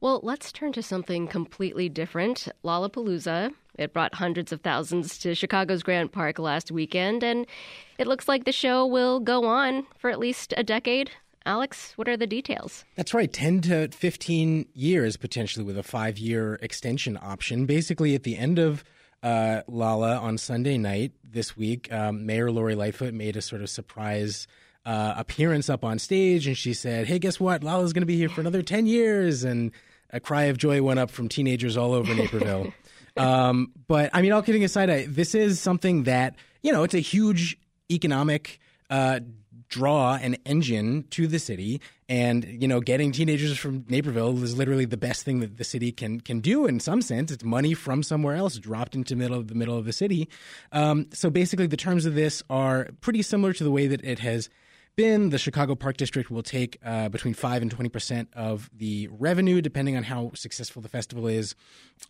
Well, 0.00 0.20
let's 0.22 0.52
turn 0.52 0.72
to 0.72 0.82
something 0.82 1.26
completely 1.26 1.88
different. 1.88 2.48
Lollapalooza. 2.64 3.52
It 3.76 3.92
brought 3.92 4.14
hundreds 4.14 4.52
of 4.52 4.60
thousands 4.60 5.18
to 5.18 5.34
Chicago's 5.34 5.82
Grant 5.82 6.12
Park 6.12 6.38
last 6.38 6.70
weekend, 6.70 7.22
and 7.22 7.46
it 7.98 8.06
looks 8.06 8.28
like 8.28 8.44
the 8.44 8.52
show 8.52 8.86
will 8.86 9.20
go 9.20 9.44
on 9.44 9.86
for 9.98 10.10
at 10.10 10.18
least 10.18 10.52
a 10.56 10.62
decade. 10.62 11.10
Alex, 11.46 11.94
what 11.96 12.08
are 12.08 12.16
the 12.16 12.26
details? 12.26 12.84
That's 12.96 13.14
right, 13.14 13.32
10 13.32 13.62
to 13.62 13.88
15 13.88 14.66
years 14.74 15.16
potentially 15.16 15.64
with 15.64 15.78
a 15.78 15.82
five 15.82 16.18
year 16.18 16.58
extension 16.60 17.18
option. 17.20 17.64
Basically, 17.64 18.14
at 18.14 18.24
the 18.24 18.36
end 18.36 18.58
of 18.58 18.84
uh, 19.22 19.62
Lolla 19.66 20.18
on 20.18 20.36
Sunday 20.36 20.76
night 20.76 21.12
this 21.24 21.56
week, 21.56 21.90
um, 21.92 22.26
Mayor 22.26 22.50
Lori 22.50 22.74
Lightfoot 22.74 23.14
made 23.14 23.36
a 23.36 23.42
sort 23.42 23.62
of 23.62 23.70
surprise 23.70 24.46
uh, 24.84 25.14
appearance 25.16 25.68
up 25.68 25.84
on 25.84 25.98
stage, 25.98 26.46
and 26.46 26.56
she 26.56 26.74
said, 26.74 27.06
"Hey, 27.06 27.18
guess 27.18 27.38
what? 27.38 27.62
Lolla's 27.62 27.92
going 27.92 28.02
to 28.02 28.06
be 28.06 28.16
here 28.16 28.28
for 28.28 28.40
another 28.40 28.62
ten 28.62 28.86
years." 28.86 29.44
And 29.44 29.72
a 30.10 30.20
cry 30.20 30.44
of 30.44 30.58
joy 30.58 30.82
went 30.82 30.98
up 30.98 31.10
from 31.10 31.28
teenagers 31.28 31.76
all 31.76 31.92
over 31.92 32.14
Naperville. 32.14 32.72
um, 33.16 33.72
but 33.86 34.10
I 34.12 34.22
mean, 34.22 34.32
all 34.32 34.42
kidding 34.42 34.64
aside, 34.64 34.90
I, 34.90 35.06
this 35.06 35.34
is 35.34 35.60
something 35.60 36.04
that 36.04 36.36
you 36.62 36.72
know 36.72 36.82
it's 36.82 36.94
a 36.94 37.00
huge 37.00 37.58
economic 37.90 38.60
uh, 38.88 39.20
draw 39.70 40.18
and 40.20 40.36
engine 40.44 41.04
to 41.10 41.26
the 41.26 41.38
city. 41.38 41.80
And 42.08 42.44
you 42.44 42.66
know, 42.66 42.80
getting 42.80 43.12
teenagers 43.12 43.56
from 43.56 43.84
Naperville 43.88 44.42
is 44.42 44.56
literally 44.56 44.84
the 44.84 44.96
best 44.96 45.24
thing 45.24 45.40
that 45.40 45.56
the 45.56 45.64
city 45.64 45.92
can 45.92 46.20
can 46.20 46.40
do. 46.40 46.66
In 46.66 46.80
some 46.80 47.00
sense, 47.00 47.30
it's 47.30 47.44
money 47.44 47.72
from 47.72 48.02
somewhere 48.02 48.34
else 48.34 48.58
dropped 48.58 48.94
into 48.94 49.16
middle 49.16 49.38
of 49.38 49.48
the 49.48 49.54
middle 49.54 49.78
of 49.78 49.84
the 49.84 49.92
city. 49.92 50.28
Um, 50.72 51.06
so 51.12 51.30
basically, 51.30 51.68
the 51.68 51.76
terms 51.76 52.04
of 52.04 52.14
this 52.14 52.42
are 52.50 52.88
pretty 53.00 53.22
similar 53.22 53.52
to 53.52 53.64
the 53.64 53.70
way 53.70 53.86
that 53.86 54.04
it 54.04 54.18
has 54.18 54.50
been. 54.96 55.30
The 55.30 55.38
Chicago 55.38 55.74
Park 55.74 55.96
District 55.96 56.30
will 56.30 56.42
take 56.42 56.78
uh, 56.84 57.08
between 57.08 57.34
5 57.34 57.62
and 57.62 57.76
20% 57.76 58.28
of 58.34 58.70
the 58.72 59.08
revenue, 59.12 59.60
depending 59.60 59.96
on 59.96 60.02
how 60.02 60.32
successful 60.34 60.82
the 60.82 60.88
festival 60.88 61.26
is. 61.26 61.54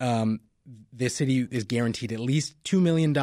Um, 0.00 0.40
the 0.92 1.08
city 1.08 1.46
is 1.50 1.64
guaranteed 1.64 2.12
at 2.12 2.20
least 2.20 2.54
$2 2.64 2.80
million. 2.80 3.16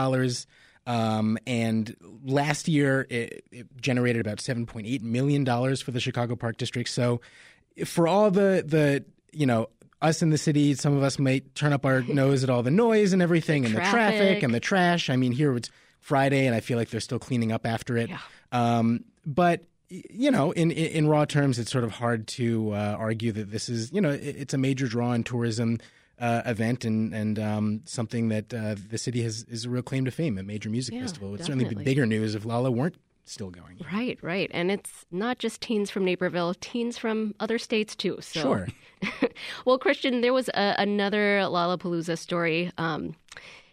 Um, 0.86 1.38
and 1.46 1.96
last 2.24 2.68
year, 2.68 3.06
it, 3.10 3.44
it 3.52 3.68
generated 3.82 4.22
about 4.22 4.38
$7.8 4.38 5.02
million 5.02 5.46
for 5.76 5.92
the 5.92 6.00
Chicago 6.00 6.36
Park 6.36 6.58
District. 6.58 6.90
So, 6.90 7.22
for 7.86 8.08
all 8.08 8.32
the, 8.32 8.64
the 8.66 9.06
you 9.32 9.46
know, 9.46 9.70
us 10.02 10.22
in 10.22 10.30
the 10.30 10.38
city, 10.38 10.74
some 10.76 10.96
of 10.96 11.04
us 11.04 11.20
might 11.20 11.54
turn 11.56 11.74
up 11.74 11.86
our 11.86 12.02
nose 12.02 12.44
at 12.44 12.50
all 12.50 12.64
the 12.64 12.72
noise 12.72 13.14
and 13.14 13.22
everything, 13.22 13.64
the 13.64 13.68
and 13.68 13.76
traffic. 13.76 13.92
the 13.92 14.18
traffic 14.18 14.44
and 14.44 14.54
the 14.54 14.60
trash. 14.60 15.10
I 15.10 15.16
mean, 15.16 15.32
here 15.32 15.56
it's 15.56 15.70
Friday, 16.00 16.46
and 16.46 16.56
I 16.56 16.60
feel 16.60 16.78
like 16.78 16.90
they're 16.90 17.00
still 17.00 17.20
cleaning 17.20 17.52
up 17.52 17.66
after 17.66 17.98
it. 17.98 18.10
Yeah. 18.10 18.20
Um, 18.52 19.04
but 19.28 19.66
you 19.90 20.32
know, 20.32 20.52
in, 20.52 20.72
in 20.72 21.08
raw 21.08 21.26
terms, 21.26 21.60
it's 21.60 21.72
sort 21.72 21.84
of 21.84 21.92
hard 21.92 22.28
to 22.28 22.72
uh, 22.72 22.96
argue 22.98 23.32
that 23.34 23.52
this 23.52 23.70
is 23.70 23.92
you 23.92 24.02
know 24.02 24.10
it's 24.10 24.54
a 24.54 24.58
major 24.58 24.88
draw 24.88 25.14
in 25.14 25.24
tourism. 25.24 25.80
Uh, 26.20 26.42
event 26.48 26.84
and 26.84 27.14
and 27.14 27.38
um, 27.38 27.80
something 27.86 28.30
that 28.30 28.52
uh, 28.52 28.74
the 28.90 28.98
city 28.98 29.22
has 29.22 29.44
is 29.44 29.66
a 29.66 29.70
real 29.70 29.84
claim 29.84 30.04
to 30.04 30.10
fame, 30.10 30.40
a 30.40 30.42
major 30.42 30.68
music 30.68 30.96
yeah, 30.96 31.02
festival. 31.02 31.36
It's 31.36 31.44
definitely. 31.44 31.66
certainly 31.66 31.84
be 31.84 31.92
bigger 31.92 32.08
news 32.08 32.34
if 32.34 32.44
Lolla 32.44 32.72
weren't 32.72 32.96
still 33.26 33.52
going. 33.52 33.78
Right, 33.94 34.18
right, 34.24 34.50
and 34.52 34.72
it's 34.72 35.06
not 35.12 35.38
just 35.38 35.62
teens 35.62 35.92
from 35.92 36.06
Naperville, 36.06 36.56
teens 36.56 36.98
from 36.98 37.36
other 37.40 37.60
states 37.60 37.96
too. 37.96 38.18
So. 38.22 38.42
Sure. 38.42 38.68
well, 39.66 39.78
Christian, 39.78 40.22
there 40.22 40.34
was 40.34 40.50
a, 40.50 40.74
another 40.80 41.42
Lollapalooza 41.42 42.18
story. 42.18 42.72
Um, 42.80 43.16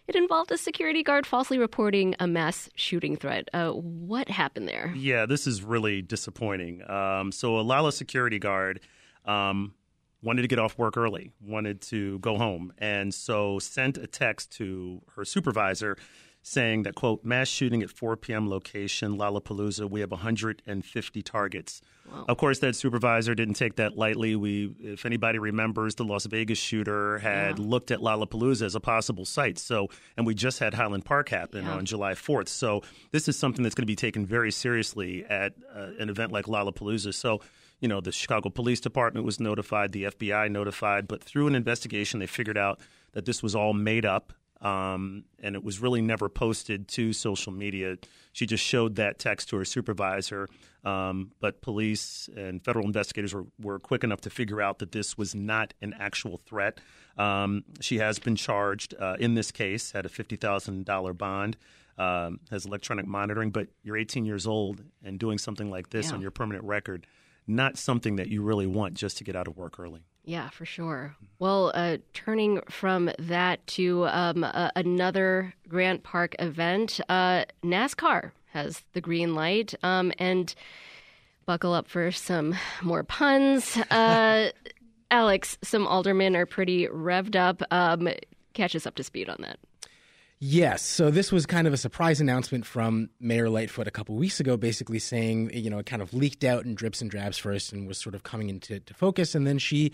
it 0.07 0.15
involved 0.15 0.51
a 0.51 0.57
security 0.57 1.03
guard 1.03 1.25
falsely 1.25 1.57
reporting 1.57 2.15
a 2.19 2.27
mass 2.27 2.69
shooting 2.75 3.15
threat. 3.15 3.49
Uh, 3.53 3.71
what 3.71 4.29
happened 4.29 4.67
there? 4.67 4.93
Yeah, 4.95 5.25
this 5.25 5.47
is 5.47 5.63
really 5.63 6.01
disappointing. 6.01 6.87
Um, 6.89 7.31
so, 7.31 7.59
a 7.59 7.61
Lolla 7.61 7.91
security 7.91 8.39
guard 8.39 8.81
um, 9.25 9.73
wanted 10.21 10.43
to 10.43 10.47
get 10.47 10.59
off 10.59 10.77
work 10.77 10.97
early, 10.97 11.31
wanted 11.41 11.81
to 11.81 12.19
go 12.19 12.37
home, 12.37 12.73
and 12.77 13.13
so 13.13 13.59
sent 13.59 13.97
a 13.97 14.07
text 14.07 14.51
to 14.57 15.01
her 15.15 15.25
supervisor 15.25 15.97
saying 16.47 16.83
that, 16.83 16.93
quote, 16.93 17.25
mass 17.25 17.47
shooting 17.47 17.81
at 17.81 17.89
4 17.89 18.17
p.m. 18.17 18.47
location, 18.47 19.17
Lollapalooza, 19.17 19.89
we 19.89 20.01
have 20.01 20.11
150 20.11 21.21
targets. 21.23 21.81
Wow. 22.07 22.25
Of 22.29 22.37
course, 22.37 22.59
that 22.59 22.75
supervisor 22.75 23.33
didn't 23.33 23.55
take 23.55 23.77
that 23.77 23.97
lightly. 23.97 24.35
We, 24.35 24.75
if 24.79 25.07
anybody 25.07 25.39
remembers, 25.39 25.95
the 25.95 26.03
Las 26.03 26.27
Vegas 26.27 26.59
shooter 26.59 27.17
had 27.17 27.57
yeah. 27.57 27.65
looked 27.65 27.89
at 27.89 27.97
Lollapalooza 27.97 28.61
as 28.61 28.75
a 28.75 28.79
possible 28.79 29.25
site. 29.25 29.57
So, 29.57 29.87
and 30.17 30.27
we 30.27 30.35
just 30.35 30.59
had 30.59 30.75
Highland 30.75 31.03
Park 31.03 31.29
happen 31.29 31.65
yeah. 31.65 31.73
on 31.73 31.85
July 31.85 32.13
4th. 32.13 32.49
So, 32.49 32.83
this 33.11 33.27
is 33.27 33.35
something 33.39 33.63
that's 33.63 33.73
going 33.73 33.83
to 33.83 33.87
be 33.87 33.95
taken 33.95 34.23
very 34.23 34.51
seriously 34.51 35.25
at 35.25 35.53
uh, 35.75 35.93
an 35.97 36.09
event 36.11 36.31
like 36.31 36.45
Lollapalooza. 36.45 37.15
So, 37.15 37.41
you 37.79 37.87
know, 37.87 38.01
the 38.01 38.11
Chicago 38.11 38.49
Police 38.49 38.81
Department 38.81 39.25
was 39.25 39.39
notified, 39.39 39.93
the 39.93 40.03
FBI 40.03 40.51
notified, 40.51 41.07
but 41.07 41.23
through 41.23 41.47
an 41.47 41.55
investigation, 41.55 42.19
they 42.19 42.27
figured 42.27 42.57
out 42.57 42.79
that 43.13 43.25
this 43.25 43.41
was 43.41 43.55
all 43.55 43.73
made 43.73 44.05
up 44.05 44.31
um, 44.65 45.25
and 45.43 45.55
it 45.55 45.63
was 45.63 45.79
really 45.79 46.01
never 46.01 46.27
posted 46.27 46.87
to 46.87 47.13
social 47.13 47.51
media. 47.51 47.97
She 48.33 48.47
just 48.47 48.63
showed 48.63 48.95
that 48.95 49.19
text 49.19 49.49
to 49.49 49.57
her 49.57 49.65
supervisor, 49.65 50.49
um, 50.83 51.31
but 51.39 51.61
police 51.61 52.27
and 52.35 52.63
federal 52.65 52.85
investigators 52.87 53.31
were, 53.35 53.45
were 53.61 53.77
quick 53.77 54.03
enough 54.03 54.21
to 54.21 54.31
figure 54.31 54.63
out 54.63 54.79
that 54.79 54.91
this 54.91 55.19
was 55.19 55.35
not 55.35 55.75
an 55.83 55.93
actual 55.99 56.41
threat. 56.47 56.79
Um, 57.15 57.63
she 57.79 57.99
has 57.99 58.17
been 58.17 58.35
charged 58.35 58.95
uh, 58.99 59.17
in 59.19 59.35
this 59.35 59.51
case, 59.51 59.91
had 59.91 60.07
a 60.07 60.09
$50,000 60.09 61.17
bond. 61.17 61.57
Um, 61.97 62.41
has 62.51 62.65
electronic 62.65 63.07
monitoring, 63.07 63.51
but 63.51 63.67
you're 63.81 63.95
18 63.95 64.25
years 64.25 64.45
old 64.45 64.83
and 65.01 65.17
doing 65.17 65.37
something 65.37 65.71
like 65.71 65.91
this 65.91 66.09
yeah. 66.09 66.15
on 66.15 66.21
your 66.21 66.29
permanent 66.29 66.65
record, 66.65 67.07
not 67.47 67.77
something 67.77 68.17
that 68.17 68.27
you 68.27 68.41
really 68.41 68.67
want 68.67 68.95
just 68.95 69.17
to 69.19 69.23
get 69.23 69.33
out 69.33 69.47
of 69.47 69.55
work 69.55 69.79
early. 69.79 70.03
Yeah, 70.25 70.49
for 70.49 70.65
sure. 70.65 71.15
Well, 71.39 71.71
uh, 71.75 71.97
turning 72.13 72.61
from 72.69 73.11
that 73.19 73.65
to 73.67 74.07
um, 74.07 74.43
uh, 74.43 74.71
another 74.75 75.53
Grant 75.67 76.03
Park 76.03 76.35
event, 76.39 76.99
uh, 77.07 77.45
NASCAR 77.63 78.31
has 78.47 78.83
the 78.93 79.01
green 79.01 79.35
light. 79.35 79.73
Um, 79.83 80.11
and 80.17 80.53
Buckle 81.45 81.73
up 81.73 81.87
for 81.87 82.11
some 82.11 82.55
more 82.81 83.03
puns. 83.03 83.77
Uh, 83.91 84.49
Alex, 85.11 85.57
some 85.61 85.85
aldermen 85.85 86.35
are 86.35 86.47
pretty 86.47 86.87
revved 86.87 87.35
up. 87.35 87.61
Um, 87.71 88.09
catch 88.53 88.75
us 88.75 88.87
up 88.87 88.95
to 88.95 89.03
speed 89.03 89.29
on 89.29 89.37
that. 89.41 89.59
Yes. 90.39 90.81
So 90.81 91.09
this 91.11 91.31
was 91.31 91.45
kind 91.45 91.65
of 91.65 91.73
a 91.73 91.77
surprise 91.77 92.19
announcement 92.19 92.65
from 92.65 93.09
Mayor 93.19 93.49
Lightfoot 93.49 93.87
a 93.87 93.91
couple 93.91 94.15
weeks 94.15 94.39
ago, 94.39 94.57
basically 94.57 94.99
saying, 94.99 95.51
you 95.53 95.69
know, 95.69 95.79
it 95.79 95.85
kind 95.85 96.01
of 96.01 96.13
leaked 96.13 96.43
out 96.43 96.65
in 96.65 96.75
drips 96.75 97.01
and 97.01 97.09
drabs 97.09 97.37
first 97.37 97.71
and 97.71 97.87
was 97.87 97.97
sort 97.97 98.15
of 98.15 98.23
coming 98.23 98.49
into 98.49 98.81
focus. 98.93 99.33
And 99.33 99.47
then 99.47 99.57
she 99.57 99.93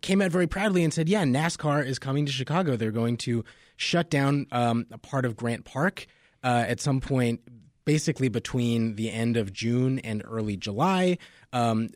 came 0.00 0.22
out 0.22 0.30
very 0.30 0.46
proudly 0.46 0.84
and 0.84 0.94
said, 0.94 1.08
yeah, 1.08 1.24
NASCAR 1.24 1.84
is 1.84 1.98
coming 1.98 2.26
to 2.26 2.32
Chicago. 2.32 2.76
They're 2.76 2.92
going 2.92 3.16
to 3.18 3.44
shut 3.76 4.08
down 4.08 4.46
um, 4.52 4.86
a 4.92 4.98
part 4.98 5.24
of 5.24 5.36
Grant 5.36 5.64
Park 5.64 6.06
uh, 6.44 6.64
at 6.66 6.80
some 6.80 7.00
point, 7.00 7.40
basically 7.84 8.28
between 8.28 8.94
the 8.94 9.10
end 9.10 9.36
of 9.36 9.52
June 9.52 9.98
and 9.98 10.22
early 10.24 10.56
July. 10.56 11.18
Um, 11.52 11.90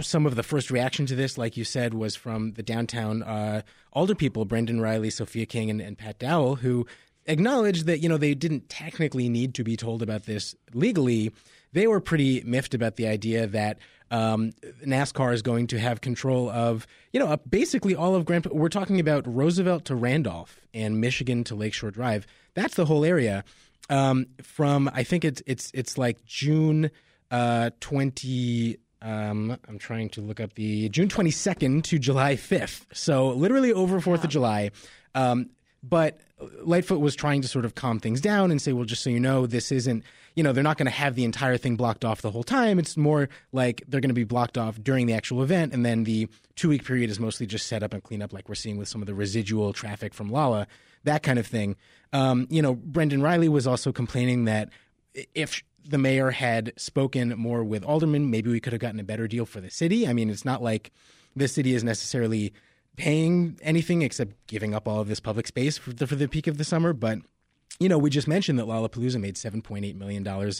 some 0.00 0.26
of 0.26 0.36
the 0.36 0.42
first 0.42 0.70
reaction 0.70 1.06
to 1.06 1.16
this, 1.16 1.38
like 1.38 1.56
you 1.56 1.64
said, 1.64 1.94
was 1.94 2.14
from 2.14 2.52
the 2.52 2.62
downtown 2.62 3.22
uh, 3.22 3.62
alder 3.92 4.14
people, 4.14 4.44
Brendan 4.44 4.80
Reilly, 4.80 5.10
Sophia 5.10 5.46
King, 5.46 5.70
and, 5.70 5.80
and 5.80 5.96
Pat 5.96 6.18
Dowell, 6.18 6.56
who 6.56 6.86
acknowledged 7.26 7.86
that 7.86 8.00
you 8.00 8.08
know 8.08 8.16
they 8.16 8.34
didn't 8.34 8.68
technically 8.68 9.28
need 9.28 9.54
to 9.54 9.64
be 9.64 9.76
told 9.76 10.02
about 10.02 10.24
this 10.24 10.54
legally. 10.74 11.32
They 11.72 11.86
were 11.86 12.00
pretty 12.00 12.42
miffed 12.44 12.74
about 12.74 12.96
the 12.96 13.06
idea 13.06 13.46
that 13.46 13.78
um, 14.10 14.50
NASCAR 14.84 15.32
is 15.32 15.42
going 15.42 15.68
to 15.68 15.78
have 15.78 16.00
control 16.00 16.50
of 16.50 16.86
you 17.12 17.20
know 17.20 17.36
basically 17.48 17.94
all 17.94 18.14
of 18.14 18.24
Grant. 18.24 18.52
We're 18.52 18.68
talking 18.68 19.00
about 19.00 19.24
Roosevelt 19.26 19.84
to 19.86 19.94
Randolph 19.94 20.60
and 20.74 21.00
Michigan 21.00 21.44
to 21.44 21.54
Lakeshore 21.54 21.90
Drive. 21.90 22.26
That's 22.54 22.74
the 22.74 22.86
whole 22.86 23.04
area. 23.04 23.44
Um, 23.88 24.26
from 24.42 24.90
I 24.92 25.02
think 25.02 25.24
it's 25.24 25.42
it's 25.46 25.70
it's 25.74 25.98
like 25.98 26.24
June 26.24 26.90
uh, 27.30 27.70
twenty. 27.80 28.78
Um, 29.02 29.56
I'm 29.66 29.78
trying 29.78 30.10
to 30.10 30.20
look 30.20 30.40
up 30.40 30.52
the 30.56 30.90
June 30.90 31.08
22nd 31.08 31.84
to 31.84 31.98
July 31.98 32.34
5th. 32.34 32.84
So 32.92 33.30
literally 33.30 33.72
over 33.72 33.98
Fourth 33.98 34.20
wow. 34.20 34.24
of 34.24 34.30
July. 34.30 34.70
Um, 35.14 35.48
but 35.82 36.20
Lightfoot 36.62 37.00
was 37.00 37.14
trying 37.14 37.42
to 37.42 37.48
sort 37.48 37.64
of 37.64 37.74
calm 37.74 38.00
things 38.00 38.20
down 38.20 38.50
and 38.50 38.60
say, 38.60 38.72
well, 38.72 38.84
just 38.84 39.02
so 39.02 39.10
you 39.10 39.20
know, 39.20 39.46
this 39.46 39.70
isn't, 39.70 40.04
you 40.34 40.42
know, 40.42 40.52
they're 40.52 40.64
not 40.64 40.78
going 40.78 40.86
to 40.86 40.92
have 40.92 41.14
the 41.14 41.24
entire 41.24 41.56
thing 41.56 41.76
blocked 41.76 42.04
off 42.04 42.22
the 42.22 42.30
whole 42.30 42.42
time. 42.42 42.78
It's 42.78 42.96
more 42.96 43.28
like 43.52 43.82
they're 43.88 44.00
going 44.00 44.10
to 44.10 44.14
be 44.14 44.24
blocked 44.24 44.56
off 44.56 44.82
during 44.82 45.06
the 45.06 45.12
actual 45.12 45.42
event. 45.42 45.72
And 45.72 45.84
then 45.84 46.04
the 46.04 46.28
two 46.56 46.68
week 46.68 46.84
period 46.84 47.10
is 47.10 47.20
mostly 47.20 47.46
just 47.46 47.66
set 47.66 47.82
up 47.82 47.92
and 47.92 48.02
clean 48.02 48.22
up, 48.22 48.32
like 48.32 48.48
we're 48.48 48.54
seeing 48.54 48.76
with 48.78 48.88
some 48.88 49.02
of 49.02 49.06
the 49.06 49.14
residual 49.14 49.72
traffic 49.72 50.14
from 50.14 50.30
Lolla, 50.30 50.66
that 51.04 51.22
kind 51.22 51.38
of 51.38 51.46
thing. 51.46 51.76
Um, 52.12 52.46
you 52.50 52.62
know, 52.62 52.74
Brendan 52.74 53.22
Reilly 53.22 53.48
was 53.48 53.66
also 53.66 53.92
complaining 53.92 54.44
that 54.46 54.70
if 55.34 55.62
the 55.84 55.98
mayor 55.98 56.30
had 56.30 56.72
spoken 56.76 57.30
more 57.38 57.64
with 57.64 57.84
aldermen, 57.84 58.30
maybe 58.30 58.50
we 58.50 58.60
could 58.60 58.72
have 58.72 58.80
gotten 58.80 59.00
a 59.00 59.04
better 59.04 59.26
deal 59.26 59.46
for 59.46 59.60
the 59.60 59.70
city. 59.70 60.06
I 60.06 60.12
mean, 60.12 60.30
it's 60.30 60.44
not 60.44 60.62
like 60.62 60.92
the 61.34 61.48
city 61.48 61.74
is 61.74 61.84
necessarily 61.84 62.52
paying 63.00 63.58
anything 63.62 64.02
except 64.02 64.36
giving 64.46 64.74
up 64.74 64.86
all 64.86 65.00
of 65.00 65.08
this 65.08 65.20
public 65.20 65.46
space 65.46 65.78
for 65.78 65.90
the, 65.94 66.06
for 66.06 66.16
the 66.16 66.28
peak 66.28 66.46
of 66.46 66.58
the 66.58 66.64
summer. 66.64 66.92
But, 66.92 67.20
you 67.78 67.88
know, 67.88 67.96
we 67.96 68.10
just 68.10 68.28
mentioned 68.28 68.58
that 68.58 68.66
Lollapalooza 68.66 69.18
made 69.18 69.36
$7.8 69.36 69.94
million 69.94 70.52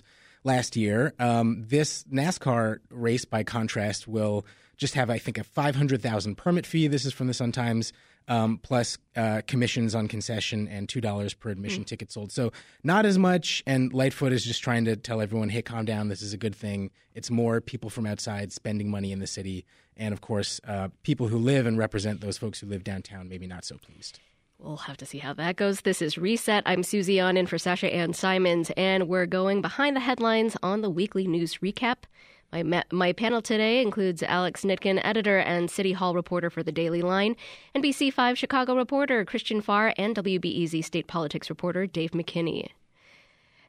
last 0.42 0.74
year. 0.74 1.12
Um, 1.18 1.66
this 1.68 2.02
NASCAR 2.04 2.78
race, 2.88 3.26
by 3.26 3.42
contrast, 3.42 4.08
will 4.08 4.46
just 4.78 4.94
have, 4.94 5.10
I 5.10 5.18
think, 5.18 5.36
a 5.36 5.44
500,000 5.44 6.34
permit 6.36 6.64
fee. 6.64 6.88
This 6.88 7.04
is 7.04 7.12
from 7.12 7.26
the 7.26 7.34
Sun 7.34 7.52
Times. 7.52 7.92
Um, 8.28 8.58
plus 8.58 8.96
uh, 9.16 9.42
commissions 9.48 9.92
on 9.92 10.06
concession 10.06 10.68
and 10.68 10.88
two 10.88 11.00
dollars 11.00 11.34
per 11.34 11.50
admission 11.50 11.82
mm. 11.82 11.86
ticket 11.86 12.12
sold. 12.12 12.30
So 12.30 12.52
not 12.84 13.04
as 13.04 13.18
much. 13.18 13.60
And 13.66 13.92
Lightfoot 13.92 14.32
is 14.32 14.44
just 14.44 14.62
trying 14.62 14.84
to 14.84 14.94
tell 14.94 15.20
everyone, 15.20 15.48
"Hey, 15.48 15.62
calm 15.62 15.84
down. 15.84 16.08
This 16.08 16.22
is 16.22 16.32
a 16.32 16.36
good 16.36 16.54
thing. 16.54 16.92
It's 17.12 17.28
more 17.28 17.60
people 17.60 17.90
from 17.90 18.06
outside 18.06 18.52
spending 18.52 18.88
money 18.88 19.10
in 19.10 19.18
the 19.18 19.26
city 19.26 19.64
and 20.00 20.14
of 20.14 20.22
course, 20.22 20.60
uh, 20.66 20.88
people 21.02 21.28
who 21.28 21.38
live 21.38 21.66
and 21.66 21.76
represent 21.76 22.22
those 22.22 22.38
folks 22.38 22.58
who 22.58 22.66
live 22.66 22.82
downtown 22.82 23.28
maybe 23.28 23.46
not 23.46 23.64
so 23.64 23.76
pleased. 23.76 24.18
We'll 24.58 24.78
have 24.78 24.96
to 24.98 25.06
see 25.06 25.18
how 25.18 25.34
that 25.34 25.56
goes. 25.56 25.82
This 25.82 26.02
is 26.02 26.18
Reset. 26.18 26.62
I'm 26.66 26.82
Susie 26.82 27.18
An 27.18 27.36
in 27.36 27.46
for 27.46 27.58
Sasha 27.58 27.92
Ann 27.92 28.12
Simons, 28.12 28.70
and 28.76 29.08
we're 29.08 29.26
going 29.26 29.62
behind 29.62 29.96
the 29.96 30.00
headlines 30.00 30.56
on 30.62 30.80
the 30.80 30.90
weekly 30.90 31.26
news 31.26 31.58
recap. 31.58 32.04
My, 32.52 32.64
ma- 32.64 32.82
my 32.90 33.12
panel 33.12 33.40
today 33.40 33.80
includes 33.80 34.24
Alex 34.24 34.62
Nitkin, 34.62 35.00
editor 35.04 35.38
and 35.38 35.70
City 35.70 35.92
Hall 35.92 36.14
reporter 36.14 36.50
for 36.50 36.64
The 36.64 36.72
Daily 36.72 37.00
Line, 37.00 37.36
NBC5 37.76 38.36
Chicago 38.36 38.74
reporter 38.74 39.24
Christian 39.24 39.60
Farr, 39.60 39.94
and 39.96 40.16
WBEZ 40.16 40.84
state 40.84 41.06
politics 41.06 41.48
reporter 41.48 41.86
Dave 41.86 42.10
McKinney. 42.10 42.70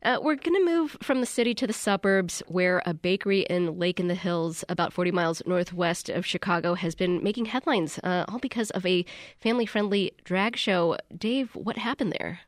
Uh, 0.03 0.17
we're 0.19 0.33
going 0.33 0.59
to 0.59 0.65
move 0.65 0.97
from 0.99 1.19
the 1.19 1.27
city 1.27 1.53
to 1.53 1.67
the 1.67 1.73
suburbs, 1.73 2.41
where 2.47 2.81
a 2.87 2.93
bakery 2.93 3.41
in 3.41 3.77
Lake 3.77 3.99
in 3.99 4.07
the 4.07 4.15
Hills, 4.15 4.63
about 4.67 4.93
40 4.93 5.11
miles 5.11 5.43
northwest 5.45 6.09
of 6.09 6.25
Chicago, 6.25 6.73
has 6.73 6.95
been 6.95 7.23
making 7.23 7.45
headlines, 7.45 7.99
uh, 8.03 8.25
all 8.27 8.39
because 8.39 8.71
of 8.71 8.83
a 8.83 9.05
family 9.39 9.67
friendly 9.67 10.11
drag 10.23 10.57
show. 10.57 10.97
Dave, 11.15 11.55
what 11.55 11.77
happened 11.77 12.13
there? 12.13 12.39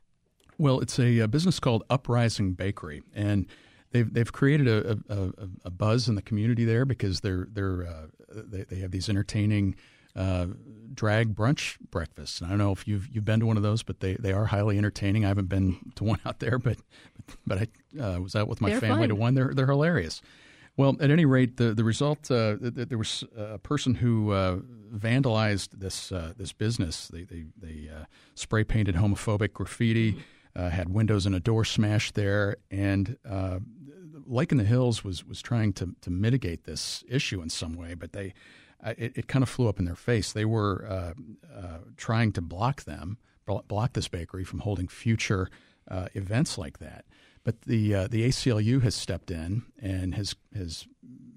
Well, 0.58 0.80
it's 0.80 0.98
a, 0.98 1.20
a 1.20 1.28
business 1.28 1.60
called 1.60 1.84
Uprising 1.88 2.54
Bakery, 2.54 3.04
and 3.14 3.46
they've 3.94 4.12
they've 4.12 4.32
created 4.32 4.68
a, 4.68 4.98
a, 5.08 5.48
a, 5.64 5.70
buzz 5.70 6.08
in 6.08 6.16
the 6.16 6.22
community 6.22 6.64
there 6.64 6.84
because 6.84 7.20
they're 7.20 7.46
they're 7.50 7.86
uh, 7.86 8.06
they, 8.28 8.64
they 8.64 8.76
have 8.80 8.90
these 8.90 9.08
entertaining 9.08 9.76
uh, 10.16 10.46
drag 10.92 11.34
brunch 11.34 11.78
breakfasts. 11.90 12.40
And 12.40 12.48
I 12.48 12.50
don't 12.50 12.58
know 12.58 12.72
if 12.72 12.86
you've 12.86 13.08
you've 13.10 13.24
been 13.24 13.40
to 13.40 13.46
one 13.46 13.56
of 13.56 13.62
those, 13.62 13.82
but 13.82 14.00
they, 14.00 14.14
they 14.14 14.32
are 14.32 14.46
highly 14.46 14.76
entertaining. 14.76 15.24
I 15.24 15.28
haven't 15.28 15.48
been 15.48 15.92
to 15.94 16.04
one 16.04 16.18
out 16.26 16.40
there, 16.40 16.58
but 16.58 16.76
but 17.46 17.58
I 17.58 18.02
uh, 18.02 18.20
was 18.20 18.34
out 18.34 18.48
with 18.48 18.60
my 18.60 18.70
they're 18.70 18.80
family 18.80 19.02
fun. 19.02 19.08
to 19.10 19.14
one. 19.14 19.34
They're 19.34 19.52
they're 19.54 19.66
hilarious. 19.66 20.20
Well, 20.76 20.96
at 21.00 21.10
any 21.10 21.24
rate, 21.24 21.56
the 21.56 21.72
the 21.72 21.84
result 21.84 22.30
uh, 22.32 22.56
there 22.60 22.98
was 22.98 23.22
a 23.36 23.58
person 23.58 23.94
who 23.94 24.32
uh, 24.32 24.56
vandalized 24.92 25.78
this 25.78 26.10
uh, 26.10 26.32
this 26.36 26.52
business. 26.52 27.06
They 27.06 27.22
they, 27.22 27.44
they 27.56 27.88
uh, 27.88 28.06
spray 28.34 28.64
painted 28.64 28.96
homophobic 28.96 29.52
graffiti, 29.52 30.16
uh, 30.56 30.70
had 30.70 30.88
windows 30.88 31.26
and 31.26 31.34
a 31.36 31.40
door 31.40 31.64
smashed 31.64 32.16
there, 32.16 32.56
and 32.72 33.16
Lake 34.26 34.52
in 34.52 34.58
the 34.58 34.64
Hills 34.64 35.04
was 35.04 35.24
was 35.24 35.42
trying 35.42 35.72
to 35.74 35.94
to 36.00 36.10
mitigate 36.10 36.64
this 36.64 37.04
issue 37.08 37.42
in 37.42 37.50
some 37.50 37.74
way, 37.74 37.94
but 37.94 38.12
they 38.12 38.34
it, 38.84 39.12
it, 39.16 39.28
kind 39.28 39.42
of 39.42 39.48
flew 39.48 39.68
up 39.68 39.78
in 39.78 39.84
their 39.84 39.94
face. 39.94 40.32
They 40.32 40.44
were 40.44 40.86
uh, 40.88 41.14
uh, 41.54 41.78
trying 41.96 42.32
to 42.32 42.42
block 42.42 42.84
them, 42.84 43.18
block 43.46 43.94
this 43.94 44.08
bakery 44.08 44.44
from 44.44 44.60
holding 44.60 44.88
future 44.88 45.48
uh, 45.90 46.08
events 46.14 46.58
like 46.58 46.78
that. 46.78 47.04
But 47.44 47.62
the 47.62 47.94
uh, 47.94 48.08
the 48.08 48.26
ACLU 48.28 48.82
has 48.82 48.94
stepped 48.94 49.30
in 49.30 49.62
and 49.80 50.14
has 50.14 50.34
has 50.56 50.86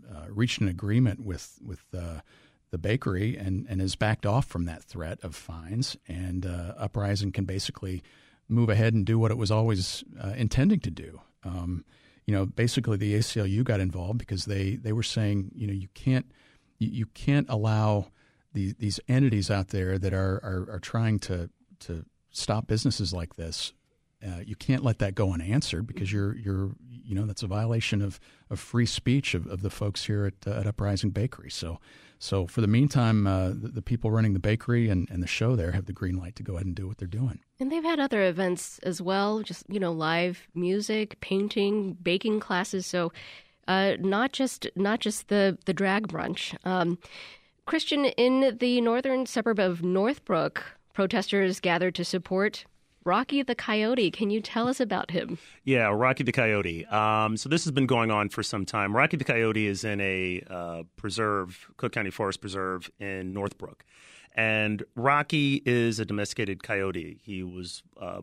uh, 0.10 0.26
reached 0.30 0.62
an 0.62 0.68
agreement 0.68 1.22
with 1.22 1.60
with 1.62 1.84
uh, 1.98 2.22
the 2.72 2.78
bakery 2.78 3.38
and, 3.38 3.66
and 3.70 3.80
has 3.82 3.96
backed 3.96 4.26
off 4.26 4.46
from 4.46 4.66
that 4.66 4.84
threat 4.84 5.20
of 5.24 5.36
fines. 5.36 5.98
And 6.08 6.46
Uprising 6.46 7.32
can 7.32 7.46
basically 7.46 8.04
move 8.50 8.70
ahead 8.70 8.94
and 8.94 9.06
do 9.06 9.20
what 9.20 9.32
it 9.32 9.38
was 9.38 9.52
always 9.52 10.04
intending 10.36 10.82
to 10.82 10.92
do. 10.92 11.22
Um, 11.44 11.86
you 12.28 12.36
know, 12.36 12.46
basically 12.46 12.98
the 12.98 13.16
ACLU 13.16 13.64
got 13.64 13.80
involved 13.80 14.20
because 14.20 14.46
they, 14.46 14.76
they 14.76 14.94
were 14.94 15.02
saying, 15.02 15.52
you 15.56 15.66
know, 15.66 15.74
you 15.74 15.88
can't– 15.96 16.32
you, 16.80 16.90
you 16.90 17.06
can't 17.08 17.48
allow 17.50 18.08
these 18.54 18.76
these 18.76 19.00
entities 19.08 19.52
out 19.52 19.70
there 19.70 19.98
that 19.98 20.14
are, 20.14 20.36
are, 20.44 20.76
are 20.76 20.80
trying 20.80 21.20
to 21.20 21.50
to 21.80 22.06
stop 22.32 22.68
businesses 22.68 23.14
like 23.14 23.36
this. 23.36 23.74
Uh, 24.26 24.40
you 24.46 24.56
can't 24.56 24.84
let 24.84 25.00
that 25.00 25.14
go 25.14 25.32
unanswered 25.32 25.86
because 25.86 26.12
you're 26.12 26.36
you're 26.36 26.72
you 26.90 27.14
know 27.16 27.26
that's 27.26 27.44
a 27.44 27.48
violation 27.48 28.02
of, 28.02 28.20
of 28.50 28.60
free 28.60 28.86
speech 28.86 29.34
of, 29.34 29.48
of 29.48 29.62
the 29.62 29.70
folks 29.70 30.06
here 30.06 30.26
at, 30.26 30.48
uh, 30.48 30.60
at 30.60 30.68
Uprising 30.68 31.12
Bakery. 31.12 31.52
So 31.52 31.80
so 32.20 32.48
for 32.48 32.62
the 32.62 32.68
meantime, 32.68 33.28
uh, 33.28 33.50
the, 33.50 33.70
the, 33.76 33.82
people 33.82 34.10
running 34.10 34.34
the 34.34 34.40
bakery 34.40 34.90
and, 34.90 35.08
and 35.12 35.22
the 35.22 35.28
show 35.28 35.56
there 35.56 35.72
have 35.74 35.86
the 35.86 35.94
green 35.94 36.18
light 36.18 36.36
to 36.38 36.44
go 36.44 36.54
ahead 36.54 36.66
and 36.66 36.76
do 36.76 36.88
what 36.88 36.98
they're 36.98 37.08
doing. 37.08 37.40
And 37.60 37.72
they've 37.72 37.84
had 37.84 38.00
other 38.00 38.24
events 38.24 38.80
as 38.80 39.02
well, 39.02 39.44
just 39.44 39.66
you 39.70 39.80
know 39.80 39.92
live 39.92 40.48
music, 40.56 41.20
painting, 41.22 41.94
baking 42.02 42.40
classes. 42.40 42.88
So 42.88 43.12
uh, 43.68 43.94
not 44.00 44.32
just 44.32 44.68
not 44.76 45.00
just 45.00 45.28
the 45.28 45.58
the 45.66 45.74
drag 45.74 46.08
brunch. 46.08 46.56
Um, 46.66 46.98
Christian, 47.66 48.06
in 48.06 48.58
the 48.60 48.80
northern 48.82 49.26
suburb 49.26 49.60
of 49.60 49.84
Northbrook, 49.84 50.64
protesters 50.94 51.60
gathered 51.60 51.96
to 51.96 52.06
support 52.06 52.66
Rocky 53.08 53.42
the 53.42 53.56
Coyote. 53.56 54.12
Can 54.12 54.30
you 54.30 54.42
tell 54.42 54.68
us 54.68 54.82
about 54.82 55.12
him? 55.12 55.38
Yeah, 55.64 55.88
Rocky 55.96 56.26
the 56.26 56.34
Coyote. 56.34 56.86
Um, 56.88 57.38
so 57.38 57.48
this 57.48 57.64
has 57.64 57.72
been 57.72 57.88
going 57.88 58.12
on 58.12 58.28
for 58.28 58.44
some 58.44 58.66
time. 58.66 58.94
Rocky 58.94 59.16
the 59.16 59.24
Coyote 59.24 59.66
is 59.66 59.86
in 59.86 60.02
a 60.02 60.44
uh, 60.50 60.84
preserve, 60.98 61.70
Cook 61.78 61.94
County 61.94 62.12
Forest 62.12 62.42
Preserve 62.42 62.92
in 63.00 63.32
Northbrook. 63.32 63.86
And 64.36 64.84
Rocky 64.96 65.64
is 65.66 66.00
a 66.00 66.06
domesticated 66.06 66.62
coyote. 66.64 67.18
He 67.24 67.44
was 67.44 67.82
uh, 68.00 68.22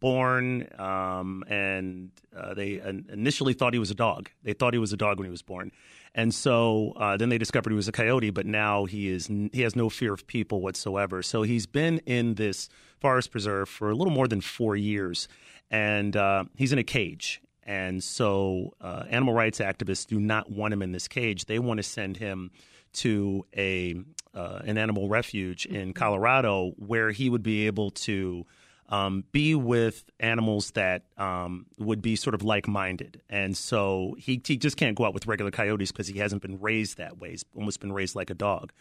born, 0.00 0.68
um, 0.78 1.44
and 1.48 2.10
uh, 2.36 2.54
they 2.54 2.80
initially 2.80 3.52
thought 3.52 3.72
he 3.72 3.78
was 3.78 3.90
a 3.90 3.94
dog. 3.94 4.30
They 4.42 4.52
thought 4.52 4.72
he 4.72 4.78
was 4.78 4.92
a 4.92 4.96
dog 4.96 5.18
when 5.18 5.26
he 5.26 5.30
was 5.30 5.42
born, 5.42 5.72
and 6.14 6.34
so 6.34 6.92
uh, 6.96 7.16
then 7.16 7.28
they 7.28 7.38
discovered 7.38 7.70
he 7.70 7.76
was 7.76 7.88
a 7.88 7.92
coyote. 7.92 8.30
But 8.30 8.46
now 8.46 8.84
he 8.84 9.08
is 9.08 9.26
he 9.52 9.62
has 9.62 9.76
no 9.76 9.88
fear 9.88 10.12
of 10.12 10.26
people 10.26 10.60
whatsoever. 10.60 11.22
So 11.22 11.42
he's 11.42 11.66
been 11.66 11.98
in 12.06 12.34
this 12.34 12.68
forest 13.00 13.30
preserve 13.30 13.68
for 13.68 13.90
a 13.90 13.94
little 13.94 14.12
more 14.12 14.28
than 14.28 14.40
four 14.40 14.76
years, 14.76 15.28
and 15.70 16.16
uh, 16.16 16.44
he's 16.56 16.72
in 16.72 16.78
a 16.78 16.84
cage. 16.84 17.40
And 17.64 18.02
so, 18.02 18.72
uh, 18.80 19.04
animal 19.10 19.34
rights 19.34 19.58
activists 19.58 20.06
do 20.06 20.18
not 20.18 20.50
want 20.50 20.72
him 20.72 20.80
in 20.80 20.92
this 20.92 21.06
cage. 21.06 21.44
They 21.44 21.58
want 21.58 21.76
to 21.76 21.82
send 21.82 22.16
him 22.16 22.50
to 22.94 23.44
a 23.54 23.94
uh, 24.34 24.60
an 24.64 24.78
animal 24.78 25.08
refuge 25.08 25.66
in 25.66 25.92
Colorado 25.92 26.72
where 26.76 27.10
he 27.10 27.28
would 27.28 27.42
be 27.42 27.66
able 27.66 27.90
to 27.90 28.46
um, 28.88 29.24
be 29.32 29.54
with 29.54 30.04
animals 30.18 30.70
that 30.72 31.02
um, 31.18 31.66
would 31.78 32.00
be 32.00 32.16
sort 32.16 32.34
of 32.34 32.42
like 32.42 32.66
minded. 32.66 33.20
And 33.28 33.56
so 33.56 34.16
he, 34.18 34.40
he 34.44 34.56
just 34.56 34.76
can't 34.76 34.96
go 34.96 35.04
out 35.04 35.12
with 35.12 35.26
regular 35.26 35.50
coyotes 35.50 35.92
because 35.92 36.08
he 36.08 36.18
hasn't 36.18 36.42
been 36.42 36.58
raised 36.60 36.96
that 36.96 37.18
way. 37.18 37.30
He's 37.30 37.44
almost 37.54 37.80
been 37.80 37.92
raised 37.92 38.16
like 38.16 38.30
a 38.30 38.34
dog. 38.34 38.72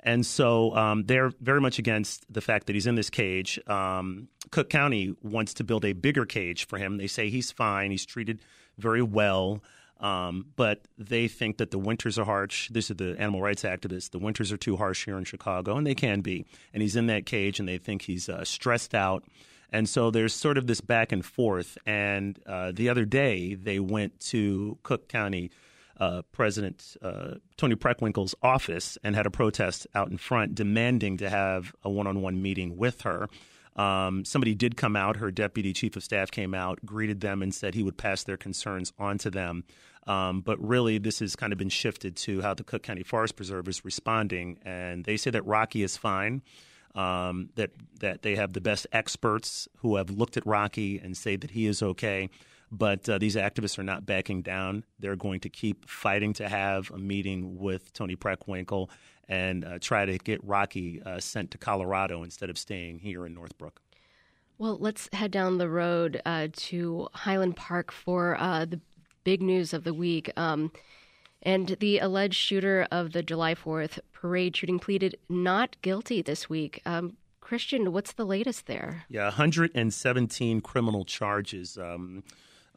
And 0.00 0.24
so 0.24 0.74
um, 0.76 1.04
they're 1.04 1.32
very 1.40 1.60
much 1.60 1.78
against 1.78 2.32
the 2.32 2.40
fact 2.40 2.66
that 2.66 2.74
he's 2.74 2.86
in 2.86 2.94
this 2.94 3.10
cage. 3.10 3.58
Um, 3.66 4.28
Cook 4.50 4.70
County 4.70 5.16
wants 5.22 5.54
to 5.54 5.64
build 5.64 5.84
a 5.84 5.94
bigger 5.94 6.24
cage 6.26 6.66
for 6.66 6.78
him. 6.78 6.96
They 6.96 7.08
say 7.08 7.28
he's 7.28 7.50
fine, 7.50 7.90
he's 7.90 8.06
treated 8.06 8.40
very 8.78 9.02
well. 9.02 9.62
Um, 9.98 10.48
but 10.56 10.82
they 10.98 11.26
think 11.26 11.56
that 11.56 11.70
the 11.70 11.78
winters 11.78 12.18
are 12.18 12.24
harsh. 12.26 12.68
This 12.68 12.90
is 12.90 12.98
the 12.98 13.16
animal 13.18 13.40
rights 13.40 13.62
activists. 13.62 14.10
The 14.10 14.18
winters 14.18 14.52
are 14.52 14.58
too 14.58 14.76
harsh 14.76 15.06
here 15.06 15.16
in 15.16 15.24
Chicago, 15.24 15.76
and 15.76 15.86
they 15.86 15.94
can 15.94 16.20
be. 16.20 16.44
And 16.74 16.82
he's 16.82 16.96
in 16.96 17.06
that 17.06 17.24
cage, 17.24 17.58
and 17.58 17.66
they 17.66 17.78
think 17.78 18.02
he's 18.02 18.28
uh, 18.28 18.44
stressed 18.44 18.94
out. 18.94 19.24
And 19.72 19.88
so 19.88 20.10
there's 20.10 20.32
sort 20.32 20.58
of 20.58 20.66
this 20.66 20.80
back 20.80 21.12
and 21.12 21.24
forth. 21.24 21.76
And 21.86 22.38
uh, 22.46 22.72
the 22.72 22.88
other 22.88 23.04
day, 23.04 23.54
they 23.54 23.80
went 23.80 24.20
to 24.20 24.78
Cook 24.82 25.08
County 25.08 25.50
uh, 25.98 26.22
President 26.32 26.96
uh, 27.02 27.34
Toni 27.56 27.74
Preckwinkle's 27.74 28.34
office 28.42 28.98
and 29.02 29.16
had 29.16 29.26
a 29.26 29.30
protest 29.30 29.86
out 29.94 30.10
in 30.10 30.18
front 30.18 30.54
demanding 30.54 31.16
to 31.18 31.30
have 31.30 31.74
a 31.82 31.90
one 31.90 32.06
on 32.06 32.20
one 32.20 32.42
meeting 32.42 32.76
with 32.76 33.02
her. 33.02 33.28
Um, 33.76 34.24
somebody 34.24 34.54
did 34.54 34.76
come 34.76 34.96
out. 34.96 35.16
Her 35.16 35.30
deputy 35.30 35.72
chief 35.72 35.96
of 35.96 36.04
staff 36.04 36.30
came 36.30 36.54
out, 36.54 36.84
greeted 36.84 37.20
them, 37.20 37.42
and 37.42 37.54
said 37.54 37.74
he 37.74 37.82
would 37.82 37.98
pass 37.98 38.24
their 38.24 38.36
concerns 38.36 38.92
on 38.98 39.18
to 39.18 39.30
them. 39.30 39.64
Um, 40.06 40.40
but 40.40 40.58
really, 40.64 40.98
this 40.98 41.18
has 41.18 41.36
kind 41.36 41.52
of 41.52 41.58
been 41.58 41.68
shifted 41.68 42.16
to 42.16 42.40
how 42.40 42.54
the 42.54 42.64
Cook 42.64 42.82
County 42.82 43.02
Forest 43.02 43.36
Preserve 43.36 43.68
is 43.68 43.84
responding. 43.84 44.58
And 44.64 45.04
they 45.04 45.16
say 45.16 45.30
that 45.30 45.44
Rocky 45.44 45.82
is 45.82 45.96
fine 45.96 46.42
um, 46.96 47.50
that 47.54 47.70
that 48.00 48.22
they 48.22 48.34
have 48.34 48.52
the 48.52 48.60
best 48.60 48.86
experts 48.90 49.68
who 49.78 49.96
have 49.96 50.10
looked 50.10 50.36
at 50.36 50.46
Rocky 50.46 50.98
and 50.98 51.16
say 51.16 51.36
that 51.36 51.52
he 51.52 51.66
is 51.66 51.82
okay. 51.82 52.28
But 52.72 53.08
uh, 53.08 53.18
these 53.18 53.36
activists 53.36 53.78
are 53.78 53.84
not 53.84 54.04
backing 54.04 54.42
down. 54.42 54.84
They're 54.98 55.14
going 55.14 55.40
to 55.40 55.48
keep 55.48 55.88
fighting 55.88 56.32
to 56.34 56.48
have 56.48 56.90
a 56.90 56.98
meeting 56.98 57.58
with 57.58 57.92
Toni 57.92 58.16
Preckwinkle 58.16 58.90
and 59.28 59.64
uh, 59.64 59.78
try 59.80 60.04
to 60.04 60.18
get 60.18 60.42
Rocky 60.42 61.00
uh, 61.02 61.20
sent 61.20 61.52
to 61.52 61.58
Colorado 61.58 62.24
instead 62.24 62.50
of 62.50 62.58
staying 62.58 62.98
here 62.98 63.24
in 63.24 63.34
Northbrook. 63.34 63.80
Well, 64.58 64.78
let's 64.80 65.08
head 65.12 65.30
down 65.30 65.58
the 65.58 65.68
road 65.68 66.20
uh, 66.24 66.48
to 66.50 67.08
Highland 67.12 67.56
Park 67.56 67.92
for 67.92 68.36
uh, 68.40 68.64
the 68.64 68.80
big 69.22 69.42
news 69.42 69.72
of 69.72 69.84
the 69.84 69.94
week. 69.94 70.30
Um, 70.36 70.72
and 71.42 71.76
the 71.80 71.98
alleged 71.98 72.34
shooter 72.34 72.86
of 72.90 73.12
the 73.12 73.22
July 73.22 73.54
4th 73.54 73.98
parade 74.12 74.56
shooting 74.56 74.78
pleaded 74.78 75.16
not 75.28 75.76
guilty 75.82 76.22
this 76.22 76.48
week. 76.48 76.82
Um, 76.84 77.16
Christian, 77.40 77.92
what's 77.92 78.12
the 78.12 78.24
latest 78.24 78.66
there? 78.66 79.04
Yeah, 79.08 79.26
117 79.26 80.60
criminal 80.62 81.04
charges. 81.04 81.78
Um, 81.78 82.24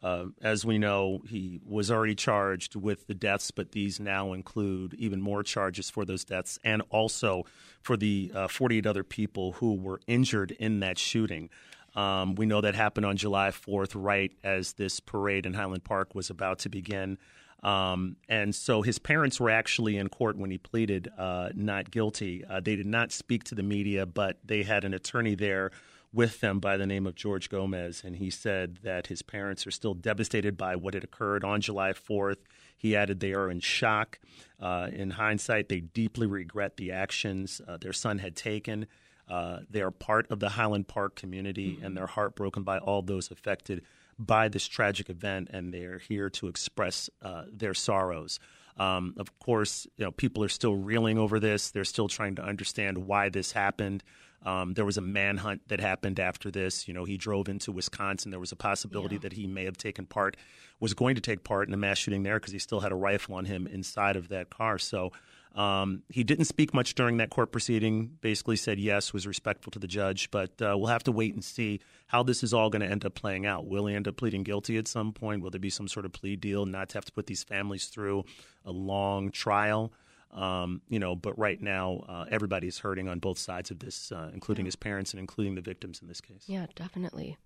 uh, 0.02 0.26
as 0.40 0.64
we 0.64 0.78
know, 0.78 1.22
he 1.28 1.60
was 1.66 1.90
already 1.90 2.14
charged 2.14 2.74
with 2.74 3.06
the 3.06 3.14
deaths, 3.14 3.50
but 3.50 3.72
these 3.72 4.00
now 4.00 4.32
include 4.32 4.94
even 4.94 5.20
more 5.20 5.42
charges 5.42 5.90
for 5.90 6.04
those 6.04 6.24
deaths 6.24 6.58
and 6.64 6.82
also 6.90 7.44
for 7.82 7.96
the 7.96 8.30
uh, 8.34 8.48
48 8.48 8.86
other 8.86 9.04
people 9.04 9.52
who 9.52 9.74
were 9.74 10.00
injured 10.06 10.52
in 10.52 10.80
that 10.80 10.98
shooting. 10.98 11.50
Um, 11.94 12.34
we 12.36 12.46
know 12.46 12.60
that 12.60 12.74
happened 12.74 13.04
on 13.04 13.16
July 13.16 13.50
4th, 13.50 13.92
right 13.94 14.32
as 14.44 14.74
this 14.74 15.00
parade 15.00 15.44
in 15.44 15.54
Highland 15.54 15.84
Park 15.84 16.14
was 16.14 16.30
about 16.30 16.60
to 16.60 16.68
begin. 16.68 17.18
Um, 17.62 18.16
and 18.28 18.54
so 18.54 18.82
his 18.82 18.98
parents 18.98 19.38
were 19.38 19.50
actually 19.50 19.96
in 19.96 20.08
court 20.08 20.36
when 20.36 20.50
he 20.50 20.58
pleaded 20.58 21.08
uh, 21.18 21.50
not 21.54 21.90
guilty. 21.90 22.44
Uh, 22.44 22.60
they 22.60 22.76
did 22.76 22.86
not 22.86 23.12
speak 23.12 23.44
to 23.44 23.54
the 23.54 23.62
media, 23.62 24.06
but 24.06 24.38
they 24.44 24.62
had 24.62 24.84
an 24.84 24.94
attorney 24.94 25.34
there 25.34 25.70
with 26.12 26.40
them 26.40 26.58
by 26.58 26.76
the 26.76 26.86
name 26.86 27.06
of 27.06 27.14
George 27.14 27.48
Gomez, 27.48 28.02
and 28.04 28.16
he 28.16 28.30
said 28.30 28.78
that 28.82 29.06
his 29.06 29.22
parents 29.22 29.66
are 29.66 29.70
still 29.70 29.94
devastated 29.94 30.56
by 30.56 30.74
what 30.74 30.94
had 30.94 31.04
occurred 31.04 31.44
on 31.44 31.60
July 31.60 31.92
4th. 31.92 32.38
He 32.76 32.96
added 32.96 33.20
they 33.20 33.32
are 33.32 33.48
in 33.48 33.60
shock. 33.60 34.18
Uh, 34.58 34.88
in 34.92 35.10
hindsight, 35.10 35.68
they 35.68 35.80
deeply 35.80 36.26
regret 36.26 36.76
the 36.76 36.90
actions 36.90 37.60
uh, 37.68 37.76
their 37.76 37.92
son 37.92 38.18
had 38.18 38.34
taken. 38.34 38.86
Uh, 39.28 39.60
they 39.70 39.82
are 39.82 39.92
part 39.92 40.26
of 40.30 40.40
the 40.40 40.48
Highland 40.48 40.88
Park 40.88 41.14
community, 41.14 41.78
and 41.80 41.96
they're 41.96 42.08
heartbroken 42.08 42.64
by 42.64 42.78
all 42.78 43.02
those 43.02 43.30
affected 43.30 43.82
by 44.20 44.48
this 44.48 44.68
tragic 44.68 45.08
event, 45.08 45.48
and 45.52 45.72
they're 45.72 45.98
here 45.98 46.28
to 46.30 46.48
express 46.48 47.08
uh, 47.22 47.44
their 47.50 47.74
sorrows. 47.74 48.38
Um, 48.76 49.14
of 49.18 49.38
course, 49.38 49.86
you 49.96 50.04
know 50.04 50.12
people 50.12 50.44
are 50.44 50.48
still 50.48 50.74
reeling 50.74 51.18
over 51.18 51.40
this. 51.40 51.70
They're 51.70 51.84
still 51.84 52.08
trying 52.08 52.36
to 52.36 52.42
understand 52.42 52.98
why 52.98 53.30
this 53.30 53.52
happened. 53.52 54.04
Um, 54.42 54.72
there 54.72 54.86
was 54.86 54.96
a 54.96 55.02
manhunt 55.02 55.68
that 55.68 55.80
happened 55.80 56.18
after 56.18 56.50
this. 56.50 56.88
You 56.88 56.94
know, 56.94 57.04
he 57.04 57.18
drove 57.18 57.48
into 57.48 57.72
Wisconsin. 57.72 58.30
There 58.30 58.40
was 58.40 58.52
a 58.52 58.56
possibility 58.56 59.16
yeah. 59.16 59.22
that 59.22 59.32
he 59.34 59.46
may 59.46 59.64
have 59.64 59.76
taken 59.76 60.06
part, 60.06 60.36
was 60.78 60.94
going 60.94 61.14
to 61.16 61.20
take 61.20 61.44
part 61.44 61.68
in 61.68 61.74
a 61.74 61.76
mass 61.76 61.98
shooting 61.98 62.22
there 62.22 62.38
because 62.40 62.52
he 62.52 62.58
still 62.58 62.80
had 62.80 62.92
a 62.92 62.96
rifle 62.96 63.34
on 63.34 63.44
him 63.44 63.66
inside 63.66 64.16
of 64.16 64.28
that 64.28 64.48
car. 64.48 64.78
So 64.78 65.12
um, 65.54 66.02
he 66.08 66.22
didn't 66.22 66.44
speak 66.44 66.72
much 66.72 66.94
during 66.94 67.16
that 67.16 67.30
court 67.30 67.50
proceeding, 67.50 68.16
basically 68.20 68.56
said 68.56 68.78
yes, 68.78 69.12
was 69.12 69.26
respectful 69.26 69.70
to 69.72 69.78
the 69.78 69.88
judge, 69.88 70.30
but 70.30 70.50
uh, 70.62 70.76
we'll 70.78 70.86
have 70.86 71.04
to 71.04 71.12
wait 71.12 71.34
and 71.34 71.44
see 71.44 71.80
how 72.06 72.22
this 72.22 72.42
is 72.42 72.54
all 72.54 72.70
going 72.70 72.82
to 72.82 72.88
end 72.88 73.04
up 73.04 73.14
playing 73.14 73.46
out. 73.46 73.66
Will 73.66 73.86
he 73.86 73.94
end 73.94 74.06
up 74.06 74.16
pleading 74.16 74.44
guilty 74.44 74.76
at 74.76 74.86
some 74.86 75.12
point? 75.12 75.42
Will 75.42 75.50
there 75.50 75.60
be 75.60 75.70
some 75.70 75.88
sort 75.88 76.06
of 76.06 76.12
plea 76.12 76.36
deal 76.36 76.66
not 76.66 76.90
to 76.90 76.96
have 76.98 77.04
to 77.06 77.12
put 77.12 77.26
these 77.26 77.42
families 77.42 77.86
through 77.86 78.24
a 78.64 78.70
long 78.70 79.30
trial? 79.30 79.92
Um, 80.32 80.82
you 80.88 81.00
know, 81.00 81.16
but 81.16 81.36
right 81.36 81.60
now, 81.60 82.04
uh, 82.08 82.26
everybody's 82.30 82.78
hurting 82.78 83.08
on 83.08 83.18
both 83.18 83.38
sides 83.38 83.72
of 83.72 83.80
this, 83.80 84.12
uh, 84.12 84.30
including 84.32 84.64
yeah. 84.64 84.68
his 84.68 84.76
parents 84.76 85.10
and 85.10 85.18
including 85.18 85.56
the 85.56 85.60
victims 85.60 86.00
in 86.00 86.06
this 86.06 86.20
case. 86.20 86.44
Yeah, 86.46 86.66
definitely. 86.76 87.36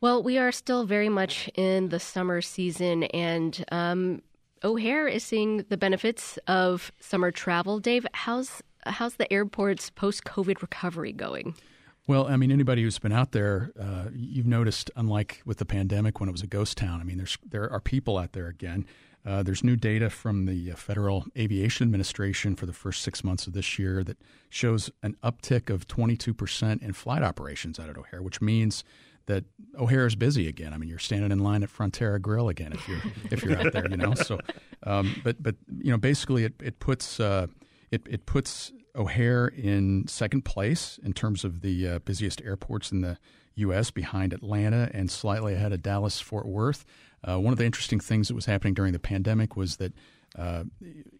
Well, 0.00 0.22
we 0.22 0.38
are 0.38 0.52
still 0.52 0.84
very 0.84 1.08
much 1.08 1.50
in 1.56 1.88
the 1.90 2.00
summer 2.00 2.40
season, 2.40 3.02
and 3.04 3.64
um, 3.70 4.22
O'Hare 4.62 5.08
is 5.08 5.24
seeing 5.24 5.64
the 5.68 5.76
benefits 5.76 6.38
of 6.46 6.92
summer 7.00 7.30
travel. 7.30 7.78
Dave, 7.78 8.06
how's 8.12 8.62
how's 8.86 9.14
the 9.14 9.30
airport's 9.32 9.90
post 9.90 10.24
COVID 10.24 10.62
recovery 10.62 11.12
going? 11.12 11.54
Well, 12.06 12.26
I 12.26 12.36
mean, 12.36 12.50
anybody 12.50 12.82
who's 12.82 12.98
been 12.98 13.12
out 13.12 13.32
there, 13.32 13.70
uh, 13.78 14.06
you've 14.12 14.46
noticed, 14.46 14.90
unlike 14.96 15.42
with 15.44 15.58
the 15.58 15.64
pandemic 15.64 16.18
when 16.18 16.28
it 16.28 16.32
was 16.32 16.42
a 16.42 16.46
ghost 16.46 16.76
town. 16.76 17.00
I 17.00 17.04
mean, 17.04 17.18
there's 17.18 17.38
there 17.48 17.70
are 17.70 17.80
people 17.80 18.18
out 18.18 18.32
there 18.32 18.48
again. 18.48 18.86
Uh, 19.24 19.42
there's 19.42 19.62
new 19.62 19.76
data 19.76 20.08
from 20.08 20.46
the 20.46 20.72
uh, 20.72 20.74
Federal 20.74 21.26
Aviation 21.36 21.86
Administration 21.86 22.56
for 22.56 22.64
the 22.64 22.72
first 22.72 23.02
six 23.02 23.22
months 23.22 23.46
of 23.46 23.52
this 23.52 23.78
year 23.78 24.02
that 24.02 24.16
shows 24.48 24.90
an 25.02 25.14
uptick 25.22 25.68
of 25.68 25.86
22% 25.86 26.82
in 26.82 26.92
flight 26.94 27.22
operations 27.22 27.78
out 27.78 27.90
at 27.90 27.98
O'Hare, 27.98 28.22
which 28.22 28.40
means 28.40 28.82
that 29.26 29.44
O'Hare 29.78 30.06
is 30.06 30.16
busy 30.16 30.48
again. 30.48 30.72
I 30.72 30.78
mean, 30.78 30.88
you're 30.88 30.98
standing 30.98 31.32
in 31.32 31.38
line 31.38 31.62
at 31.62 31.68
Frontera 31.68 32.20
Grill 32.20 32.48
again 32.48 32.72
if 32.72 32.88
you're 32.88 33.02
if 33.30 33.42
you're 33.42 33.58
out 33.58 33.72
there, 33.72 33.88
you 33.88 33.96
know. 33.96 34.14
So, 34.14 34.38
um, 34.84 35.20
but 35.24 35.42
but 35.42 35.56
you 35.78 35.90
know, 35.90 35.98
basically, 35.98 36.44
it 36.44 36.54
it 36.62 36.78
puts 36.78 37.20
uh, 37.20 37.46
it 37.90 38.02
it 38.08 38.26
puts 38.26 38.72
O'Hare 38.94 39.48
in 39.48 40.06
second 40.08 40.44
place 40.44 40.98
in 41.02 41.12
terms 41.12 41.44
of 41.44 41.60
the 41.60 41.88
uh, 41.88 41.98
busiest 42.00 42.42
airports 42.42 42.92
in 42.92 43.00
the 43.00 43.18
U.S. 43.56 43.90
behind 43.90 44.32
Atlanta 44.32 44.90
and 44.94 45.10
slightly 45.10 45.54
ahead 45.54 45.72
of 45.72 45.82
Dallas 45.82 46.20
Fort 46.20 46.46
Worth. 46.46 46.84
Uh, 47.22 47.38
one 47.38 47.52
of 47.52 47.58
the 47.58 47.64
interesting 47.64 48.00
things 48.00 48.28
that 48.28 48.34
was 48.34 48.46
happening 48.46 48.74
during 48.74 48.92
the 48.92 48.98
pandemic 48.98 49.56
was 49.56 49.76
that 49.76 49.92
uh, 50.38 50.64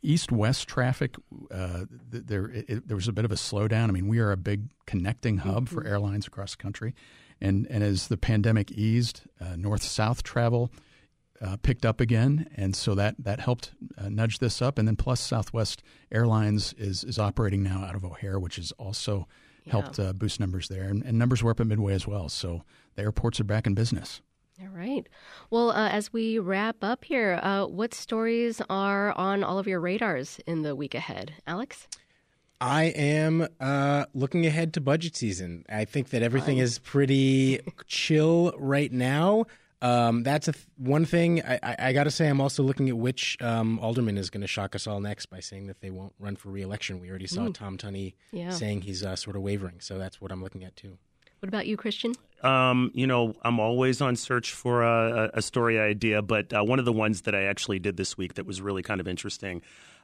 east-west 0.03 0.69
traffic, 0.69 1.17
uh, 1.51 1.85
there 2.11 2.47
it, 2.47 2.87
there 2.87 2.97
was 2.97 3.09
a 3.09 3.13
bit 3.13 3.25
of 3.25 3.33
a 3.33 3.37
slowdown. 3.37 3.89
I 3.89 3.93
mean, 3.93 4.09
we 4.09 4.19
are 4.21 4.31
a 4.31 4.37
big 4.37 4.71
connecting 4.87 5.39
hub 5.39 5.65
mm-hmm. 5.65 5.75
for 5.75 5.85
airlines 5.85 6.27
across 6.27 6.53
the 6.53 6.63
country, 6.63 6.95
and, 7.41 7.67
and 7.69 7.83
as 7.83 8.09
the 8.09 8.17
pandemic 8.17 8.71
eased, 8.71 9.23
uh, 9.41 9.57
north 9.57 9.83
south 9.83 10.23
travel 10.23 10.71
uh, 11.41 11.57
picked 11.63 11.87
up 11.87 12.01
again. 12.01 12.49
And 12.55 12.77
so 12.77 12.95
that, 12.95 13.17
that 13.19 13.41
helped 13.41 13.73
uh, 13.97 14.09
nudge 14.09 14.39
this 14.39 14.61
up. 14.61 14.79
And 14.79 14.87
then 14.87 14.97
plus, 14.97 15.21
Southwest 15.21 15.83
Airlines 16.13 16.75
is, 16.75 17.03
is 17.05 17.19
operating 17.19 17.63
now 17.63 17.85
out 17.85 17.95
of 17.95 18.05
O'Hare, 18.05 18.39
which 18.39 18.57
has 18.57 18.73
also 18.73 19.27
yeah. 19.65 19.73
helped 19.73 19.99
uh, 19.99 20.13
boost 20.13 20.39
numbers 20.39 20.69
there. 20.69 20.85
And, 20.85 21.03
and 21.03 21.19
numbers 21.19 21.43
were 21.43 21.51
up 21.51 21.61
at 21.61 21.67
Midway 21.67 21.95
as 21.95 22.07
well. 22.07 22.29
So 22.29 22.63
the 22.95 23.03
airports 23.03 23.41
are 23.41 23.45
back 23.45 23.67
in 23.67 23.75
business. 23.75 24.21
All 24.61 24.69
right. 24.69 25.09
Well, 25.49 25.71
uh, 25.71 25.89
as 25.89 26.13
we 26.13 26.39
wrap 26.39 26.77
up 26.83 27.07
here, 27.07 27.41
uh, 27.43 27.65
what 27.65 27.95
stories 27.95 28.61
are 28.69 29.13
on 29.13 29.43
all 29.43 29.59
of 29.59 29.67
your 29.67 29.81
radars 29.81 30.39
in 30.47 30.61
the 30.61 30.77
week 30.77 30.95
ahead? 30.95 31.33
Alex? 31.47 31.89
I 32.61 32.85
am 32.85 33.49
uh, 33.59 34.05
looking 34.13 34.45
ahead 34.47 34.75
to 34.75 34.81
budget 34.81 35.17
season. 35.17 35.65
I 35.69 35.85
think 35.87 36.11
that 36.11 36.23
everything 36.23 36.59
is 36.59 36.79
pretty 36.79 37.61
chill 37.87 38.53
right 38.59 38.93
now. 38.93 39.47
Um, 39.83 40.23
that's 40.25 40.47
a 40.47 40.53
th- 40.53 40.67
one 40.77 41.07
thing. 41.07 41.43
I, 41.43 41.59
I, 41.63 41.77
I 41.79 41.93
got 41.95 42.05
to 42.05 42.11
say, 42.11 42.29
I'm 42.29 42.41
also 42.41 42.63
looking 42.63 42.91
at 42.91 42.99
which 42.99 43.39
um, 43.41 43.79
alderman 43.79 44.19
is 44.19 44.29
going 44.29 44.43
to 44.43 44.47
shock 44.47 44.75
us 44.75 44.87
all 44.87 45.01
next 45.01 45.27
by 45.27 45.41
saying 45.41 45.69
that 45.69 45.81
they 45.81 45.89
won't 45.89 46.13
run 46.19 46.37
for 46.37 46.51
reelection. 46.51 47.01
We 47.01 47.09
already 47.09 47.27
saw 47.27 47.49
Tom 47.49 47.79
Tunney 47.79 48.15
yeah. 48.31 48.51
saying 48.51 48.83
he's 48.83 49.03
uh, 49.03 49.17
sort 49.17 49.37
of 49.37 49.43
wavering, 49.43 49.81
so 49.81 49.97
that's 49.97 50.21
what 50.21 50.33
I'm 50.33 50.43
looking 50.43 50.65
at 50.65 50.77
too. 50.77 50.99
What 51.41 51.49
about 51.49 51.67
you, 51.67 51.79
Christian? 51.79 52.13
Um, 52.43 52.91
you 52.93 53.07
know, 53.07 53.35
I'm 53.43 53.59
always 53.59 54.03
on 54.03 54.17
search 54.17 54.53
for 54.53 54.83
a, 54.83 55.31
a 55.33 55.43
story 55.43 55.81
idea, 55.81 56.21
but 56.21 56.53
uh, 56.53 56.63
one 56.63 56.79
of 56.79 56.85
the 56.85 56.93
ones 56.93 57.23
that 57.23 57.35
I 57.35 57.45
actually 57.45 57.79
did 57.79 57.97
this 57.97 58.19
week 58.19 58.35
that 58.35 58.45
was 58.45 58.61
really 58.61 58.83
kind 58.83 59.01
of 59.01 59.09
interesting. 59.09 59.63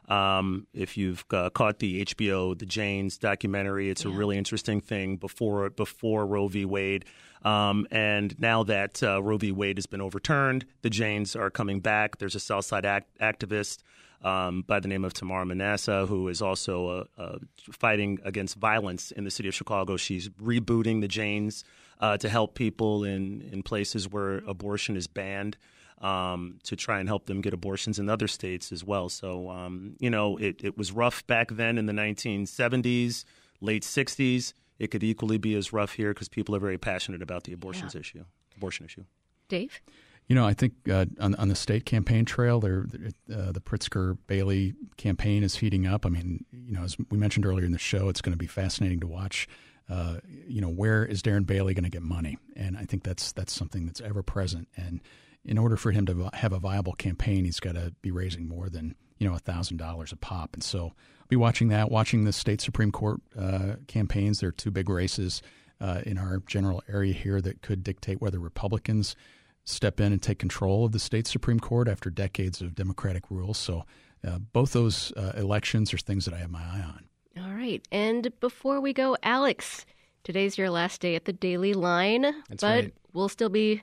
Um, 0.09 0.67
if 0.73 0.97
you've 0.97 1.25
uh, 1.33 1.51
caught 1.51 1.81
the 1.81 2.05
HBO 2.05 2.59
The 2.59 2.67
Janes 2.67 3.19
documentary, 3.19 3.91
it's 3.91 4.05
yeah. 4.05 4.13
a 4.13 4.15
really 4.15 4.39
interesting 4.39 4.81
thing 4.81 5.17
before 5.17 5.69
before 5.71 6.27
Roe 6.27 6.49
v. 6.49 6.65
Wade. 6.65 7.05
Um, 7.43 7.87
and 7.91 8.39
now 8.41 8.63
that 8.65 9.03
uh, 9.03 9.23
Roe 9.23 9.37
v. 9.37 9.53
Wade 9.53 9.79
has 9.79 9.87
been 9.87 10.01
overturned, 10.01 10.65
the 10.83 10.91
Janes 10.91 11.37
are 11.37 11.51
coming 11.51 11.81
back. 11.81 12.19
There's 12.19 12.35
a 12.35 12.41
Southside 12.41 12.85
act- 12.85 13.19
activist 13.21 13.83
um, 14.23 14.63
by 14.67 14.81
the 14.81 14.89
name 14.89 15.05
of 15.05 15.13
Tamara 15.13 15.47
Manasseh, 15.47 16.07
who 16.07 16.29
is 16.29 16.43
also 16.43 16.89
uh, 16.89 17.23
uh, 17.23 17.39
fighting 17.71 18.19
against 18.25 18.57
violence 18.57 19.11
in 19.11 19.25
the 19.25 19.31
city 19.31 19.49
of 19.49 19.55
Chicago. 19.55 19.97
She's 19.97 20.29
rebooting 20.31 21.01
the 21.01 21.09
Janes 21.09 21.65
uh, 22.01 22.17
to 22.19 22.29
help 22.29 22.55
people 22.55 23.05
in, 23.05 23.49
in 23.53 23.63
places 23.63 24.11
where 24.11 24.39
abortion 24.39 24.97
is 24.97 25.07
banned. 25.07 25.57
Um, 25.99 26.59
to 26.65 26.77
try 26.77 27.01
and 27.01 27.09
help 27.09 27.25
them 27.25 27.41
get 27.41 27.55
abortions 27.55 27.99
in 27.99 28.11
other 28.11 28.29
states 28.29 28.71
as 28.71 28.85
well. 28.85 29.09
So, 29.09 29.49
um, 29.49 29.97
you 29.99 30.11
know, 30.11 30.37
it, 30.37 30.63
it 30.63 30.77
was 30.77 30.93
rough 30.93 31.27
back 31.27 31.53
then 31.53 31.79
in 31.79 31.87
the 31.87 31.95
1970s, 31.95 33.25
late 33.63 33.83
60s. 33.83 34.53
It 34.79 34.89
could 34.89 35.03
equally 35.03 35.39
be 35.39 35.55
as 35.55 35.73
rough 35.73 35.93
here 35.93 36.13
because 36.13 36.29
people 36.29 36.55
are 36.55 36.59
very 36.59 36.77
passionate 36.77 37.23
about 37.23 37.45
the 37.45 37.55
abortions 37.55 37.95
yeah. 37.95 38.01
issue, 38.01 38.25
abortion 38.59 38.85
issue. 38.85 39.05
Dave? 39.49 39.81
You 40.29 40.35
know, 40.35 40.45
I 40.45 40.53
think 40.53 40.75
uh, 40.87 41.07
on, 41.19 41.35
on, 41.37 41.49
the 41.49 41.55
state 41.55 41.87
campaign 41.87 42.27
trail, 42.27 42.61
there, 42.61 42.85
uh, 43.33 43.53
the 43.53 43.63
Pritzker 43.63 44.19
Bailey 44.27 44.75
campaign 44.99 45.43
is 45.43 45.57
heating 45.57 45.87
up. 45.87 46.05
I 46.05 46.11
mean, 46.11 46.45
you 46.53 46.73
know, 46.73 46.83
as 46.83 46.99
we 47.11 47.17
mentioned 47.17 47.47
earlier 47.47 47.65
in 47.65 47.73
the 47.73 47.79
show, 47.79 48.11
it's 48.11 48.21
going 48.21 48.35
to 48.35 48.39
be 48.39 48.49
fascinating 48.49 49.01
to 49.01 49.07
watch 49.07 49.49
uh, 49.89 50.17
you 50.47 50.61
know, 50.61 50.69
where 50.69 51.05
is 51.05 51.23
Darren 51.23 51.47
Bailey 51.47 51.75
going 51.75 51.85
to 51.85 51.91
get 51.91 52.03
money? 52.03 52.39
And 52.57 52.77
I 52.77 52.85
think 52.85 53.05
that's 53.05 53.33
that's 53.33 53.53
something 53.53 53.87
that's 53.87 54.01
ever 54.01 54.23
present. 54.23 54.69
And 54.77 55.01
in 55.47 55.59
order 55.59 55.77
for 55.77 55.93
him 55.93 56.07
to 56.07 56.31
have 56.35 56.53
a 56.53 56.59
viable 56.59 56.93
campaign, 56.93 57.45
he's 57.45 57.61
got 57.61 57.75
to 57.75 57.95
be 58.03 58.11
raising 58.11 58.49
more 58.49 58.69
than 58.69 58.95
you 59.19 59.29
know 59.29 59.37
thousand 59.37 59.79
dollars 59.79 60.13
a 60.13 60.17
pop. 60.17 60.55
And 60.55 60.63
so, 60.63 60.87
I'll 60.87 61.29
be 61.29 61.37
watching 61.37 61.69
that, 61.69 61.91
watching 61.91 62.25
the 62.25 62.33
state 62.33 62.61
supreme 62.61 62.93
court 62.93 63.21
uh, 63.39 63.77
campaigns. 63.87 64.41
There 64.41 64.51
are 64.51 64.53
two 64.53 64.71
big 64.71 64.89
races 64.89 65.43
uh, 65.81 66.03
in 66.05 66.19
our 66.19 66.43
general 66.47 66.83
area 66.89 67.13
here 67.13 67.41
that 67.41 67.63
could 67.63 67.83
dictate 67.83 68.21
whether 68.21 68.39
Republicans 68.39 69.17
step 69.65 70.01
in 70.01 70.13
and 70.13 70.23
take 70.23 70.39
control 70.39 70.85
of 70.85 70.93
the 70.93 70.99
state 70.99 71.27
supreme 71.27 71.59
court 71.59 71.89
after 71.89 72.09
decades 72.11 72.61
of 72.61 72.75
Democratic 72.75 73.31
rule. 73.31 73.55
So, 73.55 73.85
uh, 74.27 74.39
both 74.39 74.73
those 74.73 75.13
uh, 75.13 75.33
elections 75.37 75.93
are 75.95 75.99
things 75.99 76.25
that 76.25 76.35
I 76.35 76.39
have 76.39 76.51
my 76.51 76.63
eye 76.63 76.85
on. 76.85 77.05
All 77.39 77.53
right. 77.53 77.87
And 77.93 78.33
before 78.41 78.81
we 78.81 78.93
go, 78.93 79.17
Alex, 79.23 79.85
today's 80.25 80.57
your 80.57 80.71
last 80.71 81.01
day 81.01 81.15
at 81.17 81.27
the 81.27 81.33
Daily 81.33 81.75
Line. 81.75 82.23
That's 82.49 82.63
but 82.63 82.85
right. 82.85 82.95
we'll 83.13 83.29
still 83.29 83.51
be 83.51 83.83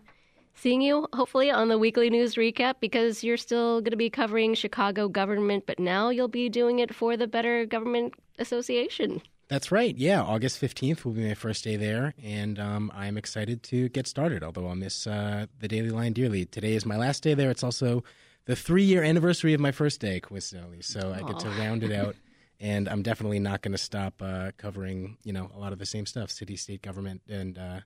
seeing 0.55 0.81
you, 0.81 1.07
hopefully, 1.13 1.51
on 1.51 1.69
the 1.69 1.77
weekly 1.77 2.09
news 2.09 2.35
recap 2.35 2.75
because 2.79 3.23
you're 3.23 3.37
still 3.37 3.81
going 3.81 3.91
to 3.91 3.97
be 3.97 4.09
covering 4.09 4.53
Chicago 4.53 5.07
government, 5.07 5.65
but 5.65 5.79
now 5.79 6.09
you'll 6.09 6.27
be 6.27 6.49
doing 6.49 6.79
it 6.79 6.93
for 6.93 7.17
the 7.17 7.27
Better 7.27 7.65
Government 7.65 8.13
Association. 8.39 9.21
That's 9.49 9.71
right. 9.71 9.95
Yeah, 9.95 10.21
August 10.21 10.61
15th 10.61 11.03
will 11.03 11.11
be 11.11 11.27
my 11.27 11.33
first 11.33 11.63
day 11.63 11.75
there, 11.75 12.13
and 12.23 12.57
um, 12.59 12.91
I'm 12.95 13.17
excited 13.17 13.61
to 13.63 13.89
get 13.89 14.07
started, 14.07 14.43
although 14.43 14.67
I'll 14.67 14.75
miss 14.75 15.05
uh, 15.05 15.47
the 15.59 15.67
Daily 15.67 15.89
Line 15.89 16.13
dearly. 16.13 16.45
Today 16.45 16.73
is 16.73 16.85
my 16.85 16.97
last 16.97 17.23
day 17.23 17.33
there. 17.33 17.51
It's 17.51 17.63
also 17.63 18.03
the 18.45 18.55
three 18.55 18.83
year 18.83 19.03
anniversary 19.03 19.53
of 19.53 19.59
my 19.59 19.71
first 19.71 19.99
day, 19.99 20.19
coincidentally, 20.19 20.81
so 20.81 20.99
Aww. 20.99 21.23
I 21.23 21.27
get 21.27 21.39
to 21.39 21.49
round 21.49 21.83
it 21.83 21.91
out 21.91 22.15
and 22.63 22.87
I'm 22.87 23.03
definitely 23.03 23.39
not 23.39 23.61
going 23.61 23.73
to 23.73 23.77
stop 23.77 24.21
uh, 24.21 24.51
covering 24.57 25.17
you 25.23 25.33
know 25.33 25.51
a 25.55 25.59
lot 25.59 25.73
of 25.73 25.79
the 25.79 25.85
same 25.85 26.05
stuff, 26.05 26.31
city, 26.31 26.55
state 26.55 26.81
government, 26.81 27.21
and 27.29 27.57
uh, 27.57 27.79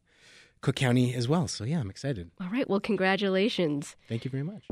Cook 0.61 0.75
County 0.75 1.13
as 1.13 1.27
well. 1.27 1.47
So 1.47 1.63
yeah, 1.63 1.79
I'm 1.79 1.89
excited. 1.89 2.31
All 2.41 2.49
right, 2.49 2.69
well, 2.69 2.79
congratulations. 2.79 3.95
Thank 4.07 4.25
you 4.25 4.31
very 4.31 4.43
much. 4.43 4.65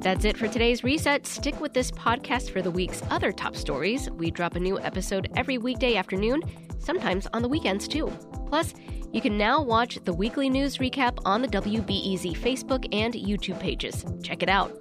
That's 0.00 0.24
it 0.24 0.36
for 0.36 0.48
today's 0.48 0.84
reset. 0.84 1.26
Stick 1.26 1.60
with 1.60 1.74
this 1.74 1.90
podcast 1.90 2.50
for 2.50 2.62
the 2.62 2.70
week's 2.70 3.02
other 3.10 3.32
top 3.32 3.56
stories. 3.56 4.08
We 4.12 4.30
drop 4.30 4.54
a 4.54 4.60
new 4.60 4.78
episode 4.80 5.28
every 5.36 5.58
weekday 5.58 5.96
afternoon, 5.96 6.42
sometimes 6.78 7.26
on 7.34 7.42
the 7.42 7.48
weekends 7.48 7.88
too. 7.88 8.06
Plus, 8.46 8.74
you 9.12 9.20
can 9.20 9.36
now 9.36 9.60
watch 9.60 9.98
the 10.04 10.12
weekly 10.12 10.48
news 10.48 10.78
recap 10.78 11.18
on 11.24 11.42
the 11.42 11.48
WBEZ 11.48 12.36
Facebook 12.36 12.86
and 12.92 13.14
YouTube 13.14 13.58
pages. 13.58 14.04
Check 14.22 14.42
it 14.42 14.48
out. 14.48 14.74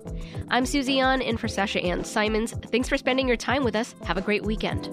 I'm 0.50 0.66
Susie 0.66 1.00
An 1.00 1.22
in 1.22 1.38
for 1.38 1.48
Sasha 1.48 1.82
Ann 1.82 2.04
Simons. 2.04 2.54
Thanks 2.72 2.88
for 2.88 2.98
spending 2.98 3.28
your 3.28 3.38
time 3.38 3.64
with 3.64 3.76
us. 3.76 3.96
Have 4.04 4.18
a 4.18 4.22
great 4.22 4.44
weekend. 4.44 4.86